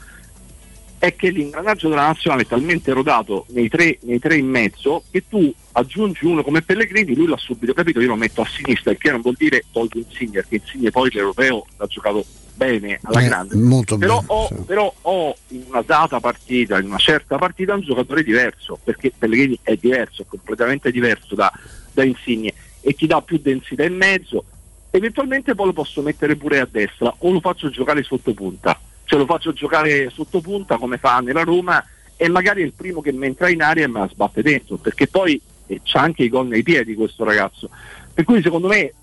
[1.03, 5.27] È che l'ingranaggio della nazionale è talmente rodato nei tre, nei tre in mezzo che
[5.27, 8.97] tu aggiungi uno come Pellegrini, lui l'ha subito capito, io lo metto a sinistra, il
[8.97, 12.23] che non vuol dire tolgo Insigne, perché Insigne poi l'europeo l'ha giocato
[12.55, 13.55] bene alla Eh, grande.
[13.57, 14.55] molto però, bene, ho, sì.
[14.65, 19.59] però ho in una data partita, in una certa partita, un giocatore diverso, perché Pellegrini
[19.61, 21.51] è diverso, è completamente diverso da,
[21.91, 24.45] da Insigne e ti dà più densità in mezzo.
[24.89, 29.19] Eventualmente poi lo posso mettere pure a destra o lo faccio giocare sotto punta, cioè
[29.19, 31.83] lo faccio giocare sotto punta come fa nella Roma
[32.15, 34.77] e magari è il primo che mi entra in aria e me la sbatte dentro,
[34.77, 37.69] perché poi eh, c'ha anche i gol nei piedi questo ragazzo.
[38.13, 38.93] Per cui secondo me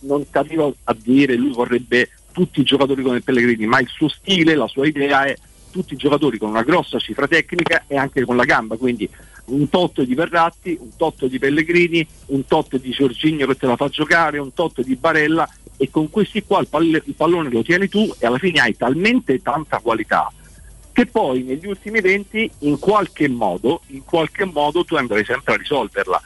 [0.00, 4.54] non arrivo a dire lui vorrebbe tutti i giocatori come Pellegrini, ma il suo stile,
[4.54, 5.36] la sua idea è
[5.70, 9.08] tutti i giocatori con una grossa cifra tecnica e anche con la gamba, quindi
[9.46, 13.76] un tot di Verratti, un tot di Pellegrini, un tot di Giorginio che te la
[13.76, 15.48] fa giocare, un tot di Barella
[15.78, 18.76] e con questi qua il, palle- il pallone lo tieni tu e alla fine hai
[18.76, 20.30] talmente tanta qualità
[20.98, 25.56] che poi negli ultimi 20 in qualche modo, in qualche modo tu andrai sempre a
[25.56, 26.20] risolverla,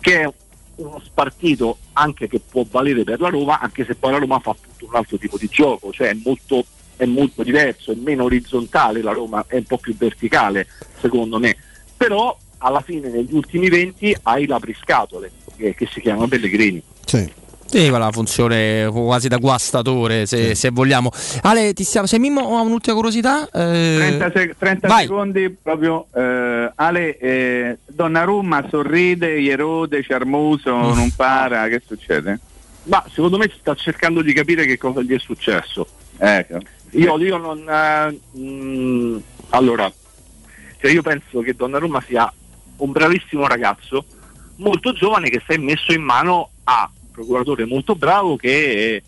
[0.00, 0.32] che è
[0.76, 4.56] uno spartito anche che può valere per la Roma, anche se poi la Roma fa
[4.58, 6.64] tutto un altro tipo di gioco, cioè è molto,
[6.96, 10.66] è molto diverso, è meno orizzontale, la Roma è un po' più verticale
[10.98, 11.54] secondo me,
[11.94, 16.82] però alla fine negli ultimi 20 hai l'apriscatole che, che si chiama Pellegrini.
[17.04, 17.30] Sì.
[17.68, 21.10] Sì, quella funzione quasi da guastatore, se, se vogliamo.
[21.42, 23.44] Ale, ti stiamo, se Mimmo ha un'ultima curiosità?
[23.52, 25.02] Eh, 30, sec- 30 vai.
[25.06, 30.92] secondi proprio eh, Ale eh, Donnarumma sorride, gli erode, charmoso, Mm.
[30.94, 32.38] non para, che succede?
[32.84, 35.88] Ma secondo me sta cercando di capire che cosa gli è successo.
[36.18, 36.58] Ecco.
[36.92, 37.68] Io, io non.
[37.68, 39.16] eh, mm,
[39.50, 39.92] allora,
[40.80, 42.32] cioè io penso che Donnarumma sia
[42.76, 44.04] un bravissimo ragazzo,
[44.56, 49.02] molto giovane, che si è messo in mano a procuratore molto bravo che eh,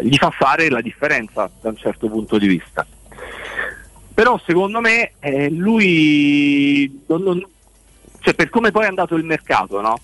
[0.00, 2.86] gli fa fare la differenza da un certo punto di vista.
[4.14, 7.46] Però secondo me eh, lui, non- non-
[8.20, 9.98] cioè per come poi è andato il mercato, no?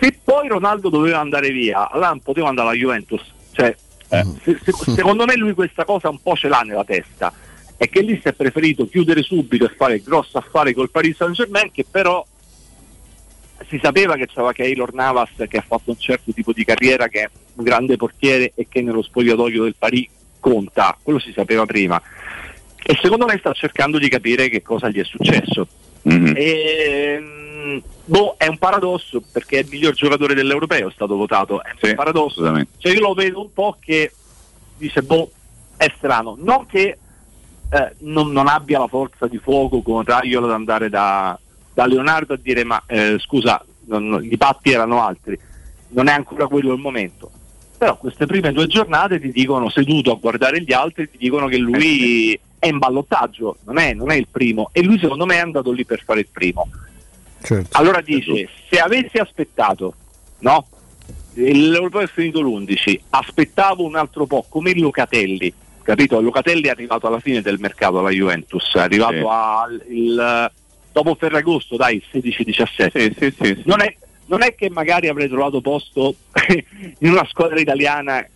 [0.00, 3.20] se poi Ronaldo doveva andare via, allora non poteva andare alla Juventus.
[3.50, 3.74] Cioè,
[4.44, 7.32] se- se- secondo me lui questa cosa un po' ce l'ha nella testa.
[7.76, 11.16] È che lì si è preferito chiudere subito e fare il grosso affare col Paris
[11.16, 12.24] Saint Germain, che però
[13.68, 17.22] si sapeva che c'era Keylor Navas che ha fatto un certo tipo di carriera, che
[17.22, 20.08] è un grande portiere e che nello spogliatoio del Paris
[20.40, 22.00] conta, quello si sapeva prima.
[22.82, 25.66] E secondo me sta cercando di capire che cosa gli è successo.
[26.34, 31.62] Ehm, boh, è un paradosso perché è il miglior giocatore dell'europeo, è stato votato.
[31.62, 32.42] È un paradosso.
[32.78, 34.12] Cioè io lo vedo un po' che
[34.78, 35.30] dice, boh,
[35.76, 36.36] è strano.
[36.38, 36.96] Non che
[37.70, 41.38] eh, non, non abbia la forza di fuoco con Raiola ad andare da,
[41.78, 45.38] da Leonardo a dire ma eh, scusa, non- i patti erano altri.
[45.90, 47.30] Non è ancora quello il momento.
[47.78, 51.56] Però queste prime due giornate ti dicono, seduto a guardare gli altri, ti dicono che
[51.56, 54.70] lui è in ballottaggio, non è, non è il primo.
[54.72, 56.68] E lui secondo me è andato lì per fare il primo.
[57.72, 59.94] Allora dice, se avessi aspettato,
[60.40, 60.66] no?
[61.34, 65.52] L'Europeo è finito l'11, aspettavo un altro po', come Locatelli,
[65.84, 66.20] capito?
[66.20, 69.24] Locatelli è arrivato alla fine del mercato alla Juventus, è arrivato Sì.
[69.28, 70.50] al il-
[70.92, 73.62] dopo Ferragosto, dai, 16-17.
[73.64, 73.94] Non, è,
[74.26, 76.14] non è che magari avrei trovato posto
[76.98, 78.26] in una squadra italiana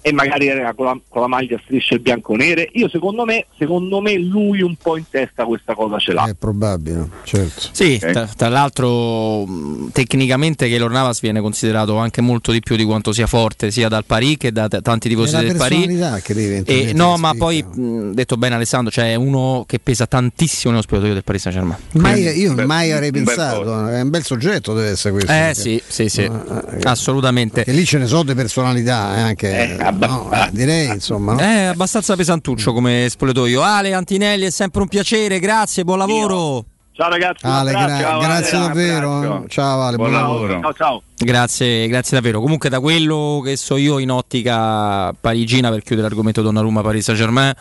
[0.00, 2.68] e magari era con la, con la maglia strisce bianco-nere.
[2.74, 6.26] Io secondo me, secondo me lui un po' in testa questa cosa ce l'ha.
[6.28, 7.68] È probabile, certo.
[7.72, 12.84] Sì, tra, tra l'altro mh, tecnicamente Keylor Navas viene considerato anche molto di più di
[12.84, 15.78] quanto sia forte sia dal Paris che da t- tanti tifosi del Paris.
[15.78, 20.06] personalità che diventa E, no, ma poi mh, detto bene Alessandro, c'è uno che pesa
[20.06, 21.80] tantissimo nello spogliatoio del Paris Saint Germain.
[21.92, 25.30] Mai, io mai avrei pensato, è un bel soggetto deve essere questo.
[25.32, 26.44] Eh perché- sì, sì, sì, Ah,
[26.84, 27.64] ah, assolutamente.
[27.64, 29.76] E lì ce ne sono di personalità eh, anche.
[29.90, 31.32] No, eh, direi insomma.
[31.34, 31.38] no?
[31.40, 33.62] È abbastanza pesantuccio come spogliatoio.
[33.62, 36.64] Ale Antinelli è sempre un piacere, grazie, buon lavoro.
[36.92, 39.44] Ciao ragazzi, Ale, gra- ciao, grazie Ale, davvero.
[39.44, 39.48] eh.
[39.48, 40.60] Ciao Ale, buon, lavoro.
[40.60, 41.02] Ciao ciao.
[41.16, 42.40] Grazie, grazie davvero.
[42.40, 47.20] Comunque da quello che so io in ottica parigina per chiudere l'argomento Donnarumma Paris Saint
[47.20, 47.52] Germain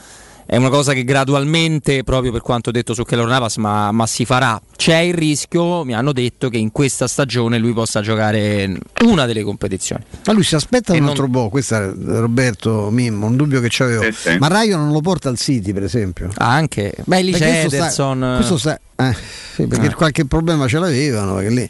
[0.50, 4.24] è una cosa che gradualmente, proprio per quanto detto su Keller Navas, ma, ma si
[4.26, 4.60] farà.
[4.76, 8.72] C'è il rischio, mi hanno detto, che in questa stagione lui possa giocare
[9.04, 10.04] una delle competizioni.
[10.26, 13.60] Ma lui si aspetta E un non- altro po', questo è Roberto Mimmo, un dubbio
[13.60, 14.04] che c'avevo.
[14.04, 14.38] Sì, sì.
[14.40, 16.30] Ma Raio non lo porta al City, per esempio.
[16.38, 16.94] Ah, anche.
[17.04, 18.34] Beh, lì Perché c'è questo sta- Ederson.
[18.38, 19.16] questo sta- eh,
[19.54, 19.94] sì, perché Eh.
[19.94, 21.70] qualche problema ce l'avevano, perché lì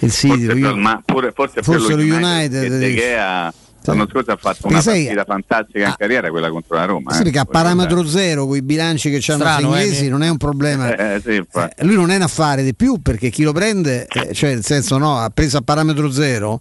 [0.00, 2.78] il City, Forse, io- per- ma pure, forse, forse per lo lo United.
[2.78, 3.52] De Gea
[3.82, 7.20] l'anno scorso ha fatto una sai- partita fantastica in carriera quella contro la Roma Sì,
[7.20, 7.22] eh.
[7.24, 10.28] perché a parametro zero, con i bilanci che hanno Strano, eh, inglesi, mi- non è
[10.28, 10.94] un problema.
[10.94, 11.36] Eh, eh, sì.
[11.36, 14.64] Eh, lui non è un affare di più perché chi lo prende, eh, cioè nel
[14.64, 16.60] senso no, ha preso a parametro zero.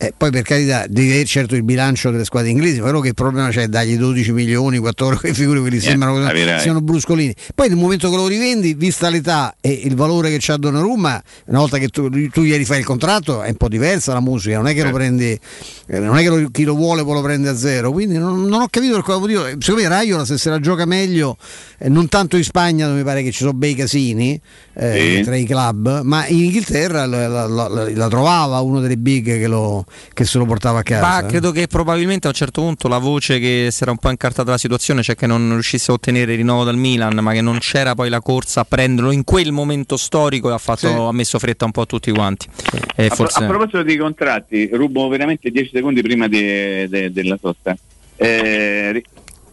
[0.00, 3.48] E poi per carità, devi avere certo il bilancio delle squadre inglesi, però che problema
[3.48, 3.66] c'è?
[3.66, 6.60] Dagli 12 milioni, 14, che figure quelli Niente, sembrano capirai.
[6.60, 7.34] siano bruscolini.
[7.52, 11.58] Poi nel momento che lo rivendi, vista l'età e il valore che c'ha Donnarumma, una
[11.58, 14.68] volta che tu, tu gli rifai il contratto è un po' diversa la musica, non
[14.68, 15.36] è che lo prendi,
[15.88, 17.90] eh, non è che lo- chi lo vuole poi lo prende a zero.
[17.90, 19.44] Quindi non, non ho capito per quale motivo.
[19.58, 21.36] Secondo me Raiola se se la gioca meglio,
[21.76, 24.40] eh, non tanto in Spagna dove mi pare che ci sono bei casini
[24.74, 25.22] eh, Sì.
[25.24, 29.48] tra i club, ma in Inghilterra la, la- la- la trovava uno delle big che,
[29.48, 31.06] lo- che se lo portava a casa.
[31.06, 31.26] Ma eh.
[31.28, 34.50] credo che probabilmente a un certo punto la voce che si era un po' incartata
[34.50, 37.58] la situazione, cioè che non riuscisse a ottenere il rinnovo dal Milan, ma che non
[37.58, 40.94] c'era poi la corsa a prenderlo in quel momento storico e ha, fatto, Sì.
[40.94, 42.46] ha messo fretta un po' a tutti quanti.
[42.96, 43.44] E a, pro- forse...
[43.44, 47.76] a proposito di contratti, rubo veramente 10 secondi prima di- de- della sosta.
[48.16, 49.04] Eh, ri-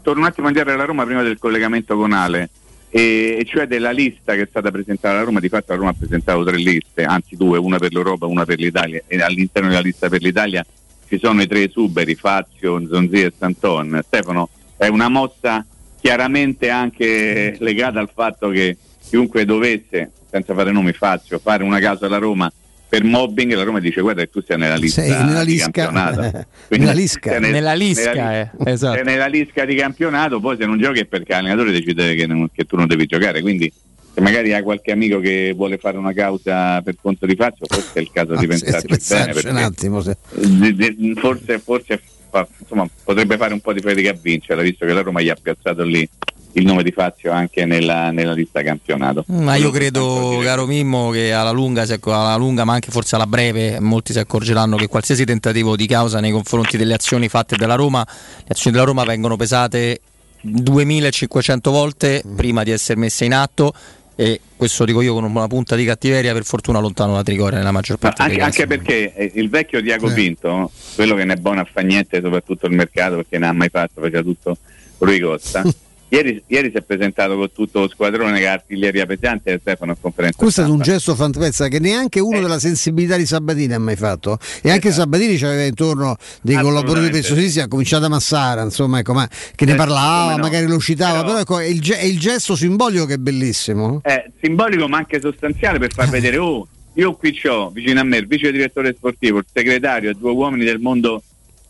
[0.02, 2.50] torno un attimo indietro alla Roma prima del collegamento con Ale,
[2.96, 5.42] e, e cioè della lista che è stata presentata alla Roma.
[5.42, 8.58] Di fatto la Roma ha presentato tre liste, anzi due, una per l'Europa, una per
[8.58, 10.66] l'Italia, e all'interno della lista per l'Italia
[11.10, 14.00] ci sono i tre esuberi, Fazio, Zonzi e Santon.
[14.06, 14.48] Stefano,
[14.78, 15.66] è una mossa
[16.00, 18.78] chiaramente anche legata al fatto che
[19.10, 22.50] chiunque dovesse, senza fare nomi Fazio, fare una causa alla Roma
[22.88, 25.70] per mobbing, la Roma dice guarda che tu sei nella lista Sei nella di lisca.
[25.72, 26.46] campionato.
[26.70, 27.32] Nella lisca.
[27.32, 28.96] sei nel- Nella lisca, nella- eh, esatto.
[28.96, 32.50] sei nella lisca di campionato, poi se non giochi è perché l'allenatore decide che, non-
[32.54, 33.72] che tu non devi giocare, quindi
[34.14, 37.92] se magari hai qualche amico che vuole fare una causa per conto di Fazio, forse
[37.94, 39.50] è il caso Ah, di pensarci pensarci bene.
[39.60, 40.02] un attimo.
[40.02, 44.64] se- di- di- forse, forse fa- insomma, potrebbe fare un po' di fatica a vincere,
[44.64, 46.08] visto che la Roma gli ha piazzato lì
[46.56, 49.24] il nome di Fazio anche nella, nella lista campionato.
[49.28, 53.28] Ma io credo, caro Mimmo, che alla lunga, se- alla lunga, ma anche forse alla
[53.28, 57.76] breve, molti si accorgeranno che qualsiasi tentativo di causa nei confronti delle azioni fatte dalla
[57.76, 60.00] Roma, le azioni della Roma vengono pesate
[60.42, 63.74] 2500 volte prima di essere messe in atto
[64.18, 67.72] e questo dico io con una punta di cattiveria, per fortuna lontano da Trigoria nella
[67.72, 71.34] maggior Ma parte dei anche, anche perché eh, il vecchio Diago Pinto, quello che ne
[71.34, 74.58] è buono a fa niente, soprattutto il mercato, perché ne ha mai fatto, faceva tutto
[75.00, 75.64] Rui Costa.
[76.16, 79.92] Ieri, ieri si è presentato con tutto lo squadrone che ha artiglieria pesante e Stefano
[79.92, 80.38] a conferenza.
[80.38, 82.22] Questo è un gesto fantastico che neanche Eh.
[82.22, 84.38] uno della sensibilità di Sabatini ha mai fatto.
[84.62, 89.12] E anche Sabatini ci aveva intorno dei collaboratori professionisti, ha cominciato a Massara, insomma, ecco,
[89.14, 90.42] ma che ne Eh, parlava, no.
[90.44, 93.18] magari lo citava, Però- però, ecco, è, il, ge- è il gesto simbolico che è
[93.18, 94.00] bellissimo.
[94.02, 98.16] È simbolico ma anche sostanziale per far vedere, oh, io qui ho vicino a me
[98.18, 101.22] il vice direttore sportivo, il segretario e due uomini del mondo,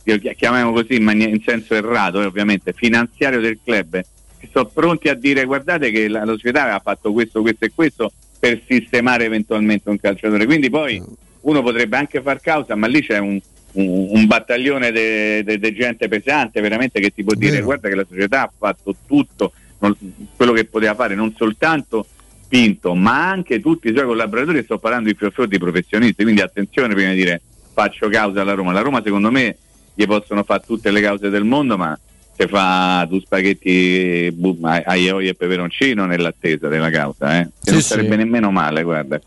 [0.03, 3.99] io chi- chiamiamo così in, mani- in senso errato, eh, ovviamente, finanziario del club,
[4.51, 8.11] sono pronti a dire guardate che la, la società aveva fatto questo, questo e questo
[8.39, 10.45] per sistemare eventualmente un calciatore.
[10.45, 11.01] Quindi poi
[11.41, 13.39] uno potrebbe anche far causa, ma lì c'è un,
[13.73, 17.65] un- un battaglione di gente pesante veramente che ti può dire Vero.
[17.65, 19.95] guarda che la società ha fatto tutto non-
[20.35, 22.07] quello che poteva fare, non soltanto
[22.47, 26.93] Pinto, ma anche tutti i suoi collaboratori, sto parlando di fior di professionisti, quindi attenzione
[26.93, 27.41] prima di dire
[27.73, 28.71] faccio causa alla Roma.
[28.71, 29.57] La Roma secondo me
[29.95, 31.97] gli possono fare tutte le cause del mondo, ma
[32.37, 37.49] se fa due spaghetti bu- a- aioli e peperoncino nell'attesa della causa, eh.
[37.63, 37.87] Che non sì.
[37.87, 39.19] sarebbe nemmeno male, guarda.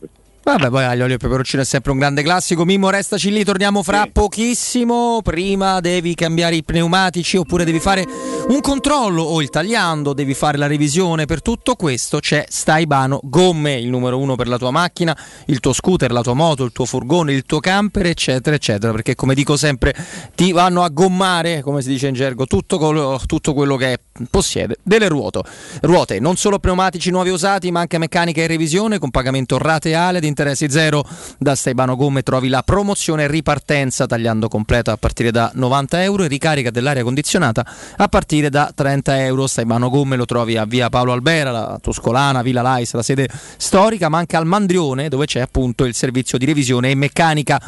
[0.49, 2.65] Vabbè, poi aglio olio e peperoncino è sempre un grande classico.
[2.65, 5.21] Mimmo, restaci lì, torniamo fra pochissimo.
[5.23, 8.07] Prima devi cambiare i pneumatici oppure devi fare
[8.49, 11.27] un controllo o il tagliando, devi fare la revisione.
[11.27, 15.15] Per tutto questo c'è Staibano Gomme, il numero uno per la tua macchina,
[15.49, 18.91] il tuo scooter, la tua moto, il tuo furgone, il tuo camper, eccetera, eccetera.
[18.93, 19.95] Perché come dico sempre,
[20.35, 23.99] ti vanno a gommare, come si dice in gergo, tutto, quello- tutto quello che
[24.31, 25.43] possiede delle ruote.
[25.83, 30.37] Ruote, non solo pneumatici nuovi usati, ma anche meccanica e revisione con pagamento rateale di
[30.39, 31.05] interessi zero.
[31.37, 36.29] Da Staibano Gomme trovi la promozione ripartenza tagliando completo a partire da 90 euro e
[36.29, 37.67] ricarica dell'aria condizionata
[37.97, 39.49] a partire da 30 euro.
[39.49, 44.09] Staibano Gomme lo trovi a via Paolo Albera, la Toscolana, Villa Lais, la sede storica,
[44.09, 47.61] ma anche al Mandrione dove c'è appunto il servizio di revisione e meccanica.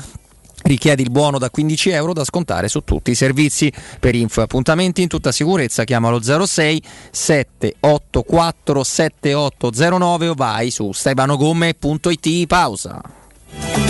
[0.62, 3.72] Richiedi il buono da 15 euro da scontare su tutti i servizi.
[3.98, 12.46] Per info e appuntamenti in tutta sicurezza chiamalo 06 784 7809 o vai su stefanogomme.it.
[12.46, 13.89] Pausa.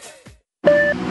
[0.63, 1.10] Corri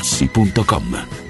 [0.00, 1.29] artigianamaterassi.com.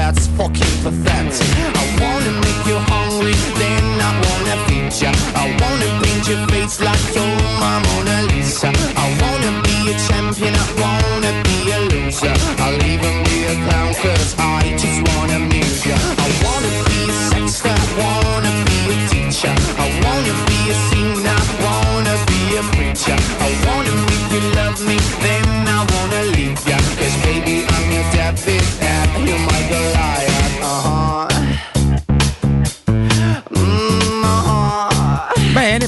[0.01, 1.49] that's fucking pathetic.
[1.81, 5.11] I wanna make you hungry, then I wanna feed ya.
[5.43, 8.69] I wanna paint your face like you're my Mona Lisa.
[9.03, 12.35] I wanna be a champion, I wanna be a loser.
[12.65, 15.97] I'll even be a clown cause I just wanna amuse ya.
[16.25, 19.53] I wanna be a sexter, I wanna be a teacher.
[19.85, 23.17] I wanna be a singer, I wanna be a preacher.
[23.47, 24.97] I wanna make you love me,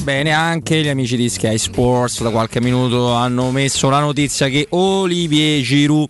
[0.04, 4.66] Bene, anche gli amici di Sky Sports da qualche minuto hanno messo la notizia che
[4.70, 6.08] Olivier Giroud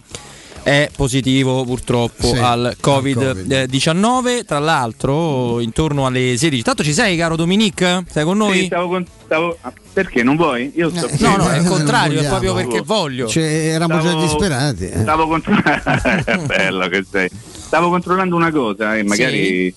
[0.64, 4.44] è positivo purtroppo Sì, al al Covid-19.
[4.44, 6.62] Tra l'altro, intorno alle 16.
[6.64, 8.02] Tanto ci sei, caro Dominic?
[8.10, 8.58] Sei con noi?
[8.60, 10.72] Sì, stavo con- stavo- ah, perché non vuoi?
[10.74, 11.18] Io sto qui.
[11.20, 13.28] no, no, è il Eh, contrario, è proprio perché voglio.
[13.28, 14.88] Cioè, eravamo già Stavo- disperati.
[14.88, 14.98] eh.
[15.02, 16.42] Stavo controllando.
[16.46, 17.28] Bello che sei.
[17.30, 19.72] Stavo controllando una cosa e magari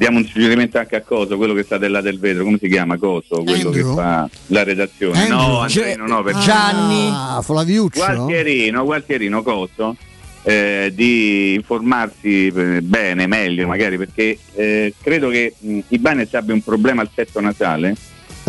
[0.00, 2.68] diamo un suggerimento anche a Coso, quello che sta del là del vetro, come si
[2.68, 3.42] chiama Coso?
[3.42, 3.88] Quello Andrew?
[3.88, 5.28] che fa la redazione.
[5.28, 5.82] No, Andrew?
[5.84, 7.10] Andrino, no, per Gianni.
[7.12, 8.02] Ah, Flaviuccio.
[8.02, 9.96] Gualtierino, Gualtierino Coso.
[10.42, 16.62] eh, di informarsi eh, bene, meglio magari perché eh, credo che mh, Ibanez abbia un
[16.62, 17.94] problema al setto nasale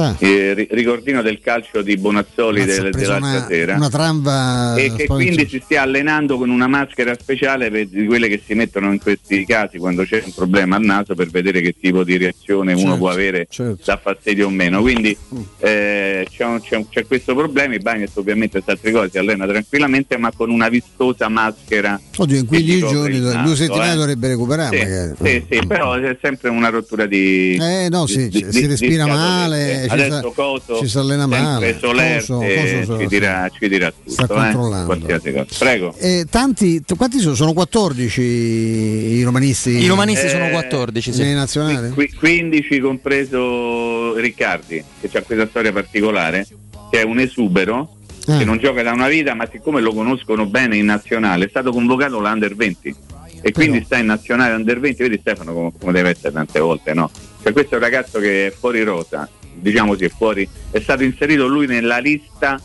[0.01, 0.15] Ah.
[0.19, 5.05] eh, ri- ricordino del calcio di Bonazzoli del- dell'altra una, sera una tramba e che
[5.05, 8.99] quindi si stia allenando con una maschera speciale per, di quelle che si mettono in
[8.99, 12.81] questi casi quando c'è un problema al naso per vedere che tipo di reazione uno
[12.81, 13.81] Certo, può avere certo.
[13.85, 15.15] da fastidio o meno quindi
[15.59, 19.45] eh, c'è, un- c'è un- c'è questo problema il Bagnet ovviamente sta cose si allena
[19.45, 23.33] tranquillamente ma con una vistosa maschera Oddio, in che 15 ti copre giorni, il due
[23.33, 23.95] naso, settimane eh.
[23.95, 24.77] dovrebbe recuperare.
[24.77, 25.15] Sì, magari.
[25.23, 27.57] sì, sì, però c'è sempre una rottura di.
[27.59, 31.25] Eh, no, sì, di- ci- di- si respira male, Adesso sa- Coso, ci si allena
[31.27, 31.77] male.
[31.79, 34.11] Soler, Coso- eh, Coso- ci, dirà, ci dirà tutto.
[34.11, 34.97] Sta eh, controllando.
[35.07, 35.45] cosa.
[35.59, 35.95] Prego.
[35.97, 37.35] Eh, tanti, t- quanti sono?
[37.35, 39.69] Sono 14 i romanisti.
[39.71, 41.91] I romanisti sono Eh, 14, sì.
[41.93, 46.47] Qui- 15 compreso Riccardi, che ha questa storia particolare,
[46.89, 47.95] che è un esubero.
[48.27, 48.37] Eh.
[48.37, 51.71] Che non gioca da una vita, ma siccome lo conoscono bene in nazionale, è stato
[51.71, 52.95] convocato l'Under 20
[53.41, 55.01] e quindi sta in nazionale Under 20.
[55.01, 57.09] Vedi Stefano come, come deve essere tante volte, no?
[57.41, 61.03] Cioè, questo è un ragazzo che è fuori rosa, diciamo sì, è fuori, è stato
[61.03, 62.59] inserito lui nella lista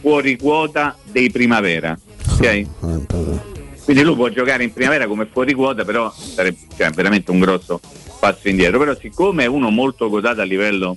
[0.00, 1.98] fuori quota dei primavera.
[2.32, 2.66] Ok?
[3.84, 7.80] Quindi lui può giocare in primavera come fuori quota, però sarebbe cioè, veramente un grosso
[8.18, 8.78] passo indietro.
[8.78, 10.96] Però siccome è uno molto quotato a livello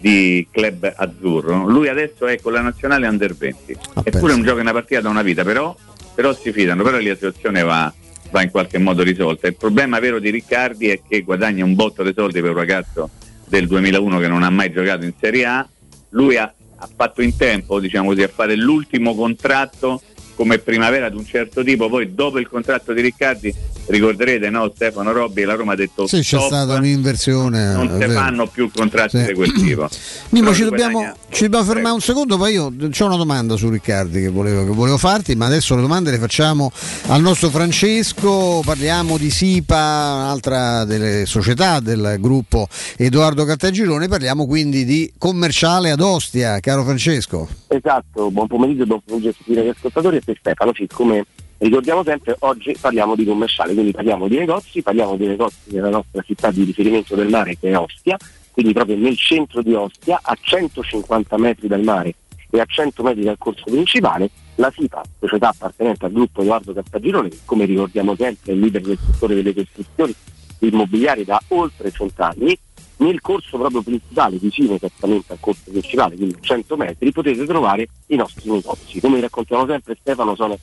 [0.00, 3.76] di club azzurro, lui adesso è con la nazionale under 20.
[4.04, 5.74] Eppure non gioca una partita da una vita, però,
[6.14, 7.92] però si fidano, però la situazione va,
[8.30, 9.48] va in qualche modo risolta.
[9.48, 13.10] Il problema vero di Riccardi è che guadagna un botto di soldi per un ragazzo
[13.48, 15.68] del 2001 che non ha mai giocato in Serie A.
[16.10, 20.02] Lui ha, ha fatto in tempo, diciamo così, a fare l'ultimo contratto
[20.34, 23.52] come primavera ad un certo tipo, poi dopo il contratto di Riccardi,
[23.88, 27.72] ricorderete no Stefano Robbi, la Roma ha detto Sì, c'è stata un'inversione.
[27.72, 29.26] non si fanno più contratti Sì.
[29.26, 29.88] di quel tipo.
[30.30, 33.68] Mimmo, Però ci dobbiamo, ci dobbiamo fermare un secondo, poi io ho una domanda su
[33.68, 36.70] Riccardi che volevo, che volevo farti, ma adesso le domande le facciamo
[37.06, 39.74] al nostro Francesco, parliamo di SIPA,
[40.14, 47.48] un'altra delle società del gruppo Edoardo Cartagirone, parliamo quindi di commerciale ad Ostia, caro Francesco.
[47.68, 51.24] Esatto, buon pomeriggio, buon pomeriggio a tutti gli ascoltatori e per Stefano, sì, come
[51.58, 56.22] ricordiamo sempre, oggi parliamo di commerciale, quindi parliamo di negozi, parliamo di negozi nella nostra
[56.22, 58.16] città di riferimento del mare che è Ostia,
[58.52, 62.14] quindi proprio nel centro di Ostia, a 150 metri dal mare
[62.50, 67.28] e a 100 metri dal corso principale, la SIPA, società appartenente al gruppo Edoardo Cartagirone,
[67.28, 70.14] che come ricordiamo sempre è il leader del settore delle costruzioni
[70.60, 72.58] immobiliari da oltre 100 anni,
[72.98, 78.16] nel corso proprio principale, vicino esattamente al corso principale, quindi 100 metri, potete trovare i
[78.16, 78.98] nostri negozi.
[79.00, 80.58] Come raccontiamo sempre Stefano, sono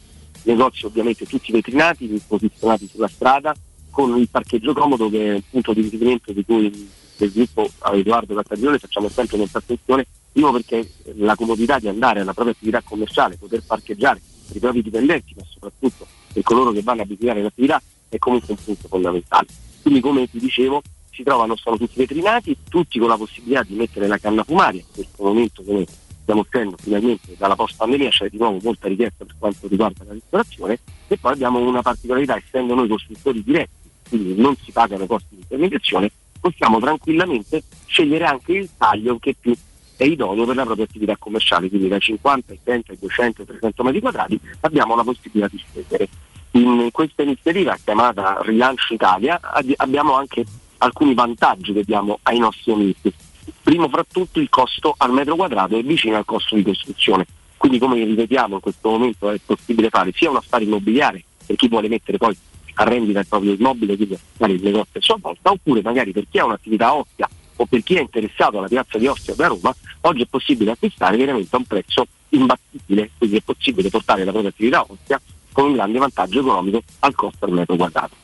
[0.46, 3.56] negozi ovviamente tutti vetrinati, posizionati sulla strada,
[3.90, 8.36] con il parcheggio comodo che è un punto di riferimento di cui del gruppo Edoardo
[8.36, 13.38] Cartagione facciamo sempre molta attenzione, primo perché la comodità di andare alla propria attività commerciale,
[13.38, 17.82] poter parcheggiare per i propri dipendenti, ma soprattutto per coloro che vanno a visitare l'attività,
[18.10, 19.48] è comunque un punto fondamentale.
[19.82, 24.08] Quindi come ti dicevo, si trovano, sono tutti vetrinati, tutti con la possibilità di mettere
[24.08, 25.86] la canna fumaria, in questo momento come
[26.26, 30.14] stiamo uscendo finalmente dalla post pandemia c'è di nuovo molta richiesta per quanto riguarda la
[30.14, 35.36] ristorazione e poi abbiamo una particolarità, essendo noi costruttori diretti, quindi non si pagano costi
[35.36, 39.56] di intermediazione, possiamo tranquillamente scegliere anche il taglio che più
[39.98, 43.48] è idoneo per la propria attività commerciale, quindi da 50 ai 100 ai 200 ai
[43.48, 46.10] 300 metri quadrati abbiamo la possibilità di scegliere.
[46.52, 50.44] In questa iniziativa chiamata Rilancio Italia abbi- abbiamo anche
[50.80, 53.14] alcuni vantaggi che diamo ai nostri amici.
[53.62, 57.26] Primo fra tutti il costo al metro quadrato è vicino al costo di costruzione,
[57.58, 61.68] quindi come ripetiamo in questo momento è possibile fare sia un affare immobiliare per chi
[61.68, 62.38] vuole mettere poi
[62.76, 66.26] a rendita il proprio immobile, quindi fare il negozio a sua volta, oppure magari per
[66.30, 69.74] chi ha un'attività Ostia o per chi è interessato alla piazza di Ostia da Roma,
[70.02, 74.52] oggi è possibile acquistare veramente a un prezzo imbattibile, quindi è possibile portare la propria
[74.52, 78.16] attività Ostia con un grande vantaggio economico al costo al metro quadrato.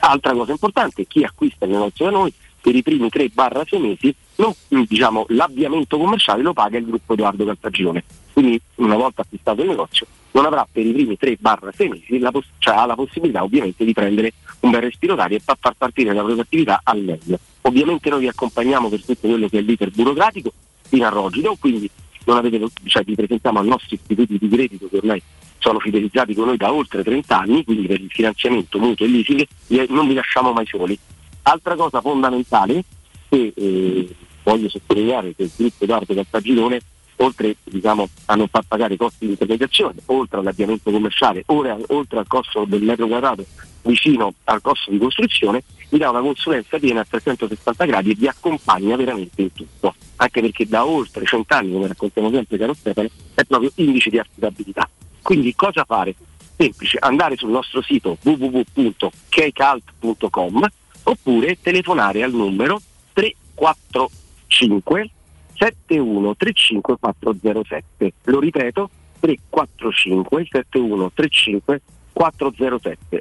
[0.00, 2.32] Altra cosa importante, chi acquista il negozio da noi
[2.64, 4.54] per i primi 3-6 mesi non,
[4.88, 8.02] diciamo, l'avviamento commerciale lo paga il gruppo Edoardo Cartagirone.
[8.32, 12.48] Quindi una volta acquistato il negozio non avrà per i primi 3-6 mesi la, poss-
[12.58, 16.14] cioè ha la possibilità ovviamente di prendere un bel respiro d'aria e fa- far partire
[16.14, 17.38] la propria al meglio.
[17.60, 20.50] Ovviamente noi vi accompagniamo per tutto quello che è l'iter burocratico
[20.88, 21.88] fino a Rogido, quindi
[22.24, 25.22] non avete, cioè, vi presentiamo ai nostri istituti di credito che ormai
[25.58, 29.46] sono fidelizzati con noi da oltre 30 anni, quindi per il finanziamento mutuo e leasing
[29.90, 30.98] non vi lasciamo mai soli.
[31.46, 32.84] Altra cosa fondamentale
[33.28, 36.80] che eh, voglio sottolineare che il gruppo Edoardo Cartagirone
[37.16, 42.26] oltre diciamo, a non far pagare i costi di intermediazione, oltre all'avviamento commerciale, oltre al
[42.26, 43.44] costo del metro quadrato
[43.82, 48.26] vicino al costo di costruzione, vi dà una consulenza piena a 360 gradi e vi
[48.26, 53.08] accompagna veramente in tutto, anche perché da oltre 100 anni, come raccontiamo sempre caro Stefano,
[53.34, 54.90] è proprio indice di affidabilità.
[55.22, 56.16] Quindi cosa fare?
[56.56, 60.68] Semplice, andare sul nostro sito www.kcalt.com
[61.04, 62.80] oppure telefonare al numero
[63.12, 65.10] 345
[65.54, 68.12] 7135407.
[68.24, 68.90] Lo ripeto,
[69.20, 71.80] 345 7135407.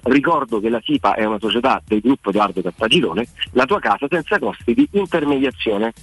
[0.03, 4.39] Ricordo che la SIPA è una società del gruppo Edoardo Cartagirone, la tua casa senza
[4.39, 5.93] costi di intermediazione.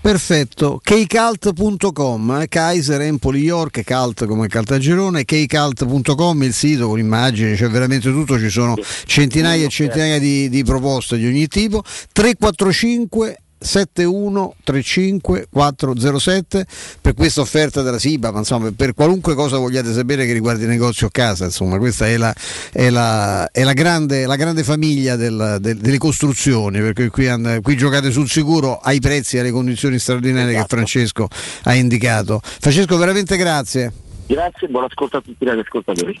[0.00, 7.68] Perfetto, kcalt.com, eh, Kaiser, Empoli, York, Calt come Caltagirone, kcalt.com il sito con immagini, c'è
[7.68, 8.74] veramente tutto, ci sono
[9.04, 11.82] centinaia e centinaia di, di proposte di ogni tipo,
[12.12, 16.66] 345 7135 407
[17.00, 20.68] per questa offerta della SIBA, ma insomma per qualunque cosa vogliate sapere che riguardi il
[20.68, 22.34] negozio o casa, insomma questa è la,
[22.72, 27.62] è la, è la, grande, la grande, famiglia del, del, delle costruzioni, perché qui, and-
[27.62, 30.62] qui, giocate sul sicuro ai prezzi e alle condizioni straordinarie esatto.
[30.62, 31.28] che Francesco
[31.64, 32.40] ha indicato.
[32.42, 33.92] Francesco veramente grazie.
[34.26, 36.18] Grazie, buon ascolto a tutti gli ascoltatori.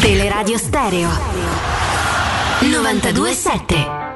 [0.00, 1.95] Teleradio Stereo
[2.62, 4.06] 927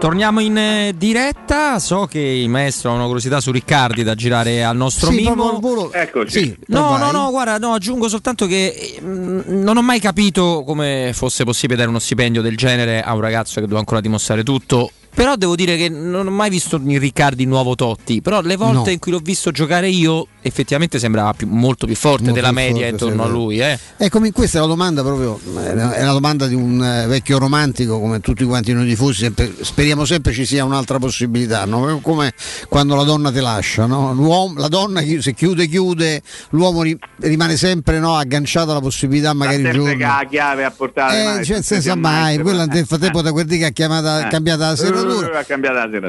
[0.00, 1.78] Torniamo in eh, diretta.
[1.78, 5.58] So che il maestro ha una curiosità su Riccardi da girare al nostro sì, Mimmo.
[5.60, 5.92] Volo...
[5.92, 6.38] Eccoci.
[6.38, 11.10] Sì, no, no, no, guarda, no, aggiungo soltanto che mh, non ho mai capito come
[11.12, 14.90] fosse possibile dare uno stipendio del genere a un ragazzo che doveva ancora dimostrare tutto.
[15.12, 18.22] Però devo dire che non ho mai visto in Riccardi nuovo Totti.
[18.22, 18.90] Però le volte No.
[18.90, 22.56] in cui l'ho visto giocare io, effettivamente sembrava più- molto più forte Molto della più
[22.56, 23.60] media forte, intorno sì, a lui.
[23.60, 23.78] Eh.
[23.98, 28.20] Ecco, questa è la domanda proprio, è la domanda di un eh, vecchio romantico come
[28.20, 31.98] tutti quanti noi tifosi, sempre- speriamo sempre ci sia un'altra possibilità, no?
[32.00, 32.32] come
[32.68, 34.12] quando la donna te lascia, no?
[34.14, 39.64] L'uomo- la donna se chiude chiude, l'uomo ri- rimane sempre no, agganciato alla possibilità magari
[39.64, 39.96] un giorno...
[39.96, 42.74] che ha la chiave a portare Eh, cioè, sempre senza si mai, quella però.
[42.74, 44.30] nel frattempo da quel dì che ha chiamata- Eh.
[44.30, 44.99] cambiato la serratura.
[45.08, 45.32] La serratura.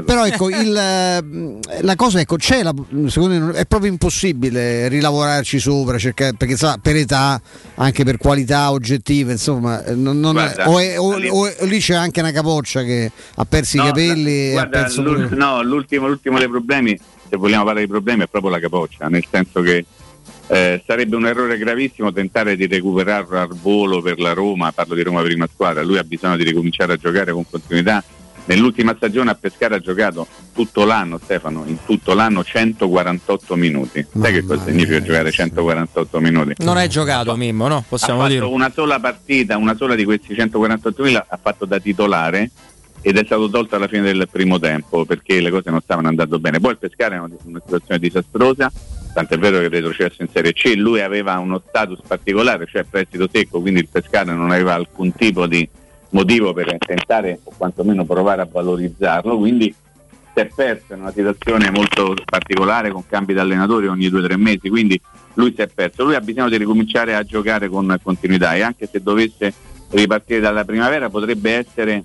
[0.03, 2.73] Però ecco, il, eh, la cosa ecco, c'è la,
[3.07, 7.41] secondo me è proprio impossibile rilavorarci sopra, cercare, perché sa, per età,
[7.75, 11.55] anche per qualità oggettive, insomma, eh, non- non- Guarda, o, è- o- lì- o è-
[11.65, 15.01] lì c'è anche una capoccia che ha perso No, i capelli e ha guarda, perso
[15.01, 16.99] l'ul- no, l'ultimo, l'ultimo dei problemi,
[17.29, 19.85] se vogliamo parlare di problemi, è proprio la capoccia, nel senso che
[20.47, 25.01] eh, sarebbe un errore gravissimo tentare di recuperarlo al volo per la Roma, parlo di
[25.03, 28.03] Roma prima squadra, lui ha bisogno di ricominciare a giocare con continuità.
[28.45, 34.05] Nell'ultima stagione a Pescara ha giocato tutto l'anno, Stefano, in tutto l'anno 148 minuti.
[34.19, 36.53] Sai che cosa significa giocare 148 minuti?
[36.59, 37.77] Non hai giocato, Mimmo, no?
[37.77, 38.45] ha Possiamo fatto dire.
[38.45, 42.49] una sola partita, una sola di questi 148.000 ha fatto da titolare
[43.03, 46.39] ed è stato tolto alla fine del primo tempo perché le cose non stavano andando
[46.39, 46.59] bene.
[46.59, 48.71] Poi il Pescara è una, una situazione disastrosa,
[49.13, 53.29] tant'è vero che è retrocesso in Serie C, lui aveva uno status particolare, cioè prestito
[53.31, 55.67] secco, quindi il Pescara non aveva alcun tipo di
[56.11, 59.73] motivo per tentare o quantomeno provare a valorizzarlo, quindi
[60.33, 64.23] si è perso in una situazione molto particolare con cambi di allenatori ogni due o
[64.23, 64.99] tre mesi, quindi
[65.33, 66.03] lui si è perso.
[66.03, 69.53] Lui ha bisogno di ricominciare a giocare con continuità e anche se dovesse
[69.89, 72.03] ripartire dalla primavera potrebbe essere,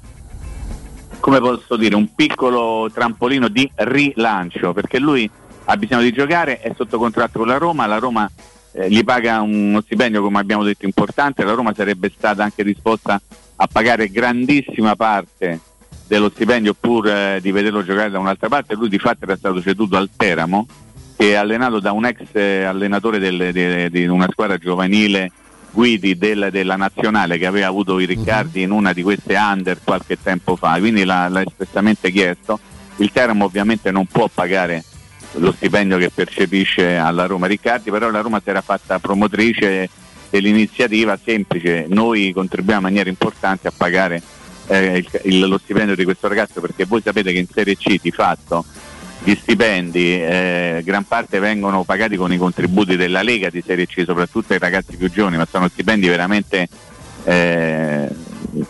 [1.20, 5.28] come posso dire, un piccolo trampolino di rilancio, perché lui
[5.66, 8.28] ha bisogno di giocare, è sotto contratto con la Roma, la Roma
[8.72, 13.14] eh, gli paga uno stipendio come abbiamo detto importante, la Roma sarebbe stata anche disposta
[13.14, 13.20] a
[13.70, 15.60] pagare grandissima parte
[16.06, 19.60] dello stipendio pur eh, di vederlo giocare da un'altra parte, lui di fatto era stato
[19.62, 20.66] ceduto al Teramo
[21.16, 23.18] che è allenato da un ex eh, allenatore
[23.90, 25.32] di una squadra giovanile
[25.70, 30.16] Guidi del- della nazionale che aveva avuto i Riccardi in una di queste under qualche
[30.22, 32.58] tempo fa, quindi l'ha, l'ha espressamente chiesto.
[32.96, 34.84] Il Teramo ovviamente non può pagare
[35.32, 39.88] lo stipendio che percepisce alla Roma Riccardi, però la Roma si era fatta promotrice
[40.40, 44.22] dell'iniziativa semplice, noi contribuiamo in maniera importante a pagare
[44.68, 48.00] eh, il- il- lo stipendio di questo ragazzo perché voi sapete che in Serie C
[48.02, 48.64] di fatto
[49.22, 54.02] gli stipendi eh, gran parte vengono pagati con i contributi della Lega di Serie C,
[54.04, 56.68] soprattutto ai ragazzi più giovani, ma sono stipendi veramente
[57.24, 58.08] eh,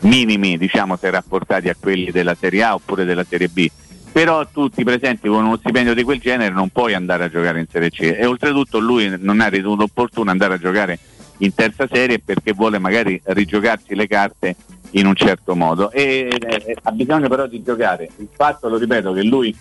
[0.00, 3.68] minimi diciamo se rapportati a quelli della Serie A oppure della Serie B.
[4.12, 7.66] Però tutti presenti con uno stipendio di quel genere non puoi andare a giocare in
[7.70, 11.15] Serie C e oltretutto lui non ha ritenuto opportuno andare a giocare in
[11.54, 14.56] terza serie perché vuole magari rigiocarsi le carte
[14.92, 18.08] in un certo modo e eh, ha bisogno però di giocare.
[18.16, 19.54] Il fatto, lo ripeto, che lui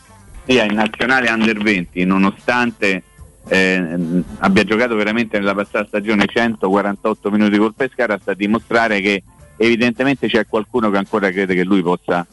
[0.46, 3.04] sia in nazionale under 20 nonostante
[3.48, 3.98] eh,
[4.40, 9.24] abbia giocato veramente nella passata stagione 148 minuti col Pescara sta a dimostrare che
[9.58, 12.26] evidentemente c'è qualcuno che ancora crede che lui possa,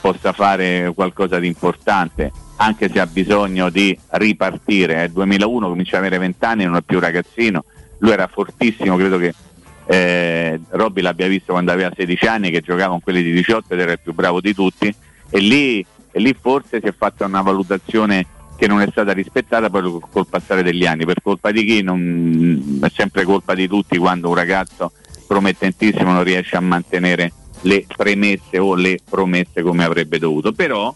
[0.00, 5.96] possa fare qualcosa di importante anche se ha bisogno di ripartire è il 2001 comincia
[5.96, 7.64] ad avere 20 anni non è più ragazzino
[8.00, 9.34] lui era fortissimo credo che
[9.90, 13.80] eh, Robby l'abbia visto quando aveva 16 anni che giocava con quelli di 18 ed
[13.80, 14.94] era il più bravo di tutti.
[15.28, 18.24] E lì, e lì forse si è fatta una valutazione
[18.56, 21.04] che non è stata rispettata poi col- col passare degli anni.
[21.04, 21.82] Per colpa di chi?
[21.82, 24.92] Non, è sempre colpa di tutti quando un ragazzo
[25.26, 27.32] promettentissimo non riesce a mantenere
[27.62, 30.52] le premesse o le promesse come avrebbe dovuto.
[30.52, 30.94] Però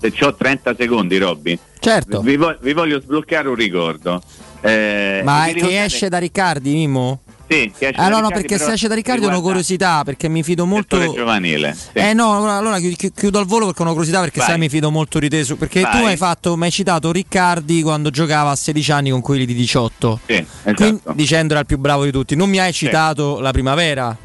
[0.00, 2.22] se ho 30 secondi Robby Certo.
[2.22, 4.22] vi, vi voglio sbloccare un ricordo
[4.62, 7.20] Eh, Ma è che esce da Riccardi, Mimmo?
[7.48, 9.40] Sì, che esce Ah da no, no, Riccardi, perché se esce da Riccardi ho una
[9.40, 11.12] curiosità, perché mi fido molto...
[11.12, 11.88] giovanile sì.
[11.94, 14.48] Eh no, allora, allora chi- chi- chiudo al volo perché ho una curiosità perché Vai.
[14.50, 16.04] sai mi fido molto di te su- perché tu Vai.
[16.06, 20.20] hai fatto, mi hai citato Riccardi quando giocava a 16 anni con quelli di 18.
[20.26, 20.74] Sì, esatto.
[20.74, 22.36] Quindi, dicendo era il più bravo di tutti.
[22.36, 24.16] Non mi hai citato la primavera.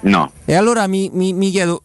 [0.00, 0.30] No.
[0.44, 1.82] E allora mi, mi- mi chiedo,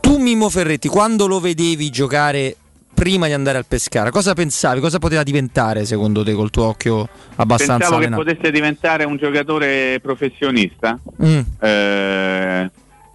[0.00, 2.56] tu Mimmo Ferretti, quando lo vedevi giocare
[3.00, 4.78] prima di andare al Pescara, cosa pensavi?
[4.78, 8.22] Cosa poteva diventare secondo te col tuo occhio abbastanza Pensavo che allenato?
[8.24, 11.38] potesse diventare un giocatore professionista Mm.
[11.60, 12.70] eh,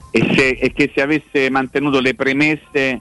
[0.10, 3.00] e, se- e che se avesse mantenuto le premesse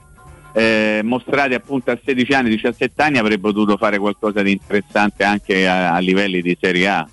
[0.53, 5.67] eh, mostrate appunto a 16 anni, 17 anni avrebbe potuto fare qualcosa di interessante anche
[5.67, 7.07] a, a livelli di Serie A.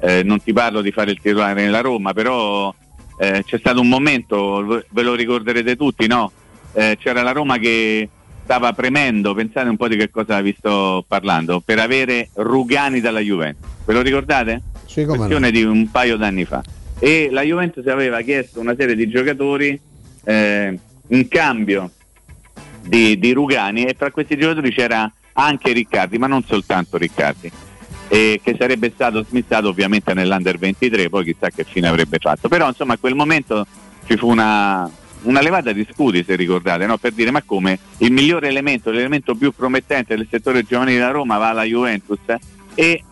[0.00, 2.74] Eh, non ti parlo di fare il titolare nella Roma, però
[3.20, 6.32] eh, c'è stato un momento, ve lo ricorderete tutti, no?
[6.72, 8.08] Eh, c'era la Roma che
[8.46, 13.18] stava premendo, pensate un po' di che cosa vi sto parlando, per avere Rugani dalla
[13.18, 13.68] Juventus.
[13.84, 14.62] Ve lo ricordate?
[14.86, 15.26] Sì, come no.
[15.26, 16.62] Questione di un paio d'anni fa.
[17.00, 19.78] E la Juventus aveva chiesto una serie di giocatori
[20.22, 20.78] eh,
[21.08, 21.90] in cambio
[22.82, 27.50] di, di Rugani e tra questi giocatori c'era anche Riccardi, ma non soltanto Riccardi,
[28.06, 32.46] e che sarebbe stato smissato ovviamente nell'Under 23, poi chissà che fine avrebbe fatto.
[32.46, 33.66] Però insomma a quel momento
[34.06, 34.88] ci fu una,
[35.26, 36.98] una levata di scudi, se ricordate, no?
[36.98, 41.36] per dire ma come il migliore elemento, l'elemento più promettente del settore giovanile da Roma
[41.38, 42.20] va alla Juventus
[42.74, 43.04] e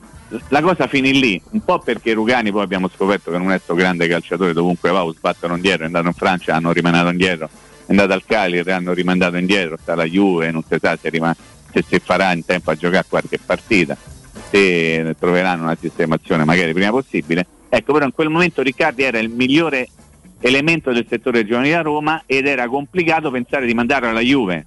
[0.49, 3.74] la cosa finì lì, un po' perché Rugani poi abbiamo scoperto che non è sto
[3.74, 7.49] grande calciatore dovunque va, lo sbattono indietro, è andato in Francia, hanno rimandato indietro,
[7.86, 11.36] è andato al Cagliari, hanno rimandato indietro, sta la Juve, non si sa se, rima-
[11.73, 13.97] se si farà in tempo a giocare qualche partita,
[14.51, 17.47] se troveranno una sistemazione magari prima possibile.
[17.69, 19.89] Ecco, però in quel momento Riccardi era il migliore
[20.46, 24.66] elemento del settore giovanile a Roma ed era complicato pensare di mandarlo alla Juve.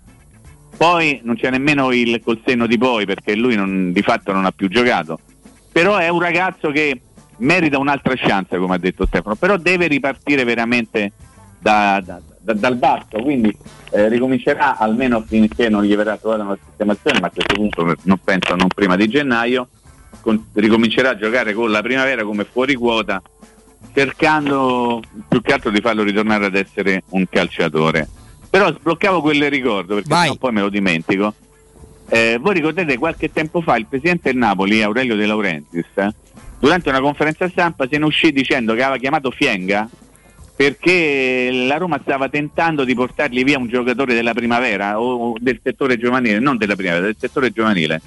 [0.76, 4.46] Poi non c'è nemmeno il col senno di poi perché lui non- di fatto non
[4.46, 5.20] ha più giocato.
[5.72, 7.00] Però è un ragazzo che
[7.38, 11.12] merita un'altra chance, come ha detto Stefano, però deve ripartire veramente
[11.60, 13.56] da- da- da- dal basso, quindi
[13.92, 18.20] eh, ricomincerà almeno finché non gli verrà trovata una sistemazione, ma a questo punto non
[18.24, 19.68] penso non prima di gennaio,
[20.22, 23.22] con- ricomincerà a giocare con la primavera come fuori quota,
[23.94, 28.08] cercando più che altro di farlo ritornare ad essere un calciatore.
[28.50, 31.34] Però sbloccavo quel ricordo perché sennò poi me lo dimentico.
[32.10, 36.14] Eh, voi ricordate qualche tempo fa il presidente del Napoli, Aurelio De Laurentiis, eh,
[36.60, 39.90] durante una conferenza stampa se ne uscì dicendo che aveva chiamato Fienga
[40.58, 46.00] perché la Roma stava tentando di portargli via un giocatore della primavera o del settore
[46.00, 48.02] giovanile, non della primavera, del settore giovanile.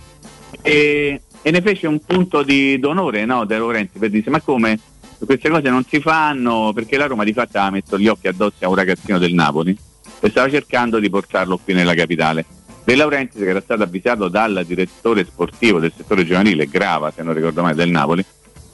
[0.60, 4.80] E, e ne fece un punto di d'onore no, De Laurenti per dire ma come
[5.26, 8.64] queste cose non si fanno perché la Roma di fatto aveva messo gli occhi addosso
[8.64, 9.76] a un ragazzino del Napoli
[10.20, 12.44] e stava cercando di portarlo qui nella capitale.
[12.84, 17.34] De Laurenti che era stato avvisato dal direttore sportivo del settore giovanile, Grava se non
[17.34, 18.24] ricordo mai, del Napoli,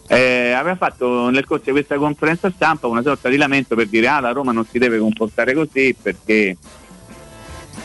[0.09, 4.07] eh, aveva fatto nel corso di questa conferenza stampa una sorta di lamento per dire
[4.07, 6.57] ah la Roma non si deve comportare così perché,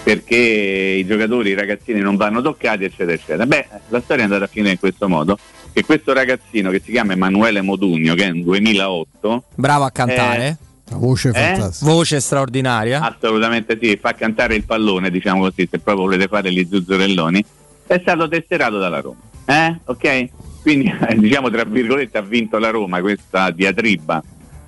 [0.04, 3.46] perché i giocatori, i ragazzini non vanno toccati eccetera eccetera.
[3.48, 5.38] Beh, la storia è andata a finire in questo modo
[5.74, 10.48] che questo ragazzino che si chiama Emanuele Modugno che è un 2008 Bravo a cantare.
[10.48, 10.58] Eh,
[10.92, 11.34] La voce Eh?
[11.34, 11.92] fantastica.
[11.92, 13.02] Voce straordinaria.
[13.02, 17.46] Assolutamente sì, fa cantare il pallone, diciamo così, se proprio volete fare gli zuzzurelloni,
[17.88, 19.20] è stato tesserato dalla Roma.
[19.46, 19.80] Eh?
[19.86, 20.30] Ok?
[20.62, 24.22] Quindi eh, diciamo tra virgolette ha vinto la Roma questa diatriba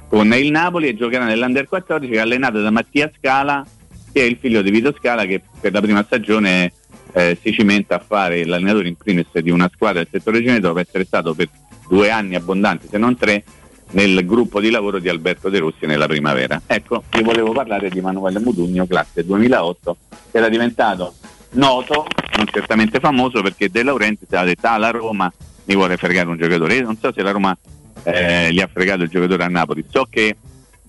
[0.08, 3.66] con il Napoli e giocherà nell'Under 14 che è allenato da Mattia Scala,
[4.12, 6.72] che è il figlio di Vito Scala che per la prima stagione
[7.14, 10.80] eh, si cimenta a fare l'allenatore in primis di una squadra del settore giovanile dopo
[10.80, 11.50] essere stato per
[11.88, 13.44] due anni abbondanti, se non tre,
[13.92, 16.62] nel gruppo di lavoro di Alberto De Rossi nella primavera.
[16.66, 19.98] Ecco, vi volevo parlare di Manuele Mudugno, classe 2008,
[20.32, 21.14] che era diventato
[21.52, 22.06] noto,
[22.38, 25.32] non certamente famoso, perché De Laurenti si era detto ah, la Roma
[25.66, 26.76] mi vuole fregare un giocatore.
[26.76, 27.56] Io non so se la Roma
[28.04, 30.36] eh, gli ha fregato il giocatore a Napoli, so che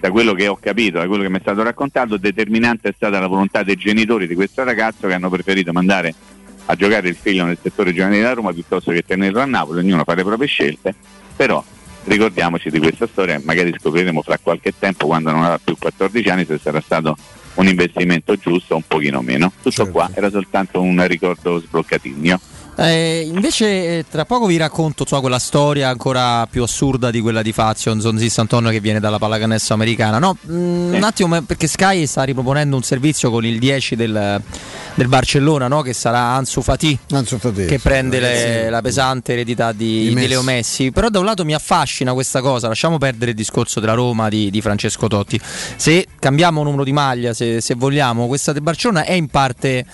[0.04, 3.18] da quello che ho capito, da quello che mi è stato raccontato, determinante è stata
[3.18, 6.14] la volontà dei genitori di questo ragazzo che hanno preferito mandare
[6.66, 10.04] a giocare il figlio nel settore giovanile della Roma piuttosto che tenerlo a Napoli, ognuno
[10.04, 10.94] fa le proprie scelte,
[11.34, 11.64] però
[12.04, 16.44] ricordiamoci di questa storia, magari scopriremo fra qualche tempo quando non avrà più 14 anni
[16.44, 17.16] se sarà stato
[17.54, 19.52] un investimento giusto o un pochino meno.
[19.62, 22.38] Tutto qua era soltanto un ricordo sbloccatigno.
[22.76, 27.40] Eh, invece eh, tra poco vi racconto insomma, quella storia ancora più assurda di quella
[27.40, 30.18] di Fazio Zonzis Antonio che viene dalla pallacanestro americana.
[30.18, 34.42] No, mm, un attimo perché Sky sta riproponendo un servizio con il 10 del,
[34.94, 35.82] del Barcellona no?
[35.82, 40.26] che sarà Ansu Fati, Ansu Fati, che prende le- la pesante eredità di, Di.
[40.26, 40.90] Leo Messi.
[40.90, 44.50] Però da un lato mi affascina questa cosa, lasciamo perdere il discorso della Roma di,
[44.50, 45.40] di Francesco Totti.
[45.76, 49.84] Se cambiamo numero di maglia, se, se vogliamo, questa del Barcellona è in parte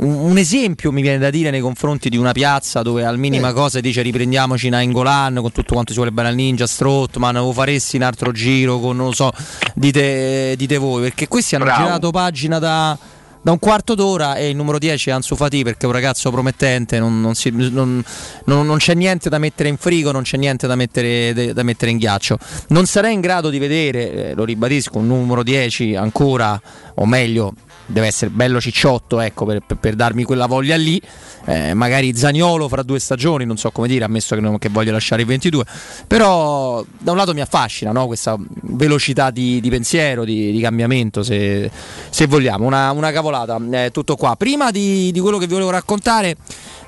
[0.00, 3.80] un, esempio mi viene da dire nei confronti di una piazza dove al minima cosa
[3.80, 8.02] dice riprendiamoci Nainggolan con tutto quanto ci vuole bene al Ninja, Strottman o faresti un
[8.02, 9.30] altro giro con non lo so,
[9.74, 11.84] dite, dite voi, perché questi hanno Bravo.
[11.84, 12.96] girato pagina da,
[13.40, 16.30] da un quarto d'ora e il numero 10 è Ansu Fati perché è un ragazzo
[16.30, 18.02] promettente, non, non si- non-
[18.44, 21.98] non- c'è niente da mettere in frigo, non c'è niente da mettere, da mettere in
[21.98, 22.38] ghiaccio.
[22.68, 26.60] Non sarei in grado di vedere, eh, lo ribadisco, un numero 10 ancora,
[26.94, 27.54] o meglio,
[27.88, 31.00] deve essere bello cicciotto ecco, per, per- per darmi quella voglia lì.
[31.46, 34.92] Eh, magari Zaniolo fra due stagioni, non so come dire, ammesso che, non, che voglia
[34.92, 35.64] lasciare i 22.
[36.06, 38.06] Però da un lato mi affascina no?
[38.06, 41.70] questa velocità di, di pensiero, di, di cambiamento, se,
[42.10, 42.66] se vogliamo.
[42.66, 44.36] Una, una cavolata, eh, tutto qua.
[44.36, 46.36] Prima di, di quello che vi volevo raccontare,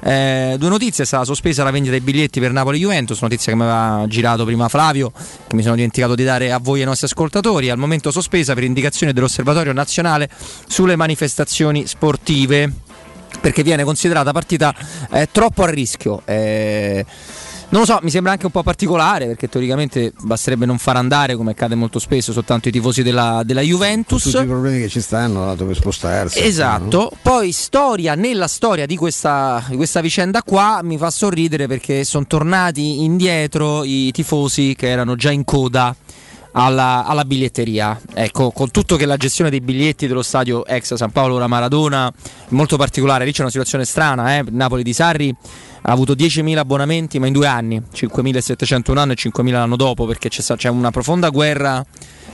[0.02, 1.04] eh, due notizie.
[1.04, 4.68] È stata sospesa la vendita dei biglietti per Napoli-Juventus, notizia che mi aveva girato prima
[4.68, 5.12] Flavio,
[5.46, 7.70] che mi sono dimenticato di dare a voi e ai nostri ascoltatori.
[7.70, 10.28] Al momento sospesa per indicazione dell'Osservatorio Nazionale
[10.66, 12.70] sulle manifestazioni sportive
[13.40, 14.74] perché viene considerata partita
[15.12, 16.22] eh, troppo a rischio.
[16.24, 17.04] eh,
[17.70, 21.36] non lo so, mi sembra anche un po' particolare perché teoricamente basterebbe non far andare,
[21.36, 24.24] come accade molto spesso, soltanto i tifosi della, della Juventus.
[24.24, 26.40] Tutti i problemi che ci stanno, dato per spostarsi.
[26.40, 32.02] Esatto, poi storia nella storia di questa, di questa vicenda qua mi fa sorridere perché
[32.02, 35.94] sono tornati indietro i tifosi che erano già in coda
[36.52, 38.00] alla, alla biglietteria.
[38.14, 42.08] Ecco, con tutto che la gestione dei biglietti dello stadio ex San Paolo ora Maradona
[42.08, 42.12] è
[42.48, 44.44] molto particolare, lì c'è una situazione strana, eh?
[44.50, 45.34] Napoli di Sarri
[45.82, 50.06] ha avuto 10.000 abbonamenti ma in due anni, 5.700 un anno e 5.000 l'anno dopo
[50.06, 51.84] perché c'è, c'è una profonda guerra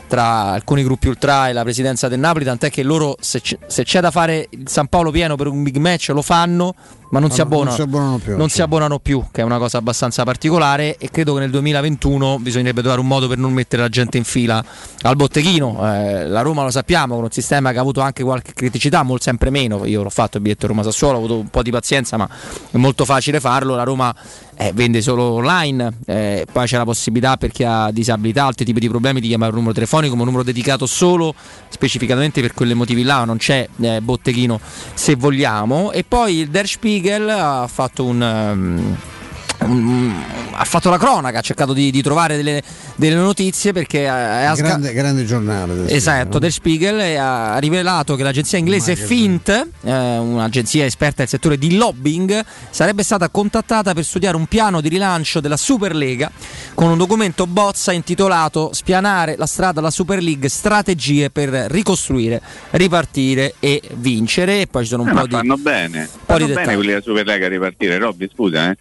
[0.09, 3.84] tra alcuni gruppi ultra e la presidenza del Napoli, tant'è che loro se c'è, se
[3.84, 6.74] c'è da fare il San Paolo pieno per un big match lo fanno,
[7.10, 8.54] ma non, Ma si, non- non abbonano, si abbonano più, non sì.
[8.54, 12.80] si abbonano più, che è una cosa abbastanza particolare e credo che nel 2021 bisognerebbe
[12.80, 14.64] trovare un modo per non mettere la gente in fila
[15.02, 15.92] al botteghino.
[15.92, 19.24] Eh, la Roma lo sappiamo, con un sistema che ha avuto anche qualche criticità, molto
[19.24, 19.84] sempre meno.
[19.84, 22.28] Io l'ho fatto il biglietto Roma Sassuolo, ho avuto un po' di pazienza, ma
[22.70, 23.74] è molto facile farlo.
[23.74, 24.14] La Roma
[24.56, 28.80] eh, vende solo online, eh, poi c'è la possibilità per chi ha disabilità, altri tipi
[28.80, 31.34] di problemi di chiamare un numero telefonico, ma un numero dedicato solo
[31.68, 34.58] specificatamente per quei motivi là, non c'è eh, botteghino
[34.94, 35.92] se vogliamo.
[35.92, 36.66] E poi il Der
[37.06, 38.20] Spiegel ha fatto un.
[38.20, 38.96] ehm,
[39.66, 40.14] un-
[40.59, 42.62] ha fatto la cronaca, ha cercato di, di trovare delle,
[42.97, 45.74] delle notizie perché sca- grande, grande giornale.
[45.74, 50.84] del Esatto, Spiegel, Der Spiegel e ha rivelato che l'agenzia inglese che- Fint, eh, un'agenzia
[50.84, 55.56] esperta nel settore di lobbying, sarebbe stata contattata per studiare un piano di rilancio della
[55.56, 56.30] Superlega
[56.74, 62.40] con un documento bozza intitolato Spianare la strada alla Super League, strategie per ricostruire,
[62.70, 64.60] ripartire e vincere.
[64.62, 65.34] E poi ci sono un Eh, po' ma di...
[65.34, 68.76] fanno bene, po' fanno di bene quelli della Superlega a ripartire, Robby scusa eh.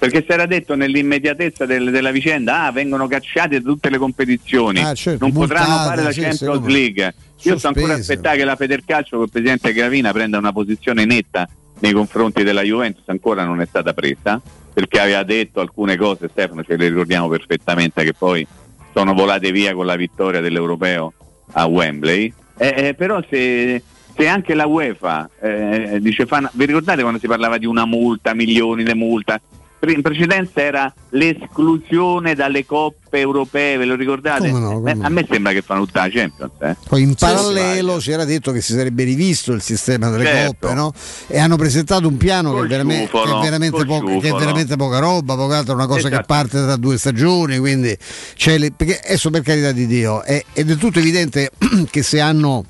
[0.00, 4.80] Perché si era detto nell'immediatezza del- della vicenda, ah, vengono cacciati da tutte le competizioni,
[4.80, 7.14] Ah, certo, non potranno multate, fare la Champions League.
[7.42, 11.46] Io sto ancora aspettando che la Federcalcio con il presidente Gravina prenda una posizione netta
[11.80, 14.40] nei confronti della Juventus, ancora non è stata presa,
[14.72, 18.46] perché aveva detto alcune cose, Stefano, ce le ricordiamo perfettamente, che poi
[18.94, 21.12] sono volate via con la vittoria dell'Europeo
[21.52, 22.32] a Wembley.
[22.56, 23.82] Eh, eh, però se,
[24.16, 28.32] se anche la UEFA eh, dice, fa vi ricordate quando si parlava di una multa,
[28.34, 29.38] milioni di multa?
[29.88, 34.50] In precedenza era l'esclusione dalle coppe europee, ve lo ricordate?
[34.50, 35.06] Come no, come Eh, no.
[35.06, 36.52] A me sembra che fanno tutta la Champions.
[36.60, 36.76] Eh.
[36.86, 40.54] Poi in Sì, parallelo si era detto che si sarebbe rivisto il sistema delle Certo.
[40.68, 40.92] coppe, no?
[41.28, 44.38] E hanno presentato un piano che veramente, che è ciufolo, veramente poco- che è ciufolo.
[44.38, 46.26] veramente poca roba, poco altro, una cosa che Esatto.
[46.26, 47.96] parte tra due stagioni, quindi
[48.34, 51.50] c'è le- perché adesso per carità di Dio è, è del tutto evidente
[51.90, 52.64] che se hanno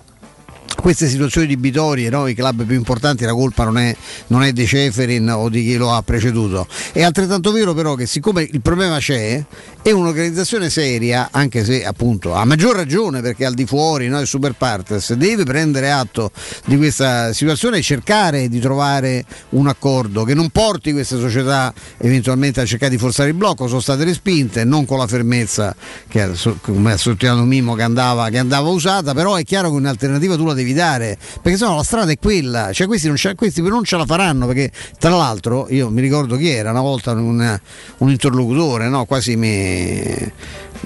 [0.77, 2.27] queste situazioni debitorie, no?
[2.27, 3.95] i club più importanti, la colpa non è,
[4.29, 6.67] non è di Ceferin o di chi lo ha preceduto.
[6.93, 9.45] È altrettanto vero però che siccome il problema c'è,
[9.83, 14.27] è un'organizzazione seria, anche se appunto a maggior ragione perché al di fuori no, il
[14.27, 16.33] Super Partes deve prendere atto
[16.67, 22.61] di questa situazione e cercare di trovare un accordo che non porti queste società eventualmente
[22.61, 25.75] a cercare di forzare il blocco, sono state respinte, non con la fermezza
[26.09, 26.31] che
[26.61, 30.45] come ha sottolineato Mimo che andava, che andava usata, però è chiaro che un'alternativa tu
[30.45, 33.97] la devi dare, perché sennò la strada è quella, cioè questi non, questi non ce
[33.97, 37.61] la faranno, perché tra l'altro io mi ricordo chi era una volta un,
[37.99, 39.07] un interlocutore, no?
[39.07, 39.70] quasi mi,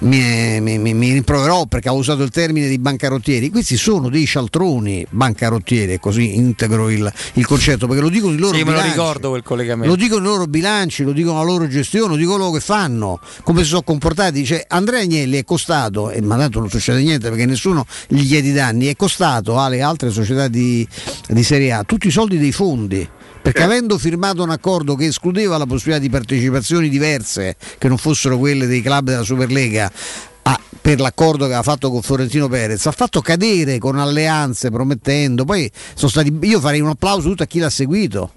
[0.01, 4.27] mi, mi, mi- mi rimproverò perché ha usato il termine di bancarottieri, questi sono dei
[4.27, 8.77] cialtroni bancarottieri, così integro il, il concetto, perché lo dicono i loro Sì, me lo
[8.77, 8.91] bilanci.
[8.97, 9.89] ricordo quel collegamento.
[9.95, 13.21] Lo dicono i loro bilanci, lo dicono la loro gestione, lo dicono loro che fanno,
[13.43, 14.33] come si sono comportati.
[14.41, 18.53] Dice Andrea Agnelli è costato, e ma tanto non succede niente perché nessuno gli chiede
[18.53, 20.87] danni, è costato alle altre società di,
[21.29, 23.09] di Serie A tutti i soldi dei fondi.
[23.45, 28.39] Perché avendo firmato un accordo che escludeva la possibilità di partecipazioni diverse, che non fossero
[28.39, 29.93] quelle dei club della Superlega,
[30.45, 35.45] ah, per l'accordo che aveva fatto con Florentino Perez, ha fatto cadere con alleanze promettendo.
[35.45, 36.35] Poi sono stati.
[36.41, 38.33] Io farei un applauso tutto a chi l'ha seguito.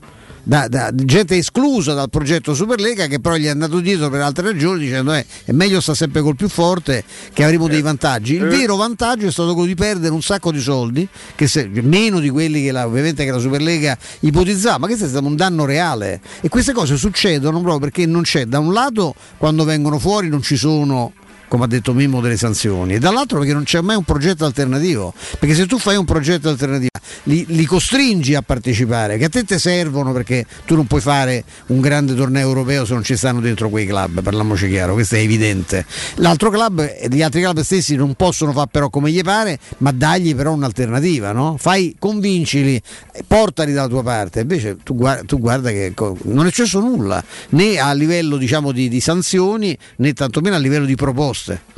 [0.48, 4.54] Da, da- gente esclusa dal progetto Superlega che però gli è andato dietro per altre
[4.54, 7.04] ragioni dicendo eh, è meglio sta sempre col più forte
[7.34, 8.36] che avremo dei vantaggi.
[8.36, 11.06] Il vero vantaggio è stato quello di perdere un sacco di soldi
[11.36, 15.10] che se- meno di quelli che la, ovviamente che la Superlega ipotizzava ma questo è
[15.10, 16.22] stato un danno reale.
[16.40, 20.42] E queste cose succedono proprio perché non c'è da un lato quando vengono fuori non
[20.42, 21.12] ci sono
[21.50, 25.14] come ha detto Mimmo delle sanzioni e dall'altro perché non c'è mai un progetto alternativo.
[25.40, 26.90] Perché se tu fai un progetto alternativo
[27.24, 31.44] li, li costringi a partecipare che a te te servono perché tu non puoi fare
[31.68, 35.20] un grande torneo europeo se non ci stanno dentro quei club parliamoci chiaro questo è
[35.20, 35.86] evidente.
[36.16, 40.36] L'altro club gli altri club stessi non possono fare però come gli pare ma dagli
[40.36, 41.56] però un'alternativa no?
[41.58, 42.82] fai convincili
[43.26, 44.42] portali dalla tua parte.
[44.42, 45.94] Invece tu guarda, tu guarda che
[46.24, 50.86] non è successo nulla né a livello diciamo di, di sanzioni né tantomeno a livello
[50.86, 51.76] di proposte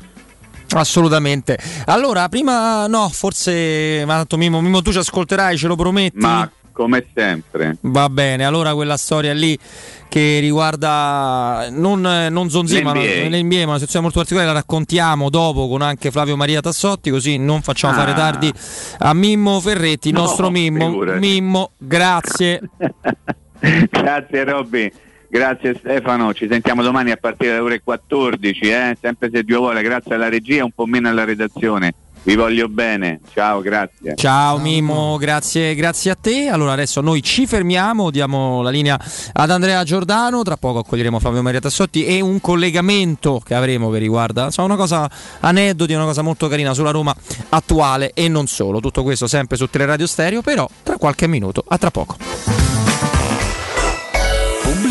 [0.73, 1.57] Assolutamente.
[1.85, 6.17] Allora, prima no, forse tanto Mimo, Mimo tu ci ascolterai, ce lo prometti?
[6.17, 7.77] Ma come sempre.
[7.81, 9.57] Va bene, allora quella storia lì
[10.07, 15.67] che riguarda non, non Zonzima, ma l'NBA, ma una situazione molto particolare, la raccontiamo dopo
[15.67, 17.97] con anche Flavio Maria Tassotti, così non facciamo Ah.
[17.97, 18.53] fare tardi
[18.99, 20.89] a Mimmo Ferretti, il No, nostro Mimmo.
[20.89, 21.19] figurati.
[21.19, 22.61] Mimmo, grazie.
[23.91, 24.89] Grazie Robby,
[25.29, 28.97] grazie Stefano, ci sentiamo domani a partire dalle ore 14, eh?
[28.99, 31.93] sempre se Dio vuole, grazie alla regia, un po' meno alla redazione.
[32.21, 34.13] Vi voglio bene, ciao, grazie.
[34.15, 36.49] Ciao Mimmo, grazie, grazie a te.
[36.49, 38.99] Allora adesso noi ci fermiamo, diamo la linea
[39.31, 43.99] ad Andrea Giordano, tra poco accoglieremo Flavio Maria Tassotti e un collegamento che avremo che
[43.99, 47.15] riguarda insomma, una cosa aneddoti, una cosa molto carina sulla Roma
[47.49, 48.81] attuale e non solo.
[48.81, 51.63] Tutto questo sempre su Teleradio Stereo, però tra qualche minuto.
[51.67, 52.17] A tra poco.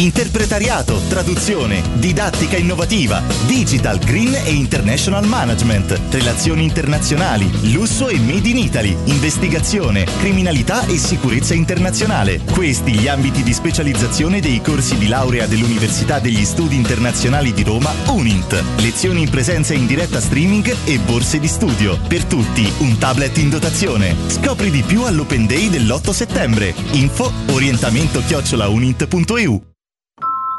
[0.00, 8.56] Interpretariato, traduzione, didattica innovativa, digital, green e international management, relazioni internazionali, lusso e made in
[8.56, 12.40] Italy, investigazione, criminalità e sicurezza internazionale.
[12.50, 17.92] Questi gli ambiti di specializzazione dei corsi di laurea dell'Università degli Studi Internazionali di Roma,
[18.06, 18.64] UNINT.
[18.78, 21.98] Lezioni in presenza in diretta streaming e borse di studio.
[22.08, 24.16] Per tutti un tablet in dotazione.
[24.28, 26.74] Scopri di più all'Open Day dell'8 settembre.
[26.92, 29.68] Info orientamento chiocciolaunint.eu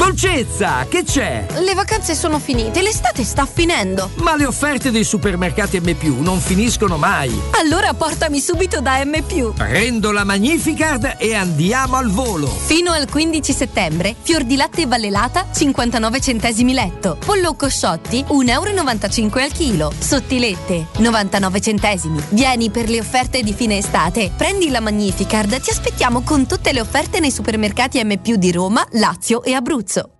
[0.00, 1.44] Dolcezza, che c'è?
[1.58, 4.08] Le vacanze sono finite, l'estate sta finendo.
[4.22, 7.30] Ma le offerte dei supermercati M non finiscono mai.
[7.60, 9.22] Allora portami subito da M.
[9.54, 12.46] Prendo la Magnificard e andiamo al volo.
[12.46, 17.18] Fino al 15 settembre, fior di latte vallelata 59 centesimi letto.
[17.22, 19.92] Pollo cosciotti 1,95 euro al chilo.
[19.96, 22.22] Sottilette 99 centesimi.
[22.30, 24.32] Vieni per le offerte di fine estate.
[24.34, 29.42] Prendi la Magnificard, ti aspettiamo con tutte le offerte nei supermercati M di Roma, Lazio
[29.42, 29.88] e Abruzzo.
[29.90, 30.19] Rizzo.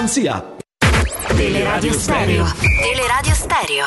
[1.35, 2.51] Teleradio Stereo.
[2.59, 3.85] Teleradio Stereo.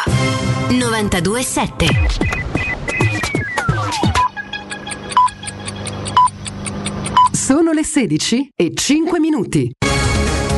[0.68, 1.86] 927.
[7.32, 9.72] Sono le 16 e 5 minuti.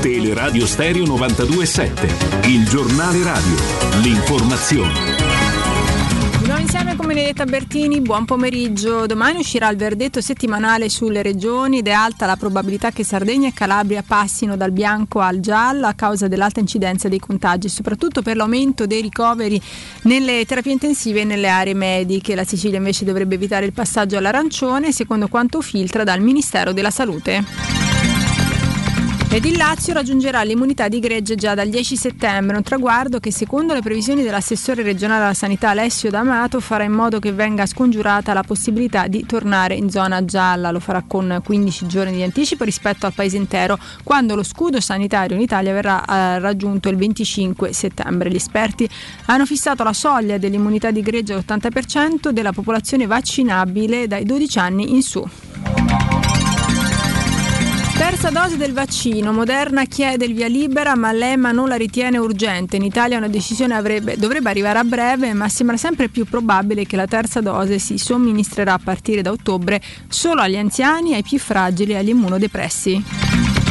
[0.02, 2.48] Teleradio Stereo 927.
[2.48, 3.56] Il giornale radio.
[4.02, 5.25] L'informazione.
[6.56, 9.04] Nuovo insieme con Benedetta Bertini, buon pomeriggio.
[9.04, 13.52] Domani uscirà il verdetto settimanale sulle regioni ed è alta la probabilità che Sardegna e
[13.52, 18.86] Calabria passino dal bianco al giallo a causa dell'alta incidenza dei contagi, soprattutto per l'aumento
[18.86, 19.60] dei ricoveri
[20.04, 22.34] nelle terapie intensive e nelle aree mediche.
[22.34, 27.95] La Sicilia invece dovrebbe evitare il passaggio all'arancione, secondo quanto filtra dal Ministero della Salute.
[29.36, 33.74] Ed il Lazio raggiungerà l'immunità di gregge già dal 10 settembre, un traguardo che secondo
[33.74, 38.42] le previsioni dell'assessore regionale alla sanità Alessio D'Amato farà in modo che venga scongiurata la
[38.42, 43.12] possibilità di tornare in zona gialla, lo farà con 15 giorni di anticipo rispetto al
[43.12, 48.30] paese intero, quando lo scudo sanitario in Italia verrà eh, raggiunto il 25 settembre.
[48.30, 48.88] Gli esperti
[49.26, 55.02] hanno fissato la soglia dell'immunità di gregge all'80% della popolazione vaccinabile dai 12 anni in
[55.02, 55.28] su.
[57.98, 59.32] Terza dose del vaccino.
[59.32, 62.76] Moderna chiede il via libera, ma l'EMA non la ritiene urgente.
[62.76, 66.96] In Italia una decisione avrebbe, dovrebbe arrivare a breve, ma sembra sempre più probabile che
[66.96, 71.92] la terza dose si somministrerà a partire da ottobre solo agli anziani, ai più fragili
[71.92, 73.65] e agli immunodepressi.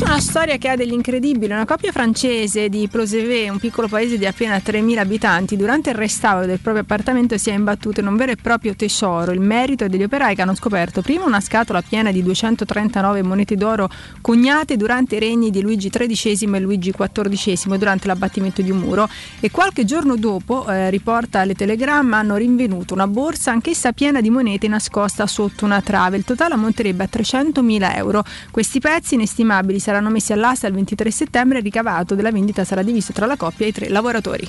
[0.00, 1.52] Adesso una storia che ha dell'incredibile.
[1.52, 6.46] Una coppia francese di Prosevé, un piccolo paese di appena 3.000 abitanti, durante il restauro
[6.46, 9.32] del proprio appartamento si è imbattuto in un vero e proprio tesoro.
[9.32, 13.90] Il merito degli operai che hanno scoperto prima una scatola piena di 239 monete d'oro
[14.22, 19.06] coniate durante i regni di Luigi XIII e Luigi XIV durante l'abbattimento di un muro
[19.38, 24.30] e qualche giorno dopo, eh, riporta le telegramma, hanno rinvenuto una borsa anch'essa piena di
[24.30, 26.16] monete nascosta sotto una trave.
[26.16, 28.24] Il totale ammonterebbe a 300.000 euro.
[28.50, 32.82] Questi pezzi inestimabili saranno messi all'asta il 23 settembre e il ricavato della vendita sarà
[32.82, 34.48] diviso tra la coppia e i tre lavoratori.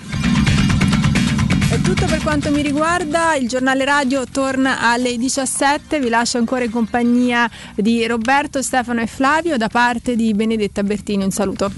[1.72, 6.64] È tutto per quanto mi riguarda, il giornale radio torna alle 17, vi lascio ancora
[6.64, 11.72] in compagnia di Roberto, Stefano e Flavio da parte di Benedetta Bertini, un saluto.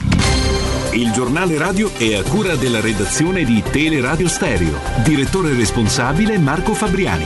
[0.92, 4.78] Il giornale radio è a cura della redazione di Teleradio Stereo.
[5.04, 7.26] Direttore responsabile Marco Fabriani.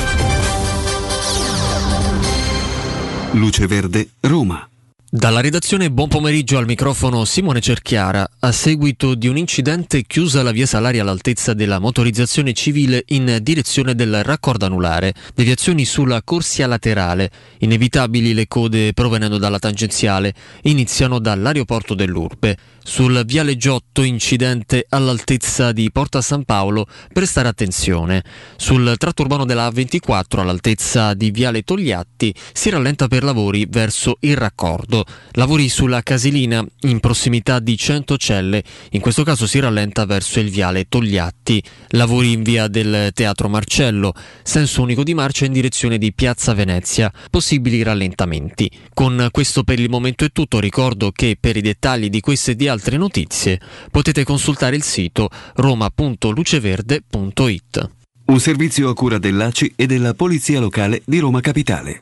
[3.32, 4.68] Luce Verde, Roma.
[5.10, 8.30] Dalla redazione buon pomeriggio al microfono Simone Cerchiara.
[8.42, 13.96] A seguito di un incidente chiusa la via Salaria all'altezza della motorizzazione civile in direzione
[13.96, 15.14] del raccordo anulare.
[15.34, 17.32] Deviazioni sulla corsia laterale.
[17.60, 20.34] Inevitabili le code provenendo dalla tangenziale.
[20.64, 22.58] Iniziano dall'aeroporto dell'Urbe.
[22.84, 28.24] Sul viale Giotto incidente all'altezza di Porta San Paolo, prestare attenzione.
[28.56, 34.38] Sul tratto urbano della A24 all'altezza di viale Togliatti si rallenta per lavori verso il
[34.38, 34.97] raccordo.
[35.32, 40.88] Lavori sulla Casilina in prossimità di Centocelle, in questo caso si rallenta verso il viale
[40.88, 41.62] Togliatti.
[41.90, 44.14] Lavori in via del Teatro Marcello,
[44.44, 48.70] senso unico di marcia in direzione di Piazza Venezia, possibili rallentamenti.
[48.94, 52.56] Con questo per il momento è tutto, ricordo che per i dettagli di queste e
[52.56, 53.60] di altre notizie
[53.92, 57.90] potete consultare il sito roma.luceverde.it.
[58.26, 62.02] Un servizio a cura dell'ACI e della Polizia Locale di Roma Capitale.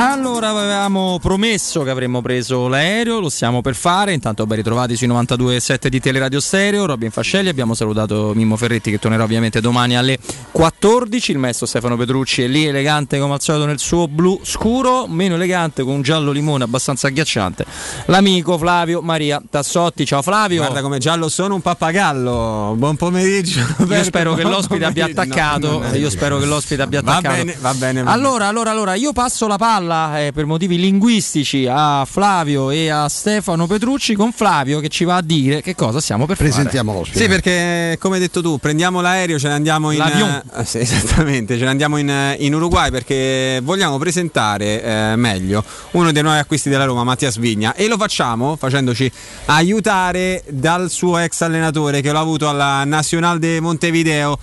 [0.00, 5.08] Allora avevamo promesso che avremmo preso l'aereo, lo stiamo per fare, intanto ben ritrovati sui
[5.08, 10.16] 92.7 di Teleradio Stereo, Robin Fascelli, abbiamo salutato Mimmo Ferretti che tornerà ovviamente domani alle
[10.52, 15.08] 14, il maestro Stefano Petrucci è lì elegante come al solito nel suo blu scuro,
[15.08, 17.64] meno elegante con un giallo limone abbastanza agghiacciante,
[18.04, 20.60] l'amico Flavio Maria Tassotti, ciao Flavio.
[20.60, 23.66] Guarda come giallo sono un pappagallo, buon pomeriggio.
[23.88, 27.26] Io spero che l'ospite abbia attaccato, no, io spero che l'ospite abbia attaccato.
[27.26, 28.02] Va bene, va bene.
[28.04, 32.88] Va allora, allora, allora, io passo la palla eh, per motivi linguistici a Flavio e
[32.88, 36.90] a Stefano Petrucci con Flavio che ci va a dire che cosa stiamo per Presentiamo
[36.90, 37.04] fare.
[37.04, 37.22] l'ospite.
[37.22, 41.56] Sì, perché come hai detto tu, prendiamo l'aereo, ce ne andiamo in eh, sì, esattamente,
[41.56, 46.68] ce ne andiamo in, in, Uruguay perché vogliamo presentare eh, meglio uno dei nuovi acquisti
[46.68, 49.10] della Roma, Mattias Vigna, e lo facciamo facendoci
[49.46, 54.38] aiutare dal suo ex allenatore che l'ha avuto alla Nacional de Montevideo.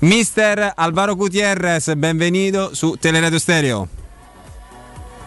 [0.00, 3.97] Mister Alvaro Gutierrez, benvenuto su Teleradio Stereo.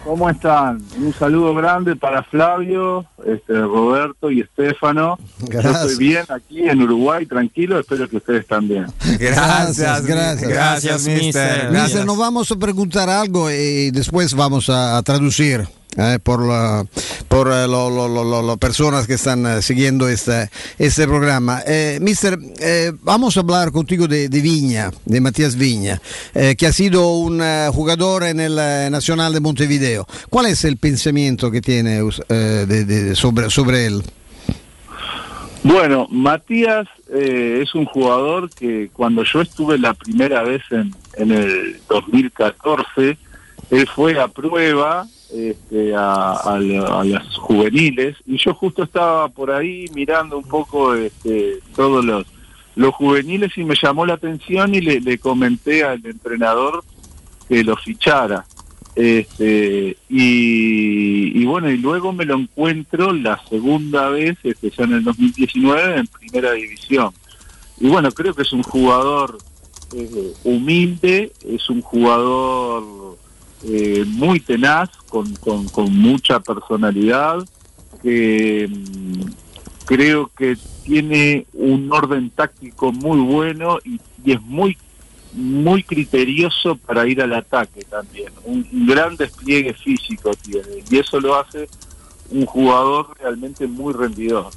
[0.03, 0.81] ¿Cómo están?
[0.97, 5.19] Un saludo grande para Flavio, este, Roberto y Estefano.
[5.39, 5.63] Gracias.
[5.63, 8.87] Yo estoy bien aquí en Uruguay, tranquilo, espero que ustedes también.
[9.19, 10.49] Gracias, gracias.
[10.49, 11.71] Gracias, mister.
[11.71, 15.67] Mister, nos vamos a preguntar algo y después vamos a, a traducir.
[15.97, 16.85] Eh, por la,
[17.27, 20.49] por las lo, lo, personas que están siguiendo este,
[20.80, 21.61] este programa.
[21.68, 26.01] Eh, mister, eh, vamos a hablar contigo de, de Viña, de Matías Viña,
[26.34, 27.41] que ha sido un
[27.73, 28.55] jugador en el
[28.89, 30.07] Nacional de Montevideo.
[30.30, 34.01] ¿Cuál es el pensamiento que tiene de, de, sobre, sobre él?
[35.63, 41.81] Bueno, Matías es un jugador que cuando yo estuve la primera vez en, en el
[41.89, 43.18] 2014,
[43.72, 49.51] él fue a prueba este, a, a, a, las juveniles y yo justo estaba por
[49.51, 52.25] ahí mirando un poco este, todos los,
[52.75, 56.83] los juveniles y me llamó la atención y le, le comenté al entrenador
[57.47, 58.45] que lo fichara.
[58.95, 64.93] Este, y, y, bueno, y luego me lo encuentro la segunda vez, este, ya en
[64.93, 67.11] el 2019, en primera división.
[67.79, 69.37] Y bueno, creo que es un jugador
[69.93, 72.83] eh, humilde, es un jugador
[73.63, 77.38] eh, muy tenaz, con, con, con, mucha personalidad,
[78.01, 79.21] que mmm,
[79.85, 84.77] creo que tiene un orden táctico muy bueno y, y, es muy
[85.33, 91.21] muy criterioso para ir al ataque también, un, un gran despliegue físico tiene y eso
[91.21, 91.69] lo hace
[92.31, 94.49] un jugador realmente muy rendidor.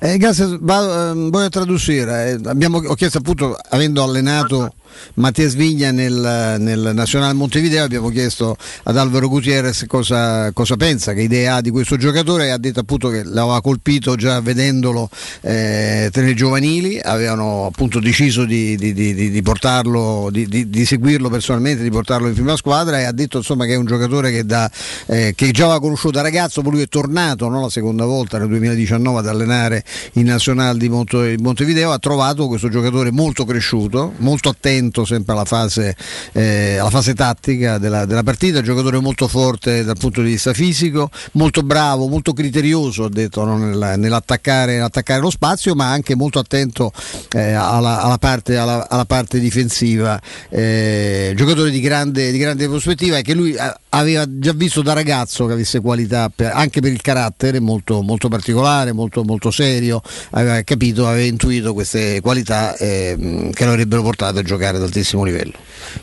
[0.00, 2.32] Eh, grazie, va, eh, voglio tradurre.
[2.32, 4.74] Eh, abbiamo, chiesto appunto, avendo allenato
[5.14, 11.22] Mattias Vigna nel, nel Nazionale Montevideo, abbiamo chiesto ad Alvaro Gutierrez cosa, cosa, pensa, che
[11.22, 12.50] idea ha di questo giocatore.
[12.50, 15.08] Ha detto appunto che l'aveva colpito già vedendolo
[15.42, 21.82] eh, tra le giovanili, avevano appunto deciso di, di, di, di portarlo, di, seguirlo personalmente,
[21.82, 23.00] di portarlo in prima squadra.
[23.00, 24.70] E ha detto insomma che è un giocatore che, da,
[25.06, 28.38] eh, che già aveva conosciuto da ragazzo, poi lui è tornato no, la seconda volta
[28.38, 34.12] nel 2019 ad allenare in Nazionale di Monte, Montevideo, ha trovato questo giocatore molto cresciuto,
[34.18, 35.96] molto attento sempre alla fase,
[36.32, 41.10] eh, alla fase tattica della, della, partita, giocatore molto forte dal punto di vista fisico,
[41.32, 43.56] molto bravo, molto criterioso, ho detto, no?
[43.56, 46.92] Nel, nell'attaccare, nell'attaccare, lo spazio, ma anche molto attento
[47.32, 50.20] eh, alla, alla, parte, alla, alla, parte, difensiva.
[50.48, 53.56] Eh, giocatore di grande, di grande prospettiva e che lui
[53.90, 58.28] aveva già visto da ragazzo che avesse qualità per, anche per il carattere molto, molto
[58.28, 64.38] particolare, molto, molto, serio, aveva capito, aveva intuito queste qualità eh, che lo avrebbero portato
[64.38, 65.52] a giocare ad altissimo livello.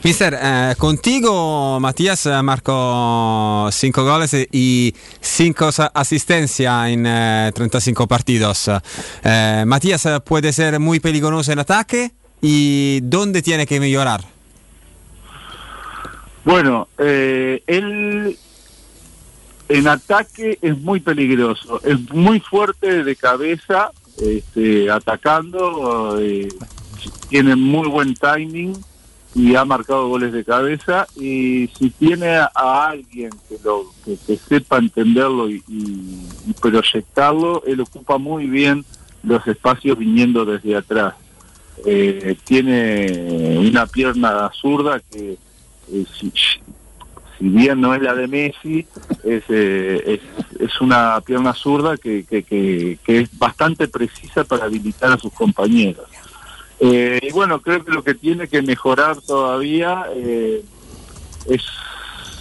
[0.03, 8.69] Mister, eh, contigo Matías marcó 5 goles y 5 asistencias en eh, 35 partidos.
[9.23, 12.11] Eh, Matías puede ser muy peligroso en ataque
[12.41, 14.21] y ¿dónde tiene que mejorar?
[16.43, 18.38] Bueno, eh, él
[19.69, 26.49] en ataque es muy peligroso, es muy fuerte de cabeza, este, atacando, eh,
[27.29, 28.73] tiene muy buen timing
[29.33, 32.49] y ha marcado goles de cabeza y si tiene a,
[32.89, 38.83] alguien que lo que, sepa entenderlo y, y, proyectarlo, él ocupa muy bien
[39.23, 41.15] los espacios viniendo desde atrás.
[41.85, 45.37] Eh, tiene una pierna zurda que
[45.91, 46.59] eh, si, si,
[47.39, 48.85] bien no es la de Messi,
[49.23, 54.65] es, eh, es, es, una pierna zurda que, que, que, que, es bastante precisa para
[54.65, 56.05] habilitar a sus compañeros.
[56.83, 60.63] Eh, y bueno, creo que lo que tiene que mejorar todavía eh,
[61.45, 61.61] es,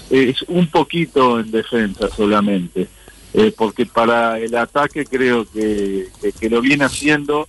[0.08, 2.88] es un poquito en defensa solamente,
[3.34, 6.08] eh, porque para el ataque creo que,
[6.40, 7.46] que lo viene haciendo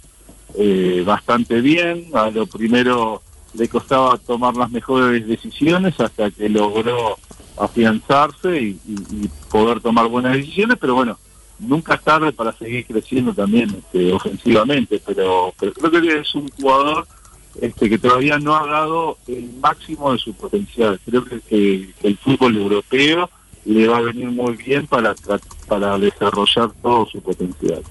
[1.06, 2.08] bastante bien.
[2.14, 3.22] A lo primero
[3.54, 7.18] le costaba tomar las mejores decisiones hasta que logró
[7.58, 11.18] afianzarse y poder tomar buenas decisiones, pero bueno,
[11.62, 16.50] nunca es tarde para seguir creciendo también este, ofensivamente, pero, pero creo que es un
[16.50, 17.08] jugador
[17.60, 21.00] este, que todavía no ha dado el máximo de su potencial.
[21.06, 23.30] Creo que, el fútbol europeo
[23.66, 25.14] le va a venir muy bien para,
[25.68, 27.84] para desarrollar todo su potencial.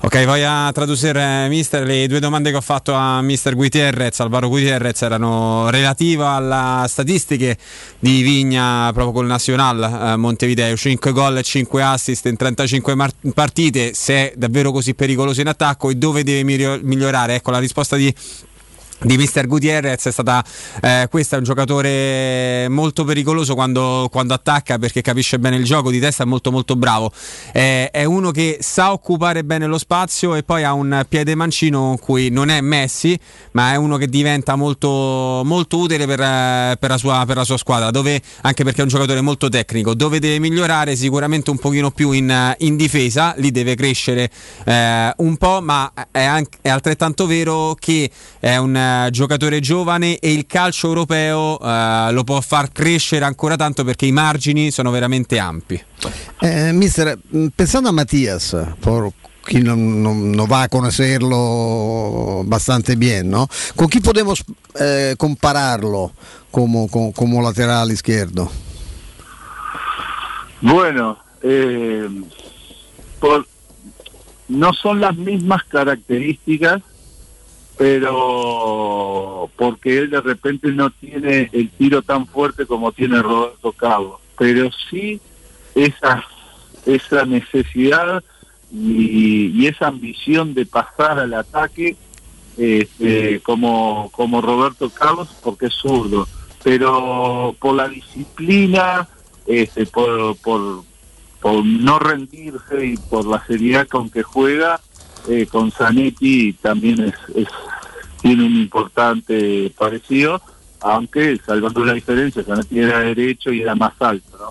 [0.00, 1.84] Ok, voglio tradurre, mister.
[1.84, 7.58] Le due domande che ho fatto a mister Gutierrez, Alvaro Gutierrez, erano relative alle statistiche
[7.98, 10.76] di Vigna proprio col Nacional eh, Montevideo.
[10.76, 13.92] 5 gol e 5 assist in 35 mar- partite.
[13.92, 17.34] Se è davvero così pericoloso in attacco e dove deve miglio- migliorare?
[17.34, 18.14] Ecco, la risposta di
[19.00, 20.44] di Mister Gutierrez è stata
[20.80, 25.90] eh, questa è un giocatore molto pericoloso quando, quando attacca perché capisce bene il gioco
[25.90, 27.12] di testa è molto molto bravo.
[27.52, 31.92] Eh, è uno che sa occupare bene lo spazio e poi ha un piede mancino
[31.92, 33.18] in cui non è Messi
[33.52, 37.56] ma è uno che diventa molto, molto utile per, per la sua, per la sua
[37.56, 41.90] squadra dove, anche perché è un giocatore molto tecnico dove deve migliorare sicuramente un pochino
[41.90, 44.30] più in, in difesa lì deve crescere
[44.64, 48.10] eh, un po' ma è, anche- è altrettanto vero che
[48.40, 48.74] è un
[49.06, 54.06] eh, giocatore giovane e il calcio europeo eh, lo può far crescere ancora tanto perché
[54.06, 55.82] i margini sono veramente ampi.
[56.40, 59.10] Eh, mister, mh, pensando a Mattias, por
[59.42, 63.46] chi non, non- non va a conocerlo bastante bien, ¿no?
[63.74, 64.42] Con chi podemos
[64.78, 66.12] eh, compararlo
[66.50, 68.50] come, como- como lateral izquierdo?
[70.60, 72.08] Bueno, eh,
[73.20, 73.46] por-
[74.48, 76.82] no son las mismas características,
[77.78, 84.20] pero porque él de repente no tiene el tiro tan fuerte como tiene Roberto Cabo,
[84.36, 85.20] pero sí
[85.76, 86.24] esa,
[86.84, 88.22] esa necesidad
[88.72, 91.96] y, y esa ambición de pasar al ataque
[92.58, 96.26] este, como, como Roberto Carlos porque es zurdo,
[96.64, 99.08] pero por la disciplina,
[99.46, 100.82] este, por, por,
[101.40, 104.80] por no rendirse y por la seriedad con que juega,
[105.28, 107.48] eh, con Zanetti también es, es-
[108.22, 110.40] tiene un importante parecido,
[110.80, 114.48] aunque salvando la diferencia, Zanetti era derecho y era más alto, ¿no?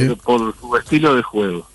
[0.00, 1.66] Pero por su estilo de juego.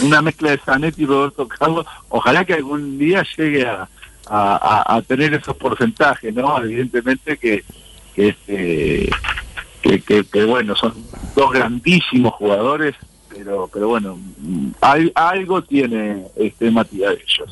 [0.00, 3.88] Una mezcla de Zanetti y Roberto Carlos, ojalá que algún día llegue a,
[4.28, 6.62] a, a- a tener esos porcentajes, ¿no?
[6.62, 7.64] Evidentemente que,
[8.14, 9.10] que, este,
[9.82, 10.94] que, que- que, bueno, son
[11.34, 12.94] dos grandísimos jugadores,
[13.28, 17.50] pero pero bueno, mm, al- algo tiene este Matías de ellos.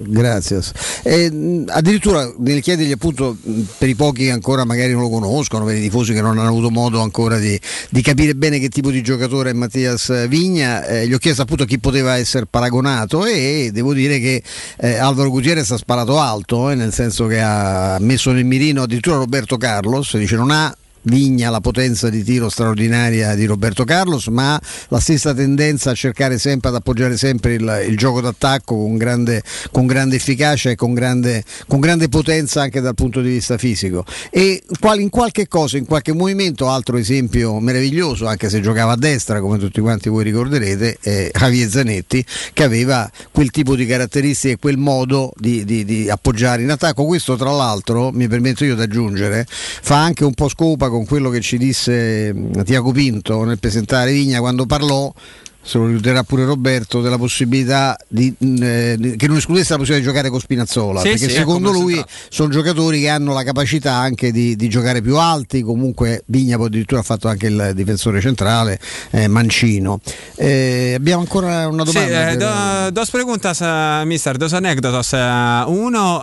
[0.00, 0.60] Grazie.
[1.02, 3.36] Eh, addirittura nel chiedergli appunto
[3.78, 6.48] per i pochi che ancora magari non lo conoscono, per i tifosi che non hanno
[6.48, 7.58] avuto modo ancora di,
[7.90, 11.64] di capire bene che tipo di giocatore è Mattias Vigna, eh, gli ho chiesto appunto
[11.64, 14.40] chi poteva essere paragonato e devo dire che
[14.76, 19.16] eh, Alvaro Gutierrez ha sparato alto, eh, nel senso che ha messo nel mirino addirittura
[19.16, 20.72] Roberto Carlos, dice non ha
[21.08, 26.38] Vigna la potenza di tiro straordinaria di Roberto Carlos, ma la stessa tendenza a cercare
[26.38, 30.92] sempre, ad appoggiare sempre il, il gioco d'attacco con grande, con grande efficacia e con
[30.94, 34.04] grande, con grande potenza anche dal punto di vista fisico.
[34.30, 38.96] E qual- in qualche cosa, in qualche movimento, altro esempio meraviglioso, anche se giocava a
[38.96, 44.58] destra, come tutti quanti voi ricorderete, è Javier Zanetti, che aveva quel tipo di caratteristiche,
[44.58, 47.04] quel modo di, di- di appoggiare in attacco.
[47.06, 51.30] Questo, tra l'altro, mi permetto io di aggiungere, fa anche un po' scopa con quello
[51.30, 55.12] che ci disse mh, Tiago Pinto nel presentare Vigna quando parlò.
[55.60, 59.98] Se lo ricorderà pure Roberto, della possibilità di, mh, eh, che non escludesse la possibilità
[59.98, 63.92] di giocare con Spinazzola, Sì, perché sì, secondo lui sono giocatori che hanno la capacità
[63.92, 68.22] anche di, di giocare più alti, comunque Vigna poi addirittura ha fatto anche il difensore
[68.22, 68.80] centrale,
[69.10, 70.00] eh, Mancino.
[70.36, 72.30] Eh, abbiamo ancora una domanda.
[72.30, 75.12] eh, per- do- dos preguntas, eh, mister, dos anécdotas.
[75.12, 76.22] Eh, uno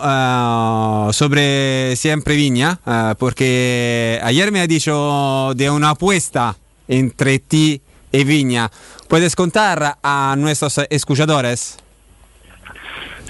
[1.08, 6.56] eh, sobre siempre Viña, eh, porque ayer me ha dicho de una apuesta
[6.88, 7.80] entre ti
[8.16, 8.70] y Viña.
[9.08, 11.78] ¿Puedes contar a nuestros escuchadores?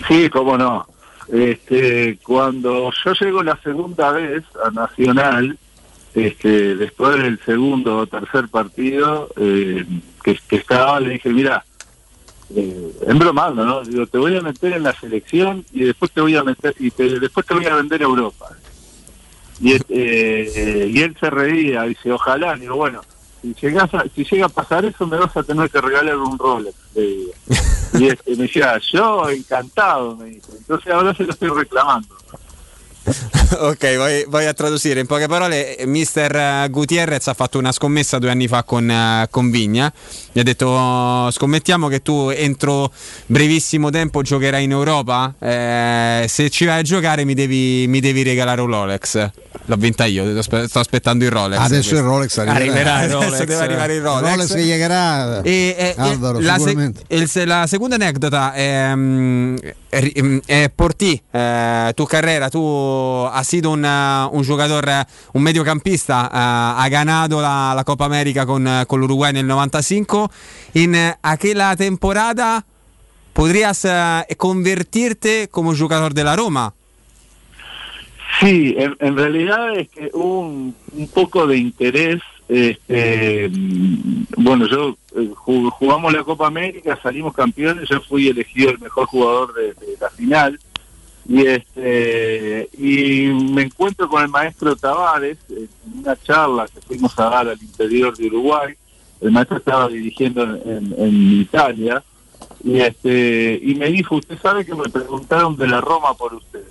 [0.08, 0.86] Sí, cómo no.
[1.32, 5.58] Este, cuando yo llego la segunda vez a Nacional,
[6.14, 9.84] este, después del segundo o tercer partido eh,
[10.22, 11.64] que, estaba, le dije, mira,
[12.54, 13.82] eh, embromando, ¿no?
[13.82, 16.90] Digo, te voy a meter en la selección y después te voy a meter y
[16.92, 18.46] te- después te voy a vender a Europa.
[19.60, 23.00] Y, eh, y él se reía, dice, ojalá, digo, bueno,
[23.54, 26.38] si llegas a- si llega a pasar eso me vas a tener que regalar un
[26.38, 26.74] Rolex.
[26.94, 27.32] le digo.
[27.94, 30.52] Y este, me decía, yo encantado, me dice.
[30.58, 32.08] Entonces ahora se lo estoy reclamando.
[33.60, 35.76] ok, voglio, voglio tradurre in poche parole.
[35.86, 39.92] Mister eh, Gutierrez ha fatto una scommessa due anni fa con, eh, con Vigna.
[40.36, 42.92] Gli ha detto: "Oh, Scommettiamo che tu entro
[43.24, 45.32] brevissimo tempo giocherai in Europa.
[45.38, 49.30] Eh, se ci vai a giocare, mi devi, mi devi regalare un Rolex.
[49.64, 51.58] l'ho vinta io, sto, aspettando il Rolex.
[51.58, 52.58] Adesso il Rolex arriverà.
[52.58, 53.44] Arriverà il Adesso Rolex.
[53.46, 54.30] deve arrivare il Rolex.
[54.30, 57.02] Rolex che llegherà E, e- Alvaro, e la, sicuramente.
[57.08, 59.56] il- se- la seconda anedota è, mm,
[59.88, 65.06] è, ri- è por ti, eh, tu carriera, tu hai sido un, eh, un giocatore,
[65.32, 70.24] un mediocampista, eh, ha ganato la, la Coppa America con, con l'Uruguay nel 95,
[70.74, 72.64] in eh, aquella temporada
[73.32, 76.72] podrías eh, convertirte como jugador de la Roma.
[78.40, 80.74] Sí, en, en realidad es que hubo un,
[81.12, 82.20] poco de interés.
[82.48, 88.70] este, mm, bueno, yo eh, ju- jugamos la Copa América, salimos campeones, yo fui elegido
[88.70, 90.60] el mejor jugador de, de la final.
[91.28, 97.24] Y este y me encuentro con el maestro Tavares en una charla que fuimos a
[97.28, 98.74] dar al interior de Uruguay.
[99.20, 102.02] El maestro estaba dirigiendo en, en- Italia
[102.62, 106.62] y este y me dijo, usted sabe que me preguntaron de la Roma por usted.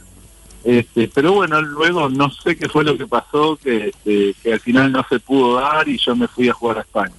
[0.64, 4.60] Este, pero bueno, luego no sé qué fue lo que pasó, que, este, que al
[4.60, 7.14] final no se pudo dar y yo me fui a jugar a España.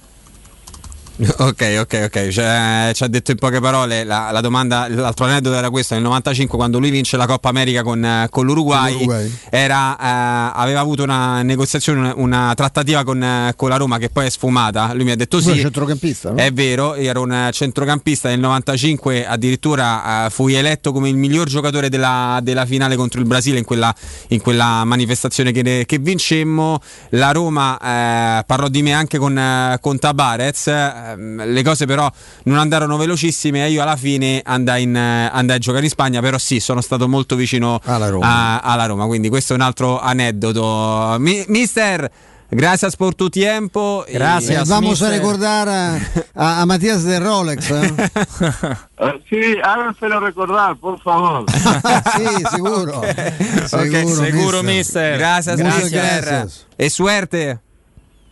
[1.37, 2.27] Ok, ok, ok.
[2.27, 4.87] Cioè, ci ha detto in poche parole la, la domanda.
[4.87, 8.45] L'altro aneddoto era questo: nel 95, quando lui vince la Coppa America con, eh, con
[8.45, 9.33] l'Uruguay, l'Uruguay.
[9.49, 14.09] era, eh, aveva avuto una negoziazione, una, una trattativa con, eh, con la Roma che
[14.09, 14.93] poi è sfumata.
[14.93, 15.55] Lui mi ha detto sì.
[15.55, 16.37] centrocampista, no?
[16.37, 21.47] È vero, ero un eh, centrocampista nel 95, addirittura eh, fui eletto come il miglior
[21.47, 23.93] giocatore della, della finale contro il Brasile in quella,
[24.29, 26.79] in quella manifestazione che, che vincemmo.
[27.09, 30.67] La Roma eh, parlò di me anche con, con Tabarez,
[31.15, 32.11] le cose però
[32.43, 36.21] non andarono velocissime e io alla fine andai, in, eh, andai a giocare in Spagna,
[36.21, 38.27] però sì, sono stato molto vicino Alla Roma.
[38.27, 41.17] a- alla Roma, quindi questo è un altro aneddoto.
[41.19, 42.09] Mi- mister,
[42.49, 44.05] gracias por tu tiempo.
[44.07, 44.17] Eh,
[44.65, 45.95] vamos a recordar a,
[46.33, 47.69] a- a Matías de Rolex.
[47.71, 47.93] ¿eh?
[48.99, 51.45] Eh, sí, háganselo recordar, por favor.
[51.51, 52.97] sí, seguro.
[52.97, 55.19] Ok, seguro, mister.
[55.19, 56.23] Gracias, Muchas mister.
[56.25, 56.65] gracias.
[56.79, 57.59] E suerte.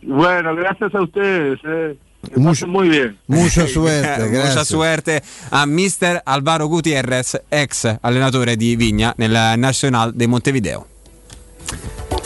[0.02, 1.60] Bueno, gracias a ustedes.
[1.64, 1.96] Eh.
[2.34, 3.18] Pasen muy bien.
[3.26, 10.26] Mucha suerte, Mucha suerte a mister Alvaro Gutierrez, ex allenatore di Vigna nel Nacional de
[10.26, 10.86] Montevideo.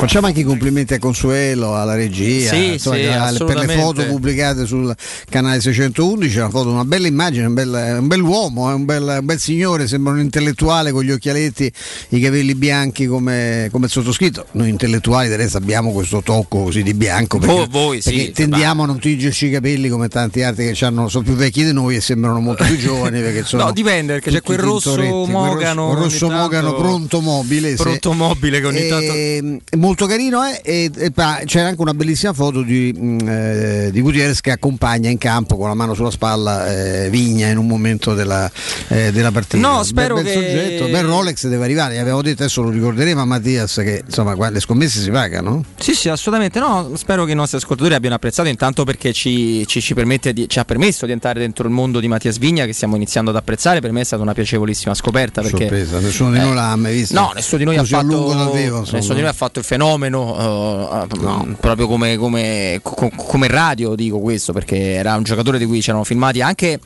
[0.00, 4.04] Facciamo anche i complimenti a Consuelo, alla regia, Sì, insomma, sì, ha- per le foto
[4.06, 4.94] pubblicate sul
[5.28, 9.24] canale 611, una, foto, una bella immagine, un bel, un bell'uomo, è un bel, un
[9.26, 11.70] bel signore, sembra un intellettuale con gli occhialetti,
[12.10, 14.46] i capelli bianchi come, come il sottoscritto.
[14.52, 18.82] Noi intellettuali resto abbiamo questo tocco così di bianco perché, Voi- voi, sì, perché tendiamo
[18.84, 21.96] a non tingerci i capelli come tanti altri che hanno- sono più vecchi di noi
[21.96, 25.30] e sembrano molto più giovani perché sono No, dipende perché c'è quel rosso tintoretti, quel
[25.30, 25.94] mogano.
[25.94, 27.82] rosso, rosso mogano pronto mobile sì.
[27.82, 29.58] Pronto mobile che ogni tanto.
[29.90, 31.12] Molto carino è e, e
[31.46, 35.66] c'era anche una bellissima foto di, mh, eh, di Gutierrez che accompagna in campo con
[35.66, 36.72] la mano sulla spalla
[37.04, 38.48] eh, Vigna in un momento della,
[38.86, 42.44] eh, della partita No, Bel- spero bel, che- soggetto, bel Rolex deve arrivare abbiamo detto
[42.44, 46.60] adesso lo ricorderemo a Mattias che insomma qua le scommesse si pagano Sì, sì, assolutamente.
[46.60, 50.48] No, spero che i nostri ascoltatori abbiano apprezzato intanto perché ci, ci- ci permette di-
[50.48, 53.36] ci ha permesso di entrare dentro il mondo di Mattia Svigna che stiamo iniziando ad
[53.36, 53.80] apprezzare.
[53.80, 55.42] Per me è stata una piacevolissima scoperta.
[55.42, 57.92] Perché, sorpresa nessuno di eh, noi l'ha mai visto No, nessuno di noi ha Così
[57.94, 63.10] fatto, vivo, nessuno di noi ha fatto il fenomeno, eh, mh, proprio come, come- co-
[63.16, 66.78] come radio dico questo, perché era un giocatore di cui c'erano filmati anche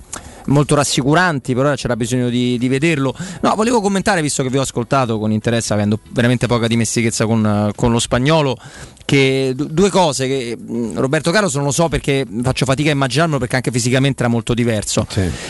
[0.46, 3.14] molto rassicuranti, però c'era bisogno di, di vederlo.
[3.40, 7.70] No, volevo commentare, visto che vi ho ascoltato con interesse, avendo veramente poca dimestichezza con,
[7.74, 8.56] con lo spagnolo,
[9.06, 12.92] che du- due cose che mh, Roberto Carlos non lo so perché faccio fatica a
[12.92, 15.06] immaginarlo perché anche fisicamente era molto diverso.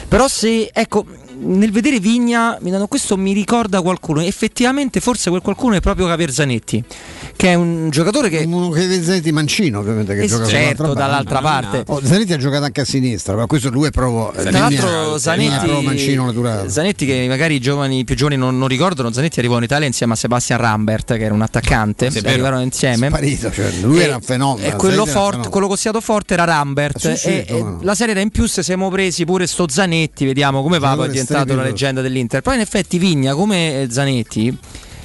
[0.08, 1.04] Però se, ecco,
[1.44, 6.82] nel vedere Vigna, Milano, questo mi ricorda qualcuno, effettivamente forse quel qualcuno è proprio Caverzanetti,
[7.36, 8.44] che è un giocatore che...
[8.46, 11.84] uno che Zanetti Mancino ovviamente che Eh, gioca certo, dall'altra parte.
[11.86, 14.88] Oh, Zanetti ha giocato anche a sinistra ma questo lui è proprio Tra linea- l'altro
[14.88, 16.70] linea Zanetti, proprio Mancino naturale.
[16.70, 20.12] Zanetti che magari i giovani, più giovani non, non ricordano, Zanetti arrivò in Italia insieme
[20.14, 23.08] a Sebastian Rambert che era un attaccante, Sì, arrivarono insieme.
[23.08, 26.98] Sparito, cioè, lui era un fenomeno, E quello, Zanetti forte, quello costiato forte era Rambert.
[26.98, 30.24] Sì, sì, e, e la serie era in più se siamo presi pure sto Zanetti,
[30.24, 31.62] vediamo come va, poi La strepitoso.
[31.62, 32.40] leggenda dell'Inter.
[32.42, 34.56] Poi in effetti Vigna come eh, Zanetti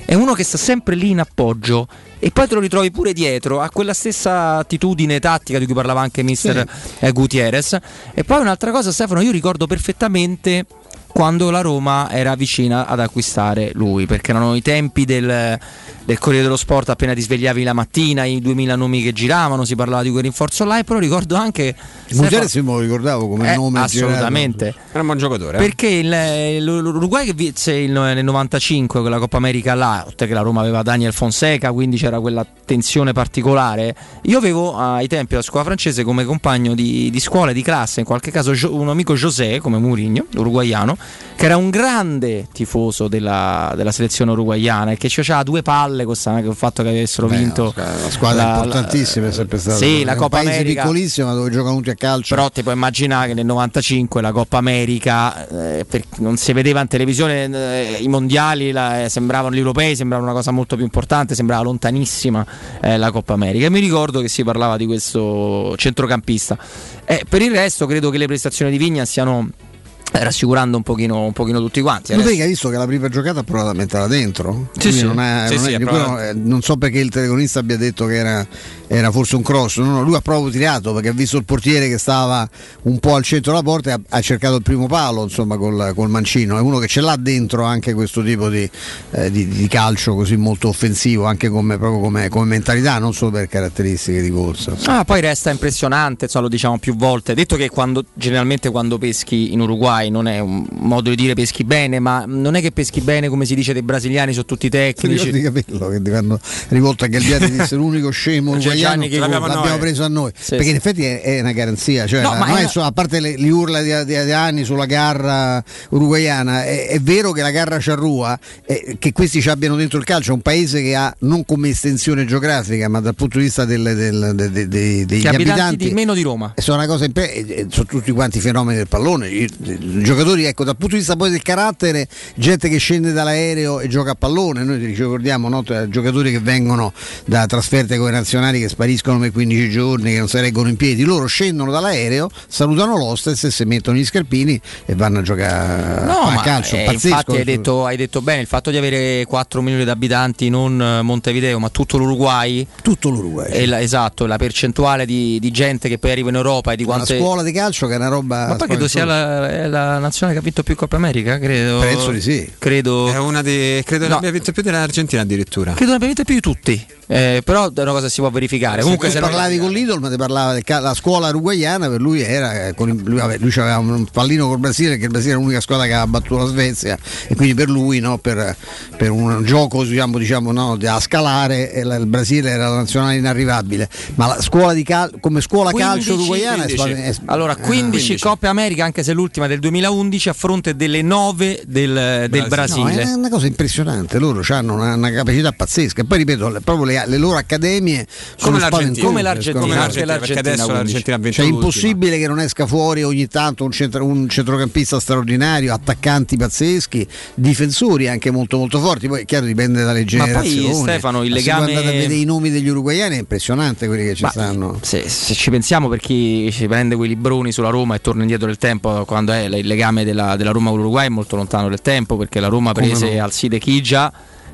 [0.05, 3.61] è uno che sta sempre lì in appoggio e poi te lo ritrovi pure dietro,
[3.61, 6.67] ha quella stessa attitudine tattica di cui parlava anche mister
[6.99, 7.77] eh, Gutierrez.
[8.13, 10.65] E poi un'altra cosa Stefano, io ricordo perfettamente
[11.11, 15.57] quando la Roma era vicina ad acquistare lui, perché erano i tempi del,
[16.05, 19.75] del Corriere dello Sport appena ti svegliavi la mattina, i 2000 nomi che giravano, si
[19.75, 21.75] parlava di quel rinforzo là, e però ricordo anche...
[22.11, 24.73] Gutierrez me lo ricordavo come Eh, nome assolutamente.
[24.91, 25.57] Era un buon giocatore.
[25.57, 25.59] eh.
[25.61, 30.41] Perché il- l'Uruguay che vinse il- nel 95 quella Coppa America là, oltre che la
[30.41, 33.95] Roma aveva Daniel Fonseca, quindi c'era quella tensione particolare.
[34.23, 37.99] Io avevo ai tempi la scuola francese come compagno di, di scuola e di classe,
[37.99, 40.97] in qualche caso un amico José come Mourinho, uruguaiano,
[41.35, 46.03] che era un grande tifoso della, della selezione uruguayana e che ci faceva due palle
[46.03, 50.15] con il fatto che avessero Beh, vinto la squadra importantissima è sempre stata sì, la
[50.15, 50.81] Coppa America.
[50.81, 52.35] piccolissimo dove giocano tutti a calcio.
[52.35, 56.81] Però ti puoi immaginare che nel 95 la Coppa America eh, per- non si vedeva
[56.81, 60.83] in televisione eh, i mondiali la- eh, sembravano gli europei sembravano una cosa molto più
[60.83, 62.45] importante sembrava lontanissima
[62.81, 63.65] eh, la Coppa America.
[63.65, 66.57] E mi ricordo che si parlava di questo centrocampista.
[67.05, 69.68] Eh, per il resto credo che le prestazioni di Vigna stiano eh,
[70.11, 73.43] rassicurando un pochino, un pochino tutti quanti che hai visto che la prima giocata ha
[73.43, 74.69] provato a metterla dentro?
[74.77, 75.03] Sì, sì.
[75.03, 76.11] Non, è- Sì, non sì, è- provato.
[76.13, 78.47] quello, eh, non so perché il telecronista abbia detto che era,
[78.91, 79.77] era forse un cross.
[79.77, 82.49] No, no, lui ha proprio tirato perché ha visto il portiere che stava
[82.83, 85.91] un po' al centro della porta e ha, ha cercato il primo palo insomma col,
[85.95, 86.57] col mancino.
[86.57, 88.67] È uno che ce l'ha dentro anche questo tipo di,
[89.11, 93.29] eh, di- di calcio così molto offensivo, anche come, proprio come, come mentalità, non solo
[93.31, 94.75] per caratteristiche di corsa.
[94.85, 97.35] Ah, poi resta impressionante, insomma, lo diciamo più volte.
[97.35, 101.63] Detto che quando, generalmente quando peschi in Uruguay non è un modo di dire peschi
[101.63, 104.77] bene, ma non è che peschi bene come si dice dei brasiliani, sono tutti Ti
[104.77, 105.29] tecnici.
[105.29, 109.47] ricordi Capello che ti hanno rivolto a Galliani disse l'unico scemo C'è Gianni che l'abbiamo,
[109.47, 110.69] l'abbiamo preso a noi Sì, perché sì.
[110.71, 113.49] in effetti è, è una garanzia cioè, No, la- è una- a parte le, le
[113.49, 118.37] urla di, di- di anni sulla garra uruguaiana è, è vero che la garra Charrua
[118.65, 121.69] eh, che questi ci abbiano dentro il calcio è un paese che ha non come
[121.69, 125.87] estensione geografica ma dal punto di vista del- del- de- de- de- degli abitanti abitanti
[125.87, 126.53] di meno di Roma.
[126.57, 130.75] sono una cosa impe- sono tutti quanti fenomeni del pallone I, i giocatori ecco dal
[130.77, 134.79] punto di vista poi del carattere gente che scende dall'aereo e gioca a pallone noi
[134.79, 136.93] ci ricordiamo no, giocatori che vengono
[137.25, 140.75] da trasferte con i nazionali che spariscono per 15 giorni che non si reggono in
[140.77, 146.05] piedi loro scendono dall'aereo salutano l'hostess e si mettono gli scarpini e vanno a giocare
[146.05, 149.25] No, a calcio eh, pazzesco infatti hai detto, hai detto bene, il fatto di avere
[149.27, 152.65] 4 milioni di abitanti, non eh, Montevideo, ma tutto l'Uruguay.
[152.81, 153.65] Tutto l'Uruguay.
[153.65, 156.93] La- esatto, la percentuale di, di gente che poi arriva in Europa e di una
[156.95, 157.17] quante...
[157.17, 160.33] scuola di calcio che è una roba Ma poi credo sia la, è la nazionale
[160.37, 161.79] che ha vinto più Coppa America, credo.
[161.79, 162.51] Penso di sì.
[162.57, 163.11] Credo.
[163.11, 163.81] È una di.
[163.85, 164.11] Credo No.
[164.11, 165.73] che abbia vinto più dell'Argentina addirittura.
[165.73, 166.85] Credo ne abbia vinte più di tutti.
[167.11, 168.83] Eh, però è una cosa che si può verificare.
[168.83, 172.21] Comunque, tu se non- parlavi con l'Idol, ma ti parlava della scuola uruguayana, per lui
[172.21, 175.31] era eh, con il- lui, vabbè, lui aveva un pallino col Brasile, perché il Brasile
[175.31, 176.95] era l'unica squadra che aveva battuto la Svezia,
[177.27, 178.55] e quindi per lui, no, per,
[178.95, 183.15] per un gioco diciamo, diciamo, no, da scalare, eh, la- il Brasile era la nazionale
[183.15, 183.89] inarrivabile.
[184.13, 186.77] Ma la scuola di cal- come scuola 15, calcio uruguayana è 15.
[186.77, 191.63] spa- è- allora, 15, Coppe America, anche se l'ultima del 2011, a fronte delle 9
[191.65, 193.01] del, del No, Brasile.
[193.01, 196.01] è una cosa impressionante, loro hanno una, una capacità pazzesca.
[196.01, 198.05] E poi ripeto, proprio le, le loro accademie
[198.35, 199.05] sono Come l'Argentina.
[199.05, 199.81] Come l'Argentina, secondo me.
[199.81, 203.63] anche l'Argentina, perché adesso l'Argentina ha Cioè, è impossibile che non esca fuori ogni tanto
[203.63, 209.07] un, centro- un centrocampista straordinario, attaccanti pazzeschi, difensori anche molto molto forti.
[209.07, 210.61] Poi è chiaro dipende dalle Ma generazioni.
[210.71, 211.65] poi Stefano, il Ma se legame.
[211.65, 214.79] voi andate a vedere i nomi degli uruguayani è impressionante quelli che ci Ma stanno.
[214.81, 218.47] Se, se ci pensiamo per chi ci prende quei libroni sulla Roma e torna indietro
[218.47, 221.81] nel tempo, quando è il legame della, della Roma con l'Uruguay è molto lontano del
[221.81, 223.23] tempo, perché la Roma Come prese no?
[223.23, 224.11] Alcide Chija,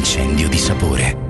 [0.00, 1.29] incendio di sapore.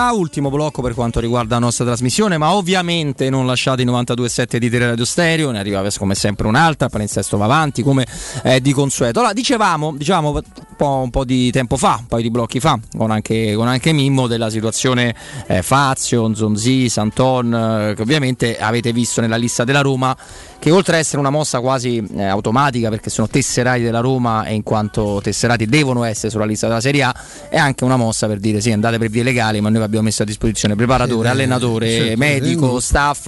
[0.00, 4.56] Diretta, ultimo blocco per quanto riguarda la nostra trasmissione, ma ovviamente non lasciate i 92.7
[4.56, 8.06] di Tele Radio Stereo, ne arriva come sempre un'altra, palinsesto va avanti come
[8.42, 9.18] eh, di consueto.
[9.18, 10.42] Allora dicevamo, dicevamo un,
[10.76, 13.92] po', un po' di tempo fa, un paio di blocchi fa, con anche, con anche
[13.92, 15.14] Mimmo della situazione
[15.46, 17.54] eh, Fazio, Zonzi, Santon,
[17.90, 20.16] eh, che ovviamente avete visto nella lista della Roma
[20.60, 24.52] che oltre ad essere una mossa quasi eh, automatica perché sono tesserati della Roma e
[24.54, 27.14] in quanto tesserati devono essere sulla lista della Serie A,
[27.48, 30.22] è anche una mossa per dire sì andate per vie legali ma noi abbiamo messo
[30.22, 33.26] a disposizione preparatore, Sì, allenatore, sì, medico, staff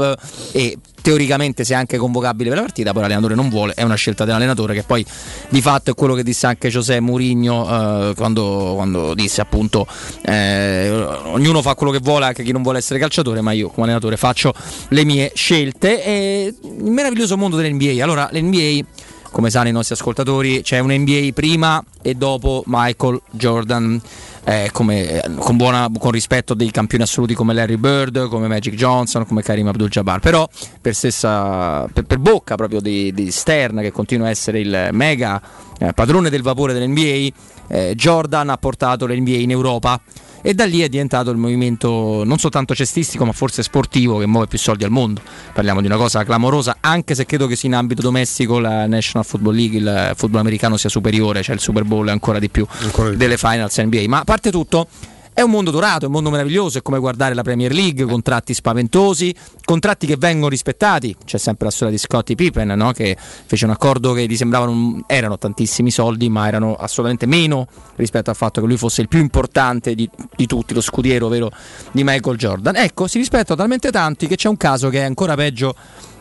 [0.52, 4.24] e teoricamente è anche convocabile per la partita, poi l'allenatore non vuole, è una scelta
[4.24, 5.05] dell'allenatore che poi
[5.48, 9.86] di fatto è quello che disse anche José Mourinho eh, quando, quando disse appunto
[10.22, 10.89] eh,
[11.24, 14.16] ognuno fa quello che vuole, anche chi non vuole essere calciatore, ma io come allenatore
[14.16, 14.55] faccio
[14.89, 18.02] le mie scelte e il meraviglioso mondo dell'NBA.
[18.02, 18.84] Allora l'NBA
[19.32, 24.00] come sanno i nostri ascoltatori, c'è un NBA prima e dopo Michael Jordan.
[24.44, 29.26] Eh, come, con, buona- con rispetto dei campioni assoluti come Larry Bird, come Magic Johnson,
[29.26, 30.48] come Karim Abdul-Jabbar, però
[30.80, 35.40] per, stessa, per, per bocca proprio di, di Stern che continua a essere il mega
[35.78, 37.34] eh, padrone del vapore dell'NBA,
[37.68, 40.00] eh, Jordan ha portato l'NBA in Europa
[40.42, 44.46] e da lì è diventato il movimento non soltanto cestistico ma forse sportivo che muove
[44.46, 45.22] più soldi al mondo.
[45.52, 49.24] Parliamo di una cosa clamorosa, anche se credo che sia in ambito domestico la National
[49.26, 52.66] Football League, il football americano sia superiore, cioè il Super Bowl ancora di più
[53.14, 54.04] delle finals NBA.
[54.08, 54.88] Ma a parte tutto,
[55.34, 58.52] è un mondo dorato, è un mondo meraviglioso, è come guardare la Premier League, contratti
[58.52, 61.16] spaventosi, contratti che vengono rispettati.
[61.24, 62.92] C'è sempre la storia di Scottie Pippen, no?
[62.92, 68.30] che fece un accordo che gli sembravano erano tantissimi soldi, ma erano assolutamente meno rispetto
[68.30, 71.50] al fatto che lui fosse il più importante di, di tutti, lo scudiero vero
[71.92, 72.76] di Michael Jordan.
[72.76, 75.74] Ecco, si rispettano talmente tanti che c'è un caso che è ancora peggio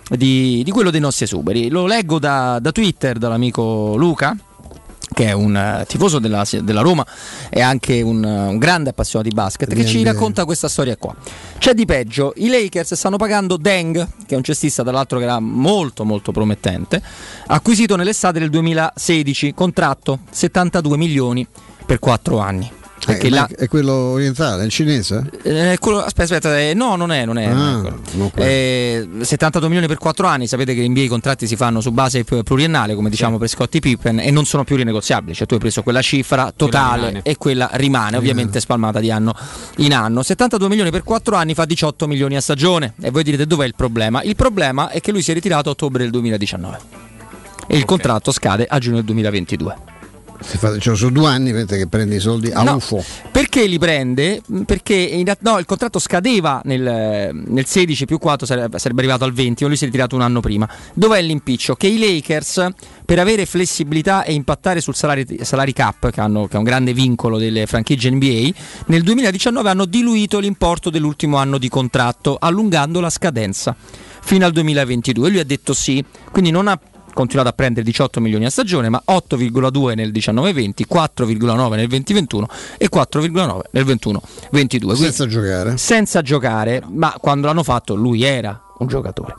[0.10, 1.70] di, di quello dei nostri esuberi.
[1.70, 4.36] Lo leggo da, da Twitter dall'amico Luca
[5.14, 7.06] che è un eh, tifoso della, della Roma
[7.50, 11.16] e anche un, eh, un grande appassionato di basket, che ci racconta questa storia qua.
[11.58, 15.26] C'è di peggio, i Lakers stanno pagando Deng, che è un cestista tra l'altro che
[15.26, 17.02] era molto molto promettente,
[17.48, 21.46] acquisito nell'estate del 2016, contratto 72 milioni
[21.86, 22.80] per 4 anni.
[23.04, 25.24] Perché Eh, ma là- è quello orientale, è il cinese?
[25.44, 27.46] eh, quello- aspetta, aspetta, eh, no, non è, non è.
[27.46, 28.32] Ah, non.
[28.36, 31.92] Eh, 72 milioni per 4 anni, sapete che in NBA i contratti si fanno su
[31.92, 35.34] base pluriennale, come diciamo per Scottie Pippen, e non sono più rinegoziabili.
[35.34, 37.20] Cioè tu hai preso quella cifra totale rimane.
[37.24, 39.34] e quella rimane, ovviamente spalmata di anno
[39.78, 40.22] in anno.
[40.22, 42.94] 72 milioni per 4 anni fa 18 milioni a stagione.
[43.02, 44.22] E voi direte dov'è il problema?
[44.22, 46.80] Il problema è che lui si è ritirato a ottobre del 2019
[47.68, 49.76] e il contratto scade a giugno del 2022.
[50.42, 52.76] Fa- cioè, sono due anni vedete, che prendi i soldi a No.
[52.76, 53.04] UFO.
[53.32, 54.42] Perché li prende?
[54.66, 59.34] Perché in no, il contratto scadeva nel, nel 16 più 4 sarebbe, sarebbe arrivato al
[59.34, 60.68] 20, ma lui si è ritirato un anno prima.
[60.94, 61.76] Dov'è l'impiccio?
[61.76, 62.68] Che i Lakers,
[63.06, 66.94] per avere flessibilità e impattare sul salary, salary cap, che, hanno- che è un grande
[66.94, 68.50] vincolo delle franchigie NBA,
[68.88, 73.76] nel 2019 hanno diluito l'importo dell'ultimo anno di contratto, allungando la scadenza
[74.24, 75.30] fino al 2022.
[75.30, 76.80] Lui ha detto sì, quindi non ha
[77.22, 82.44] continuato a prendere 18 milioni a stagione, ma 8,2 nel 19-20, 4,9 nel 20-21
[82.78, 84.94] e 4,9 nel 21-22.
[84.96, 85.78] Senza giocare.
[85.78, 89.36] Senza giocare, ma quando l'hanno fatto lui era un giocatore.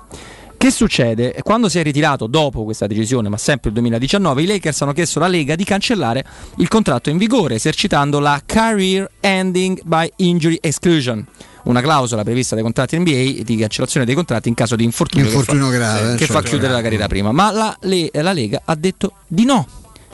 [0.57, 1.35] Che succede?
[1.43, 5.19] Quando si è ritirato dopo questa decisione, ma sempre il 2019, i Lakers hanno chiesto
[5.19, 6.25] alla Lega di cancellare
[6.59, 11.27] il contratto in vigore, esercitando la Career Ending by Injury Exclusion,
[11.65, 15.69] una clausola prevista dai contratti NBA di cancellazione dei contratti in caso di infortunio, Infortunio
[15.71, 16.49] che fa, grave, che fa certo.
[16.49, 17.33] chiudere la carriera prima.
[17.33, 19.67] Ma la, le- la Lega ha detto di no.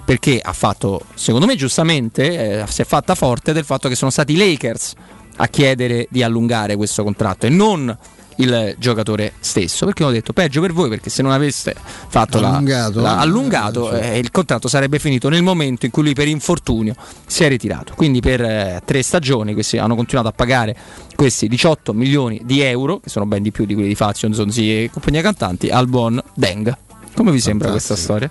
[0.04, 4.10] Perché ha fatto, secondo me giustamente, eh, si è fatta forte del fatto che sono
[4.10, 4.94] stati i Lakers
[5.36, 7.94] a chiedere di allungare questo contratto e non
[8.38, 9.84] il giocatore stesso.
[9.86, 11.74] Perché hanno detto peggio per voi perché se non aveste
[12.08, 13.00] fatto la- Allungato.
[13.00, 16.94] la- allungato, eh, il contratto sarebbe finito nel momento in cui lui per infortunio
[17.26, 17.92] si è ritirato.
[17.96, 20.76] Quindi per eh, tre stagioni questi hanno continuato a pagare
[21.14, 24.84] questi 18 milioni di euro che sono ben di più di quelli di Fazio, Zonzi
[24.84, 26.76] e compagnia cantanti al buon Deng.
[27.14, 28.30] Come vi sembra questa storia?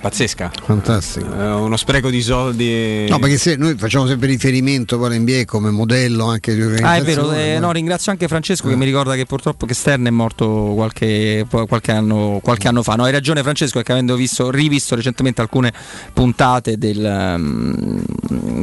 [0.00, 0.50] Pazzesca.
[0.64, 1.26] Fantastico.
[1.34, 3.06] Eh, uno spreco di soldi.
[3.08, 6.68] No, perché se noi facciamo sempre riferimento poi all'NBA come modello anche di Ah, è
[6.68, 7.36] organizzazione.
[7.36, 7.66] vero, eh, no?
[7.66, 11.92] no, ringrazio anche Francesco che mi ricorda che purtroppo che Stern è morto qualche, qualche
[11.92, 12.94] anno, qualche anno fa.
[12.94, 15.72] No, hai ragione Francesco, perché avendo visto, rivisto recentemente alcune
[16.14, 18.02] puntate del, um,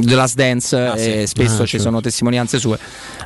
[0.06, 1.84] Last Dance, e spesso Ah, ci certo.
[1.86, 2.78] sono testimonianze sue,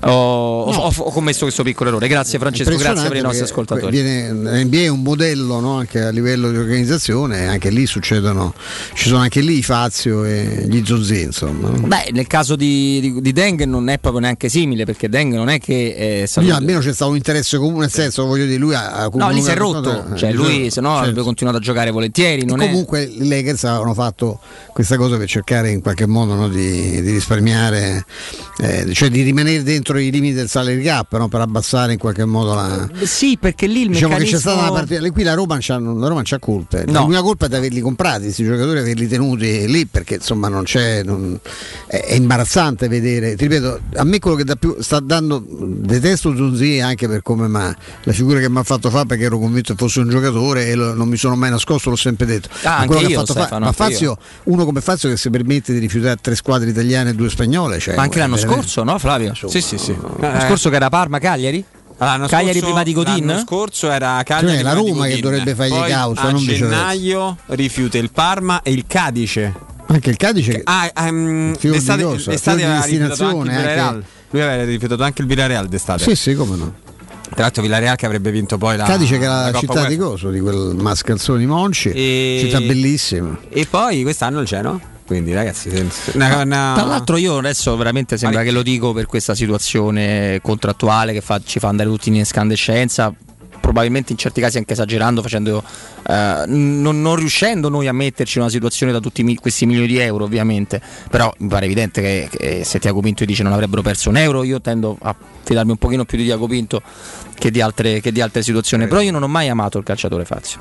[0.02, 2.08] ho, ho- ho- ho commesso questo piccolo errore.
[2.08, 3.90] Grazie Francesco, grazie per i nostri ascoltatori.
[3.90, 8.54] Viene, l'NBA è un modello no, anche a livello di organizzazione, anche lì succedono,
[8.94, 11.68] ci sono anche lì i Fazio e gli Zonzi, insomma.
[11.68, 15.48] Beh, nel caso di, di, di Deng non è proprio neanche simile, perché Deng non
[15.48, 16.46] è che è stato.
[16.46, 18.92] Lì almeno c'è stato un interesse comune, nel senso, voglio dire, lui ha...
[18.92, 21.00] ha No, lì si è comunque- rotto, eh, cioè lui se no certo.
[21.02, 22.44] avrebbe continuato a giocare volentieri.
[22.46, 22.68] Non E è...
[22.70, 24.40] comunque i Lakers avevano fatto
[24.72, 28.04] questa cosa per cercare in qualche modo no, di, di risparmiare,
[28.58, 32.24] eh, cioè di rimanere dentro i limiti del salary cap, no, per abbassare in qualche
[32.24, 32.88] modo la...
[33.02, 34.36] Sì, perché lì il Diciamo che meccanismo...
[34.36, 37.00] c'è stata una partita, qui la Roma, c'ha, la Roma c'ha colpe, No.
[37.02, 41.02] l'unica colpa è di averli comprati, questi giocatori, averli tenuti lì perché insomma non c'è,
[41.02, 41.38] non-
[41.86, 46.34] è, è imbarazzante vedere, ti ripeto, a me quello che da più sta dando, detesto
[46.34, 49.74] Zunzi anche per come ma, la figura che mi ha fatto fare perché ero convinto
[49.74, 52.48] che fosse un giocatore e lo- non mi sono mai nascosto, l'ho sempre detto.
[52.62, 56.34] Ah, Ma io, Stefano, ma Fazio, uno come Fazio che si permette di rifiutare tre
[56.36, 59.34] squadre italiane e due spagnole, cioè, Ma anche l'anno veramente- scorso, no Flavio?
[59.34, 59.94] Sì, sì, sì.
[60.20, 61.64] L'anno scorso che era Parma, Cagliari?
[62.04, 63.26] L'anno Cagliari scorso- prima di Godin?
[63.26, 64.54] L'anno scorso era Cagliari.
[64.56, 68.84] Cioè, la Roma che dovrebbe fargli Poi causa, A gennaio rifiuta il Parma e il
[68.86, 69.54] Cadice.
[69.86, 72.94] Anche il Cadice Ah, ehm, Fior di d'estate, cosa, d'estate fior di aveva rifiutato anche
[72.94, 73.94] il destinazione, Villarreal.
[73.94, 76.02] anche- Lui aveva rifiutato anche il Villarreal d'estate.
[76.02, 76.74] Sì, sì, come no.
[77.32, 79.88] Tra l'altro Villarreal che avrebbe vinto poi la Cadice che era la città UEFA.
[79.88, 83.38] di Coso, di quel mascalzone di Monci, E- città bellissima.
[83.48, 84.78] E poi quest'anno il Genoa.
[85.12, 85.68] Quindi ragazzi,
[86.14, 91.12] una- una- Tra l'altro io adesso veramente sembra che lo dico per questa situazione contrattuale
[91.12, 93.12] che fa- ci fa andare tutti in escandescenza,
[93.60, 95.62] probabilmente in certi casi anche esagerando, facendo,
[96.08, 99.98] eh, non, non riuscendo noi a metterci in una situazione da tutti questi milioni di
[99.98, 104.08] euro ovviamente, però mi pare evidente che, che se Tiago Pinto dice non avrebbero perso
[104.08, 106.80] un euro, io tendo a fidarmi un pochino più di Tiago Pinto
[107.34, 110.24] che di altre, che di altre situazioni, però io non ho mai amato il calciatore
[110.24, 110.60] Fazio,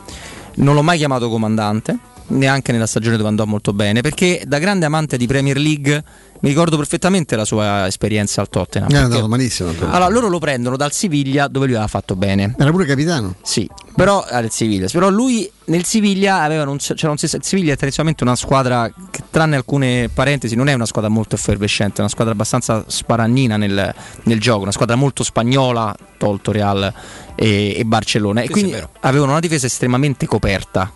[0.55, 1.97] non l'ho mai chiamato comandante
[2.31, 6.03] neanche nella stagione dove andò molto bene, perché da grande amante di Premier League
[6.41, 8.89] mi ricordo perfettamente la sua esperienza al Tottenham.
[8.89, 9.69] È perché- andato malissimo.
[9.81, 12.55] allora, loro lo prendono dal Siviglia dove lui aveva fatto bene.
[12.57, 13.35] Era pure capitano.
[13.43, 14.87] Sì, però al Siviglia.
[14.91, 19.21] Però lui nel Siviglia aveva un, c'era un, il Siviglia è tradizionalmente una squadra che
[19.29, 23.93] tranne alcune parentesi non è una squadra molto effervescente, è una squadra abbastanza sparagnina nel,
[24.23, 26.91] nel gioco, una squadra molto spagnola, tolto Real
[27.35, 28.41] e, e Barcellona.
[28.41, 30.91] e quindi avevano una difesa estremamente coperta.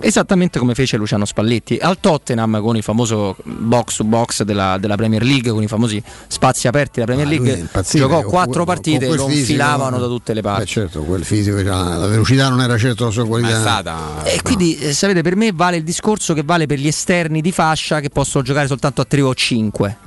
[0.00, 4.94] Esattamente come fece Luciano Spalletti al Tottenham con il famoso box to box della, della
[4.96, 7.68] Premier League, con i famosi spazi aperti della Premier League.
[7.92, 10.60] Giocò con quattro partite e lo fisico, infilavano da tutte le parti.
[10.62, 13.58] Beh, certo, quel fisico, c'era- la velocità non era certo la sua qualità.
[13.60, 17.40] stata E quindi, eh, sapete, per me vale il discorso che vale per gli esterni
[17.40, 19.98] di fascia che possono giocare soltanto a 3 o 5.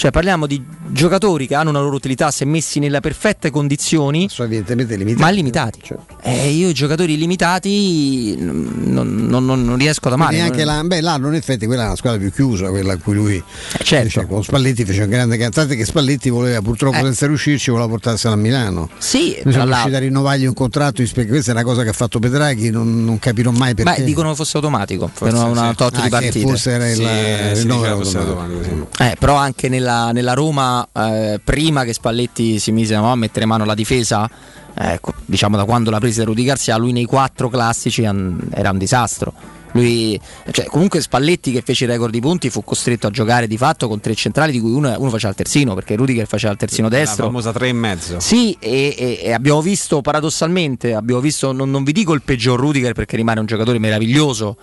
[0.00, 4.96] Cioè, parliamo di giocatori che hanno una loro utilità se messi nelle perfette condizioni, evidentemente
[4.96, 5.20] limitati.
[5.22, 5.80] ma limitati.
[6.22, 10.36] Eh, io i giocatori limitati non, non- non- riesco ad amare.
[10.36, 12.94] Quindi anche Non- la, beh, l'anno in effetti quella è una squadra più chiusa, quella
[12.94, 13.42] a cui lui
[13.82, 14.08] certo.
[14.20, 17.02] fece- con Spalletti fece un grande cantante che Spalletti voleva purtroppo Eh.
[17.02, 18.88] senza riuscirci voleva portarsela a Milano.
[18.96, 22.18] Sì, Noi siamo riusciti a rinnovargli un contratto, questa è una cosa che ha fatto
[22.18, 24.00] Petraghi, non, non capirò mai perché.
[24.00, 25.76] Beh, dicono che fosse automatico, Forse per una sì.
[25.76, 26.40] tot Ah, di partite.
[26.40, 26.96] forse era il-
[27.56, 28.40] Sì, rinnovo fosse automatico.
[28.56, 29.02] automatico, sì.
[29.04, 33.46] Eh, però anche nella, nella Roma, eh, prima che Spalletti si mise no, a mettere
[33.46, 34.28] mano alla difesa,
[34.74, 39.58] ecco, diciamo da quando la presa Rudy Garzia, lui nei quattro classici era un disastro.
[39.72, 40.20] Lui,
[40.50, 43.86] cioè, comunque Spalletti che fece il record di punti fu costretto a giocare di fatto
[43.86, 46.88] con tre centrali di cui uno, uno faceva il terzino perché Rudiger faceva il terzino
[46.88, 48.18] La destro famosa 3 e mezzo.
[48.18, 52.58] sì, e, e- e abbiamo visto paradossalmente, abbiamo visto, non, non vi dico il peggior
[52.58, 54.56] Rudiger perché rimane un giocatore meraviglioso,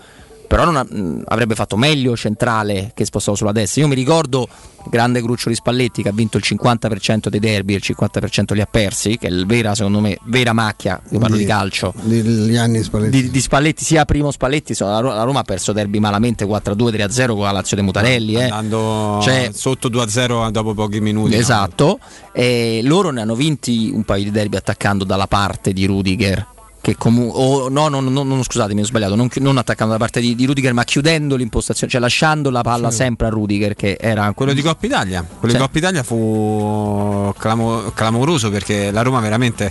[0.48, 3.82] però non ha- mh, avrebbe fatto meglio centrale che spostato sulla destra.
[3.82, 4.48] Io mi ricordo
[4.90, 8.62] grande Cruccio di Spalletti che ha vinto il 50% dei derby e il 50% li
[8.62, 11.94] ha persi, che è il vera, secondo me, vera macchia, io parlo di, calcio.
[12.02, 13.22] Degli anni Spalletti.
[13.24, 16.94] Di, di Spalletti, sia primo Spalletti, so, la la Roma ha perso derby malamente 4-2,
[16.94, 18.36] 3-0 con la Lazio dei Mutarelli.
[18.36, 18.44] eh.
[18.44, 21.34] Andando Cioè- sotto 2-0 dopo pochi minuti.
[21.34, 21.40] no?
[21.42, 22.00] Esatto,
[22.32, 26.46] e loro ne hanno vinti un paio di derby attaccando dalla parte di Rudiger.
[26.88, 30.22] Che comu- o no, no, no, no, scusatemi, ho sbagliato, non, non attaccando da parte
[30.22, 32.96] di, di Rudiger, ma chiudendo l'impostazione, cioè lasciando la palla Sì.
[32.96, 35.60] sempre a Rudiger, che era Quello di Coppa Italia, quello Sì.
[35.60, 39.70] di Coppa Italia fu clamo- clamoroso perché la Roma veramente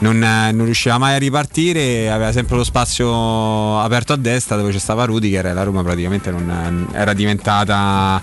[0.00, 4.78] non, non riusciva mai a ripartire, aveva sempre lo spazio aperto a destra dove c'è
[4.80, 8.20] stava Rudiger e la Roma praticamente non, era diventata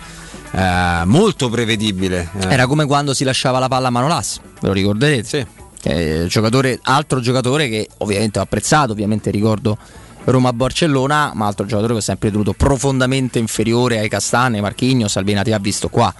[0.52, 2.28] eh, molto prevedibile.
[2.42, 5.24] Eh, Era come quando si lasciava la palla a Manolas, ve lo ricorderete?
[5.24, 5.62] Sì.
[5.84, 9.78] Eh, giocatore, altro giocatore che ovviamente ho apprezzato, ovviamente ricordo
[10.24, 15.60] Roma-Barcellona, ma altro giocatore che ho sempre tenuto profondamente inferiore ai Castane, Marchigno, Salvinati ha
[15.60, 16.14] visto qua.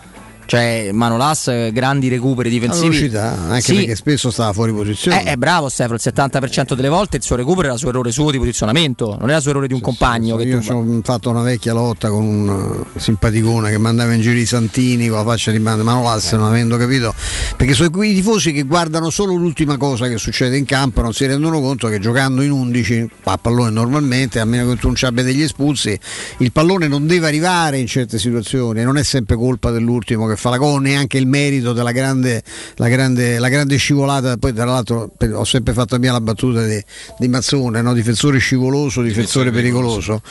[0.46, 2.90] Cioè, Manolas, eh, grandi recuperi La difensivi.
[2.90, 3.76] velocità, anche Sì.
[3.76, 5.24] perché spesso stava fuori posizione.
[5.24, 8.30] Eh, è bravo Stefano, il 70% delle volte il suo recupero era suo errore suo
[8.32, 10.36] di posizionamento, non era suo errore di un compagno.
[10.36, 14.22] che Io tu- ho fatto una vecchia lotta con un uh, simpaticone che mandava in
[14.22, 17.14] giro i Santini con la faccia di man- Manolas, non avendo capito.
[17.58, 21.26] Perché sono quei tifosi che guardano solo l'ultima cosa che succede in campo, non si
[21.26, 25.06] rendono conto che giocando in 11 a pallone normalmente, a meno che tu non ci
[25.06, 25.98] abbia degli espulsi,
[26.40, 30.50] il pallone non deve arrivare in certe situazioni, non è sempre colpa dell'ultimo che fa
[30.50, 32.44] la gol, neanche il merito della grande,
[32.76, 34.38] la grande, la grande scivolata.
[34.38, 36.84] Poi, tra l'altro, per- ho sempre fatto mia la battuta di,
[37.18, 37.94] di Mazzone, no?
[37.94, 40.22] difensore scivoloso, difensore pericoloso.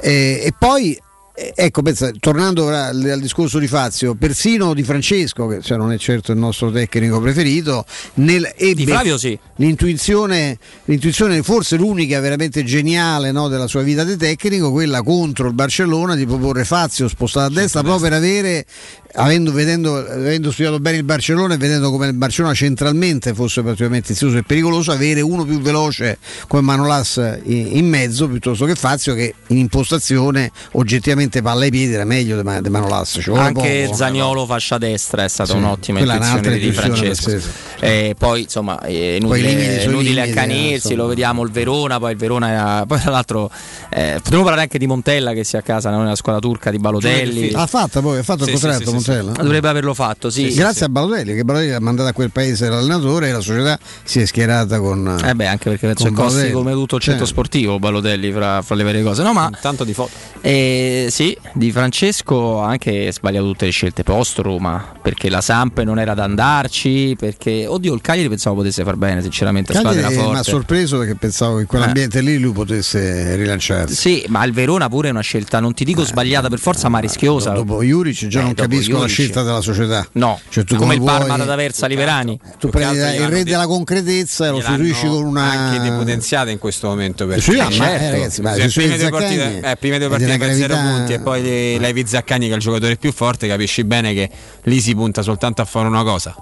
[0.00, 0.98] E, e poi.
[1.34, 5.96] Eh, Ecco, pensa, tornando al, discorso di Fazio, persino di Francesco, che cioè, non è
[5.96, 9.38] certo il nostro tecnico preferito, nel, ebbe Di Flavio sì.
[9.56, 15.54] l'intuizione, l'intuizione forse l'unica veramente geniale no, della sua vita di tecnico, quella contro il
[15.54, 18.66] Barcellona di proporre Fazio spostato a destra proprio per avere,
[19.14, 24.10] avendo, vedendo, avendo studiato bene il Barcellona e vedendo come il Barcellona centralmente fosse particolarmente
[24.10, 29.14] insidioso e pericoloso, avere uno più veloce come Manolas in, in mezzo piuttosto che Fazio
[29.14, 33.18] che in impostazione oggettivamente palla ai piedi era meglio di, Ma- di Manolas.
[33.20, 33.96] Ci vuole Anche poco.
[33.96, 37.24] Zagnolo fascia destra è stata Sì, un'ottima è intuizione di Francesco.
[37.30, 37.50] pazzesca.
[37.80, 42.12] E poi insomma è limiti inutile, sono inutile limiti, accanirsi, lo vediamo il Verona, poi
[42.12, 43.50] il Verona era- poi tra l'altro
[43.90, 47.52] eh, potremmo parlare anche di Montella che si a casa nella squadra turca di Balotelli.
[47.52, 49.32] Ha fatto poi, ha fatto il contratto Montella?
[49.32, 50.52] Dovrebbe averlo fatto, sì.
[50.54, 54.20] Grazie a Balotelli, che Balotelli ha mandato a quel paese l'allenatore e la società si
[54.20, 55.20] è schierata con.
[55.24, 57.32] Eh beh, anche perché penso con che costi come tutto il centro Sì.
[57.32, 59.22] sportivo Balotelli fra, fra le varie cose.
[59.22, 60.10] No, ma tanto di foto.
[60.40, 65.78] Eh, sì, di Francesco ha anche sbagliato tutte le scelte post Roma, perché la Samp
[65.82, 69.90] non era da andarci, perché oddio il Cagliari pensavo potesse far bene, sinceramente, la era
[69.90, 73.94] Cagliari mi ha sorpreso perché pensavo che in quell'ambiente lì lui potesse rilanciarsi.
[73.94, 76.98] Sì, ma il Verona pure è una scelta, non ti dico sbagliata per forza, ma
[76.98, 77.50] rischiosa.
[77.52, 79.12] Dopo Juric già Eh, non capisco la Juric.
[79.12, 80.06] scelta della società.
[80.12, 82.38] No, Cioè, tu come il vuoi- Parma da Aversa Liverani.
[82.58, 85.40] Tu prendi il re della concretezza e lo sostituisci con una.
[85.42, 88.10] anche depotenziata in questo momento perché Sì, ma, eh, certo.
[88.10, 91.20] ragazzi, ma Se prime due partite, eh, prime due partite per 0 gravità- punti e
[91.20, 94.30] poi le- levi Zaccagni che è il giocatore più forte capisci bene che
[94.64, 96.34] lì si punta soltanto a fare una cosa.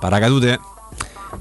[0.00, 0.58] Paracadute?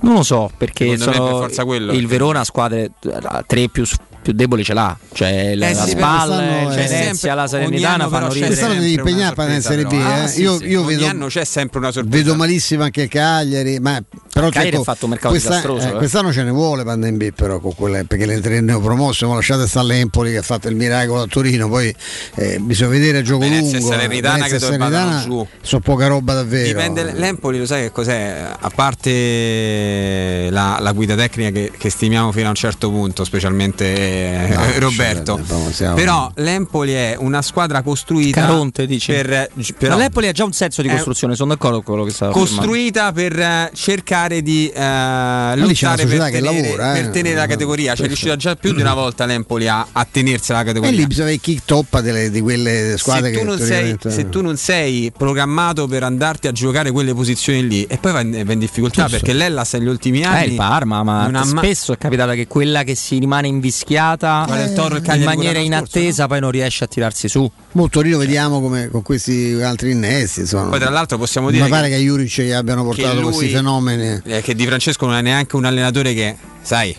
[0.02, 1.92] Non lo so, perché sono- per forza quello.
[1.92, 3.86] il Verona squadre eh, tre più,
[4.22, 7.48] più deboli ce l'ha, cioè la, Eh la sì, spalla, quest'anno il è- Venezia, la
[7.48, 8.48] però fanno ridere.
[8.48, 9.92] Quest'anno devi impegnare per andare in Serie B.
[9.94, 10.02] eh.
[10.22, 13.02] Ah, sì, io sì, io ogni vedo, anno c'è sempre una sorpresa vedo malissimo anche
[13.04, 14.02] il Cagliari, ma
[14.34, 15.92] però Il Cagliari ha fatto un mercato questa- disastroso, eh.
[15.98, 19.36] quest'anno ce ne vuole Panda in B però con quelle, perché le tre neopromosse, ma
[19.36, 21.94] lasciate stare l'Empoli che ha fatto il miracolo a Torino, poi
[22.36, 23.92] eh, bisogna vedere a gioco Venezia e lungo.
[23.94, 25.48] Salernitana Venezia e che Salernitana giù.
[25.62, 26.68] sono poca roba davvero.
[26.68, 28.50] Dipende, l'Empoli lo sai che cos'è?
[28.60, 34.10] A parte la, la guida tecnica che, che stimiamo fino a un certo punto, specialmente
[34.12, 35.36] eh, No, Roberto.
[35.46, 39.12] proprio siamo- Però l'Empoli è una squadra costruita Caronte dici?
[39.12, 42.04] per, però, Ma l'Empoli ha già un senso di è- costruzione, sono d'accordo con quello
[42.04, 42.56] che sta affermando.
[42.56, 47.02] costruita per eh, cercare di eh, lottare per tenere, lavora, eh.
[47.02, 47.94] per tenere la categoria.
[47.96, 50.96] C'è riuscita già più di una volta l'Empoli a, a tenersi la E categoria.
[50.98, 54.30] lì bisogna avere chi toppa delle- di quelle squadre se tu, che non sei, se
[54.30, 58.32] tu non sei programmato per andarti a giocare quelle posizioni lì e poi vai in,
[58.46, 59.18] vai in difficoltà Giusto.
[59.20, 62.32] perché l'Ellas negli ultimi anni Eh, il Parma, ma non ha ma- spesso è capitato
[62.34, 64.01] che quella che si rimane invischiata
[64.46, 67.50] Quale il Toro il in maniera inattesa poi non riesce a tirarsi su.
[67.74, 70.42] Mo Torino vediamo come con questi altri innesti.
[70.42, 70.70] Insomma.
[70.70, 73.24] Poi tra l'altro possiamo Mi dire pare che, che a Juric gli abbiano portato lui-
[73.24, 74.22] questi fenomeni.
[74.26, 76.96] eh, che Di Francesco non è neanche un allenatore che sai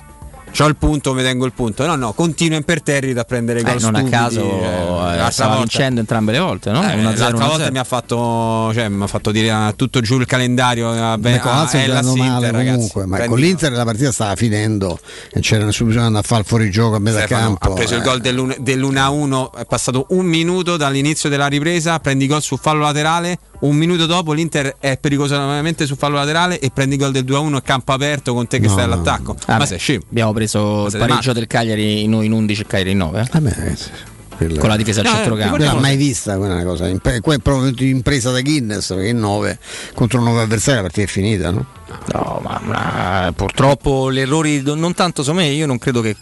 [0.55, 1.86] C'ho il punto, mi tengo il punto.
[1.86, 5.58] No, no, continua imperterrito a prendere Eh, gol non a caso eh, eh, stava volta-
[5.60, 6.82] vincendo entrambe le volte, no?
[6.82, 7.48] Eh, 1-0, l'altra 1-0.
[7.48, 10.90] volta mi ha fatto, cioè, mi ha fatto dire ah, tutto giù il calendario.
[10.90, 12.74] a Beh, con a Lazio è Hellas giocando male Inter, ragazzi.
[12.92, 14.98] comunque, ma con l'Inter la partita stava finendo
[15.32, 17.70] e c'era di andare a fare il fuorigioco a metà Stefano campo.
[17.70, 18.05] ha preso il eh.
[18.05, 23.39] gol dell'un- dell'1-1, è passato un minuto dall'inizio della ripresa, prendi gol sul fallo laterale,
[23.60, 27.62] un minuto dopo l'Inter è pericolosamente sul fallo laterale e prendi gol del 2-1 a
[27.62, 28.92] campo aperto con te che No, stai no.
[28.94, 29.36] all'attacco.
[29.47, 30.02] Ah, Ma beh, sei scemo.
[30.10, 31.32] Abbiamo preso il siete pareggio matti.
[31.38, 33.28] del Cagliari in, in 11 e Cagliari in 9.
[33.32, 33.90] Vabbè, ragazzi,
[34.36, 35.56] quella- Con la difesa al No, eh, centrocampo.
[35.56, 36.88] Non l'ho mai vista quella una cosa.
[36.88, 39.58] Imp- que- proprio impresa da Guinness perché in 9
[39.94, 41.66] contro un 9 avversario la partita è finita, no?
[42.12, 46.16] No, ma, ma purtroppo gli errori non tanto so me, io non credo che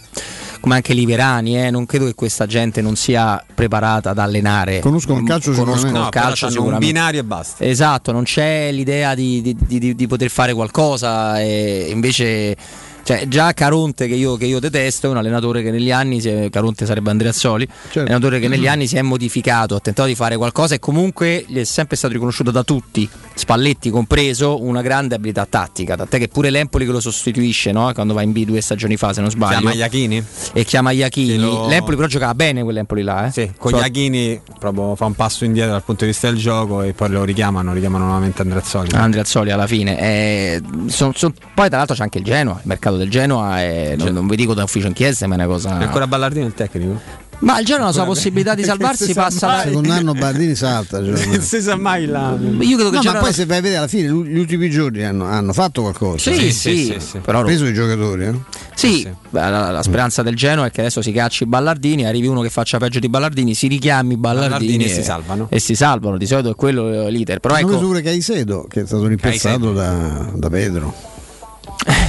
[0.59, 4.79] come anche Liverani, eh, non credo che questa gente non sia preparata ad allenare.
[4.79, 5.97] Conoscono il calcio Conoscono sicuramente.
[5.97, 6.85] il No, calcio sicuramente.
[6.85, 7.65] un binario e basta.
[7.65, 12.55] Esatto, non c'è l'idea di, di- di- di poter fare qualcosa e invece
[13.03, 16.29] cioè, già Caronte che io, che io detesto è un allenatore che negli anni, si
[16.29, 17.99] è- Caronte sarebbe Andreazzoli, Certo.
[17.99, 20.79] è un allenatore che negli anni si è modificato, ha tentato di fare qualcosa e
[20.79, 26.17] comunque gli è sempre stato riconosciuto da tutti Spalletti compreso, una grande abilità tattica, tant'è
[26.19, 27.91] che pure l'Empoli che lo sostituisce no?
[27.93, 29.59] quando va in B due stagioni fa se non sbaglio.
[29.59, 30.23] Chiama Iachini?
[30.53, 31.37] E chiama Iachini.
[31.37, 33.27] lo- L'Empoli però giocava bene quell'Empoli là.
[33.27, 33.31] Eh?
[33.31, 36.81] Sì, con So- Iachini proprio fa un passo indietro dal punto di vista del gioco
[36.83, 38.89] e poi lo richiamano, richiamano nuovamente Andreazzoli.
[38.93, 39.99] Andrea Azzoli alla fine.
[39.99, 43.95] Eh, son- son- poi tra l'altro c'è anche il Genoa, il mercato del Genoa, è,
[43.97, 45.79] non, non vi dico da ufficio in chiesa, ma è una cosa...
[45.79, 46.99] È ancora Ballardino il tecnico?
[47.41, 49.61] Ma il Genoa la sua possibilità di salvarsi passa la...
[49.63, 51.03] Secondo anno Bardini salta.
[51.03, 52.37] cioè, Non si sa mai là.
[52.39, 54.37] Io credo che No, il ma Genoa- poi se vai a vedere alla fine gli
[54.37, 56.31] ultimi giorni hanno, hanno fatto qualcosa.
[56.31, 58.25] Sì, sì, però Hanno preso i giocatori.
[58.25, 58.33] eh?
[58.75, 62.41] Sì, beh, la, la speranza del Genoa è che adesso si cacci Ballardini, arrivi uno
[62.41, 65.47] che faccia peggio di Ballardini, si richiami Ballardini, Ballardini e si salvano.
[65.49, 67.39] E si salvano, di solito è quello l'iter.
[67.39, 71.09] Però Hanno preso ecco, pure Caicedo che è stato rimpiazzato da, da Pedro.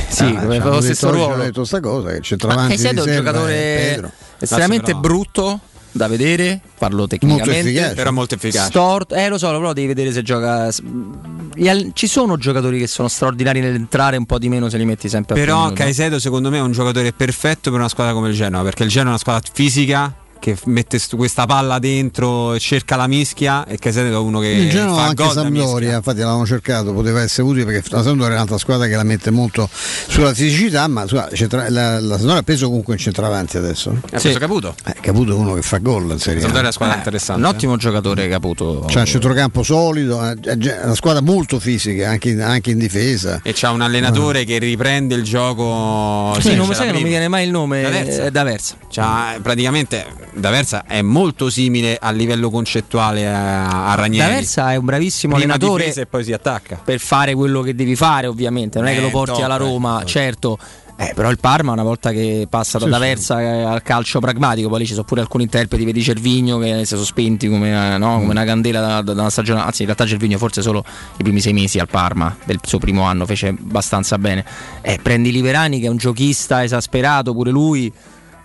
[0.08, 1.32] Sì, Ah, come ci fa hanno lo stesso ruolo.
[1.34, 3.54] hanno detto sta cosa che centravanti Caicedo è un giocatore
[3.94, 4.10] Pedro.
[4.38, 5.60] estremamente brutto
[5.94, 7.92] da vedere, parlo tecnicamente.
[7.94, 8.66] Però molto efficace.
[8.70, 10.70] Storto, eh lo so, però devi vedere se gioca.
[10.70, 15.34] Ci sono giocatori che sono straordinari nell'entrare un po' di meno se li metti sempre
[15.34, 15.70] a Però.
[15.72, 18.88] Caicedo secondo me è un giocatore perfetto per una squadra come il Genoa, perché il
[18.88, 23.64] Genoa è una squadra fisica che mette stu- questa palla dentro e cerca la mischia
[23.64, 25.30] e Caicedo è uno che Il Genoa fa anche.
[25.30, 29.04] Sampdoria, infatti l'avevano cercato, poteva essere utile perché la Sampdoria è un'altra squadra che la
[29.04, 33.56] mette molto sulla fisicità, ma scusa, centra- la, la Sampdoria ha preso comunque un centravanti
[33.56, 33.90] adesso.
[34.12, 34.74] Ha preso Caputo.
[34.84, 36.42] Eh, Caputo è uno che fa gol in Serie A.
[36.42, 37.40] Sampdoria è una squadra Eh, interessante.
[37.42, 38.84] Un ottimo giocatore Caputo.
[38.88, 43.40] C'è un centrocampo solido, eh, una squadra molto fisica anche in, anche in difesa.
[43.44, 46.36] E c'ha un allenatore che riprende il gioco.
[46.40, 48.24] Sì, non c'è mi sa la che non mi viene mai il nome D'Aversa.
[48.24, 48.74] eh, D'Aversa.
[48.90, 50.04] C'ha- praticamente
[50.34, 54.26] D'Aversa è molto simile a livello concettuale a, a Ranieri.
[54.28, 56.80] D'Aversa è un bravissimo Prima allenatore e poi si attacca.
[56.82, 58.78] per fare quello che devi fare, ovviamente.
[58.78, 60.08] Non è che lo Eh, porti top, alla eh, Roma, top.
[60.08, 60.58] certo.
[60.94, 64.68] Eh, però il Parma una volta che passa da Sì, D'Aversa eh, al calcio pragmatico,
[64.68, 67.98] poi lì ci sono pure alcuni interpreti, vedi Cervigno che si sono spenti come, eh,
[67.98, 70.84] no, come una candela da, da- da una stagione, anzi in realtà Cervigno forse solo
[71.16, 74.44] i primi sei mesi al Parma del suo primo anno fece abbastanza bene.
[74.82, 77.92] Eh, prendi Liverani che è un giochista esasperato, pure lui,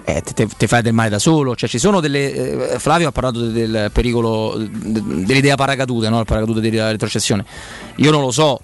[0.10, 1.54] eh, te fai del male da solo.
[1.56, 2.72] Cioè, ci sono delle.
[2.74, 6.20] eh, Flavio ha parlato de- del pericolo, de- dell'idea paracadute, no?
[6.20, 7.44] il paracadute della retrocessione.
[7.98, 8.60] Io non lo so,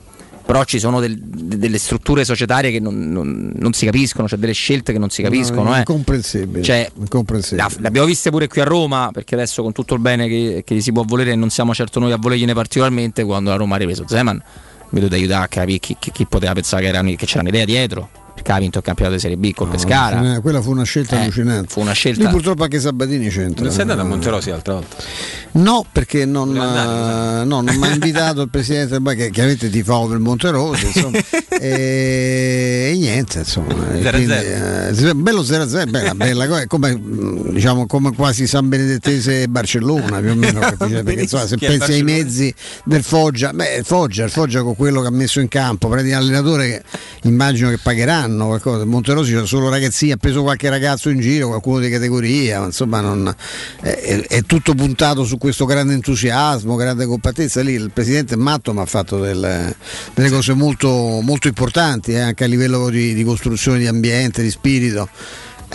[0.46, 4.40] però ci sono del- de- delle strutture societarie che non, non- non si capiscono, cioè
[4.40, 5.64] delle scelte che non si capiscono.
[5.64, 5.80] No, eh.
[5.80, 6.64] incomprensibile.
[6.64, 7.68] Cioè, incomprensibile.
[7.80, 10.76] le abbiamo viste pure qui a Roma, perché adesso con tutto il bene che, che
[10.76, 13.76] gli si può volere, e non siamo certo noi a volergliene particolarmente, quando la Roma
[13.76, 14.42] ha ripreso Zeman,
[14.90, 17.66] mi dovete aiutare a capire chi, chi- chi poteva pensare che, era, che c'era un'idea
[17.66, 20.36] dietro, perché ha vinto il campionato di Serie B col Pescara.
[20.36, 21.68] Eh, Quella fu una scelta Eh, allucinante.
[21.70, 23.64] fu una scelta- Lui purtroppo anche Sabatini c'entra.
[23.64, 24.96] Non sei andato a Monterosi l'altra volta?
[25.54, 30.18] No, perché non, eh, no, non mi ha invitato il presidente che chiaramente tifavo per
[30.18, 31.20] Monterosi, insomma,
[31.62, 33.74] e, e niente, insomma.
[33.74, 34.10] 0-0.
[34.10, 37.00] quindi, eh, sì, bello 0-0, beh, una bella cosa, è come,
[37.52, 42.04] diciamo, come quasi San Benedettese e Barcellona, più o meno, perché insomma, se pensi ai
[42.04, 42.54] mezzi
[42.84, 46.18] del Foggia, beh, Foggia, il Foggia con quello che ha messo in campo, prendi un
[46.18, 46.84] allenatore
[47.22, 47.78] che immagino che
[48.24, 52.60] pagheranno qualcosa, Monterosi c'è solo ragazzini, ha preso qualche ragazzo in giro, qualcuno di categoria,
[52.60, 53.34] ma insomma non,
[53.82, 57.62] è, è- tutto puntato su questo grande entusiasmo, grande compattezza.
[57.62, 59.76] Lì il presidente Matto mi ha fatto delle,
[60.14, 60.90] delle cose molto,
[61.22, 65.10] molto importanti eh, anche a livello di, di costruzione di ambiente, di spirito.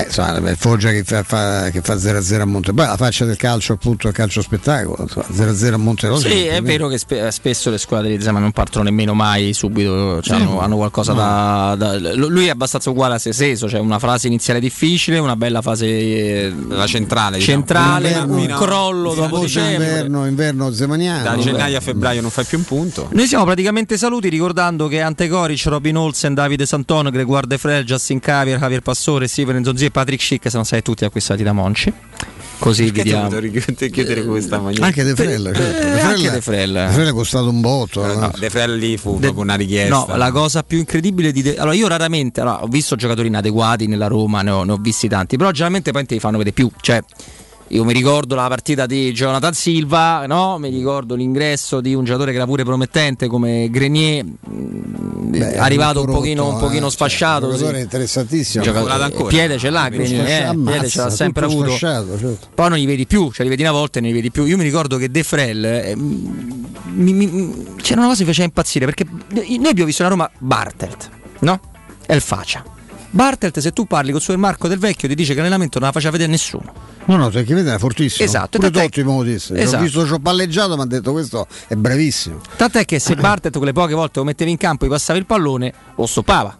[0.00, 3.24] Eh, insomma, il Foggia che fa, fa- che fa 0-0 a Monte, poi la faccia
[3.24, 6.30] del calcio, appunto, il calcio spettacolo, insomma, 0-0 a Monterosi.
[6.30, 10.22] Sì, è vero che spe- spesso le squadre di Zeman non partono nemmeno mai subito,
[10.22, 10.42] cioè Sì.
[10.44, 11.18] hanno, hanno qualcosa No.
[11.18, 15.34] da, da- Lui è abbastanza uguale a se stesso, cioè una fase iniziale difficile, una
[15.34, 17.38] bella fase eh, La centrale.
[17.38, 17.56] diciamo.
[17.58, 19.72] centrale, Inverno, un crollo dopo dicembre.
[19.86, 21.22] inverno, inverno zemaniano.
[21.24, 23.08] Da gennaio a febbraio non fai più un punto.
[23.12, 27.82] Noi siamo praticamente saluti ricordando che Ante Coric, Robin Olsen, Davide Santon, Gregoire De Frel,
[27.84, 31.92] Justin Cavier, Javier Pastore, Steven Zonzi e Patrick Schick sono stati tutti acquistati da Monci.
[32.58, 34.84] Così Perché dovuto richiudere- chiudere con questa maniera?
[34.86, 35.60] Anche De Frel, certo.
[35.60, 36.72] De Eh, Frel- anche De Frel.
[36.72, 38.04] De Frel è costato un botto.
[38.04, 38.16] eh.
[38.16, 39.94] No, De Frelli fu proprio una richiesta.
[40.08, 43.86] No, la cosa più incredibile di De- Allora, io raramente allora, ho visto giocatori inadeguati
[43.86, 46.54] nella Roma, ne ho, ne ho visti tanti, però generalmente poi te li fanno vedere
[46.54, 46.68] più.
[46.80, 47.00] Cioè,
[47.70, 50.58] io mi ricordo la partita di Jonathan Silva, no?
[50.58, 56.00] mi ricordo l'ingresso di un giocatore che era pure promettente come Grenier, mh, Beh, arrivato
[56.00, 57.40] un pochino, rotto, un pochino eh, sfasciato.
[57.40, 57.58] cioè, un sì.
[57.60, 58.64] giocatore interessantissimo.
[58.64, 59.28] Gioca- Volato ancora.
[59.28, 61.70] piede ce l'ha Grenier, eh, Ammazza, piede ce l'ha sempre avuto.
[61.76, 62.38] certo.
[62.54, 64.44] Poi non li vedi più, cioè li vedi una volta e non li vedi più.
[64.46, 68.46] Io mi ricordo che De Frel eh, mi- mi- c'era una cosa che mi faceva
[68.46, 71.60] impazzire perché noi abbiamo visto una Roma Bartelt, no?
[72.06, 72.64] È il faccia.
[73.10, 75.88] Bartelt, se tu parli con il suo Marco del Vecchio, ti dice che l'allenamento non
[75.88, 76.72] la faceva vedere nessuno.
[77.06, 78.24] No, no, perché vede era fortissimo.
[78.26, 79.54] Esatto, Pure Totti lo disse.
[79.54, 79.82] L'ho Esatto.
[79.82, 82.40] visto, ci ho palleggiato, mi ha detto questo è bravissimo.
[82.56, 85.72] Tant'è che se Bartelt quelle poche volte lo mettevi in campo e passavi il pallone,
[85.96, 86.56] lo stoppava.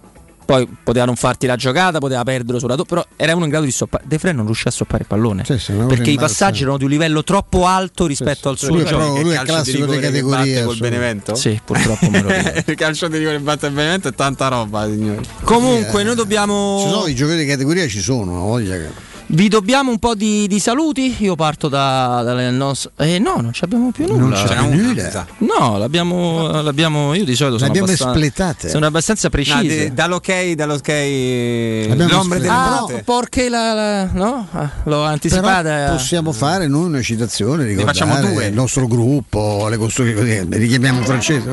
[0.49, 3.67] Poi poteva non farti la giocata, poteva perdere sulla doppia, però era uno in grado
[3.67, 4.05] di stoppare.
[4.07, 5.45] De Frey non riusciva a stoppare il pallone.
[5.47, 8.87] una cosa perché i passaggi erano di un livello troppo alto rispetto al suo Lui
[8.87, 8.97] gioco.
[8.97, 10.79] proprio- lui è calcio classico di categoria, col.
[10.79, 11.35] Benevento?
[11.35, 12.31] Sì, purtroppo me lo
[12.65, 15.21] il calcio di rigore che batte il Benevento è tanta roba, signori.
[15.43, 16.81] Comunque, noi dobbiamo.
[16.83, 18.89] Ci sono i giocatori di categoria, ci sono, voglia che.
[19.31, 21.17] Vi dobbiamo un po' di, di saluti?
[21.19, 22.93] Io parto da, dalle nostre.
[22.97, 24.21] Eh no, non ci abbiamo più nulla.
[24.21, 25.27] Non c'è più nulla.
[25.39, 27.13] No, l'abbiamo, l'abbiamo.
[27.13, 28.69] Io di solito sono L'abbiamo abbastanza, espletate.
[28.71, 29.67] Sono abbastanza No, precise.
[29.67, 33.03] de- dall'ok, dall'ok Abbiamo l'ombre delle Ah, note.
[33.05, 34.47] perché la, la- no?
[34.51, 35.63] Ah, L'ho anticipata.
[35.63, 38.47] Però possiamo fare noi una citazione, ricordare facciamo due.
[38.47, 41.51] il nostro gruppo, le costruzioni, richiamiamo Francesco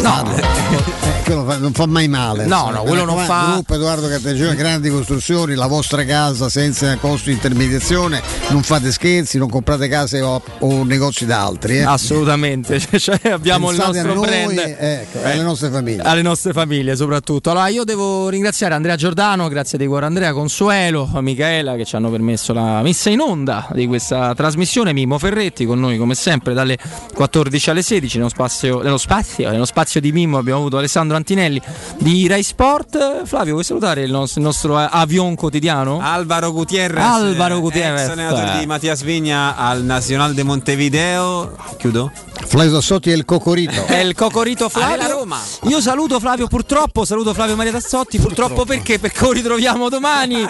[0.00, 0.34] parla.
[0.36, 2.46] Eh, quello fa- non fa mai male.
[2.46, 2.72] No, insomma.
[2.78, 7.32] no, quello non fa- Gruppo Edoardo Cattegione, grandi costruzioni, la vostra casa senza costo di
[7.32, 11.78] intermediazione, non fate scherzi, non comprate case o, o negozi da altri.
[11.78, 11.82] Eh.
[11.82, 14.76] Assolutamente, cioè, abbiamo Pensate il nostro noi, brand.
[14.78, 16.02] ecco, Eh, alle nostre famiglie.
[16.02, 17.50] alle nostre famiglie soprattutto.
[17.50, 22.10] Allora io devo ringraziare Andrea Giordano, grazie di cuore Andrea Consuelo, Michaela che ci hanno
[22.10, 26.78] permesso la messa in onda di questa trasmissione, Mimo Ferretti con noi come sempre dalle
[27.14, 31.60] 14 alle 16 nello spazio, nello spazio, nello spazio di Mimo abbiamo avuto Alessandro Antinelli
[31.98, 33.24] di Rai Sport.
[33.24, 36.00] Flavio vuoi salutare il nostro, il nostro eh, avion quotidiano?
[36.00, 38.02] Alvaro Gutierrez, Alvaro Gutierrez.
[38.04, 41.56] ex allenatore di Mattias Vigna al Nacional de Montevideo.
[41.76, 42.10] Chiudo.
[42.46, 43.86] Flavio Tassotti e il Cocorito.
[43.86, 44.94] È il Cocorito Flavio.
[44.94, 45.38] Alla Roma.
[45.64, 48.98] Io saluto Flavio purtroppo, saluto Flavio Maria Tassotti, purtroppo, perché?
[48.98, 50.46] Perché lo ritroviamo domani.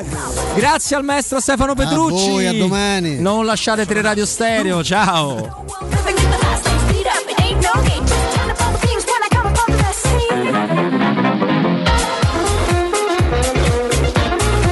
[0.55, 2.31] Grazie al maestro Stefano Petrucci.
[2.31, 3.19] voi, a domani.
[3.19, 5.65] Non lasciate Teleradio Stereo, ciao.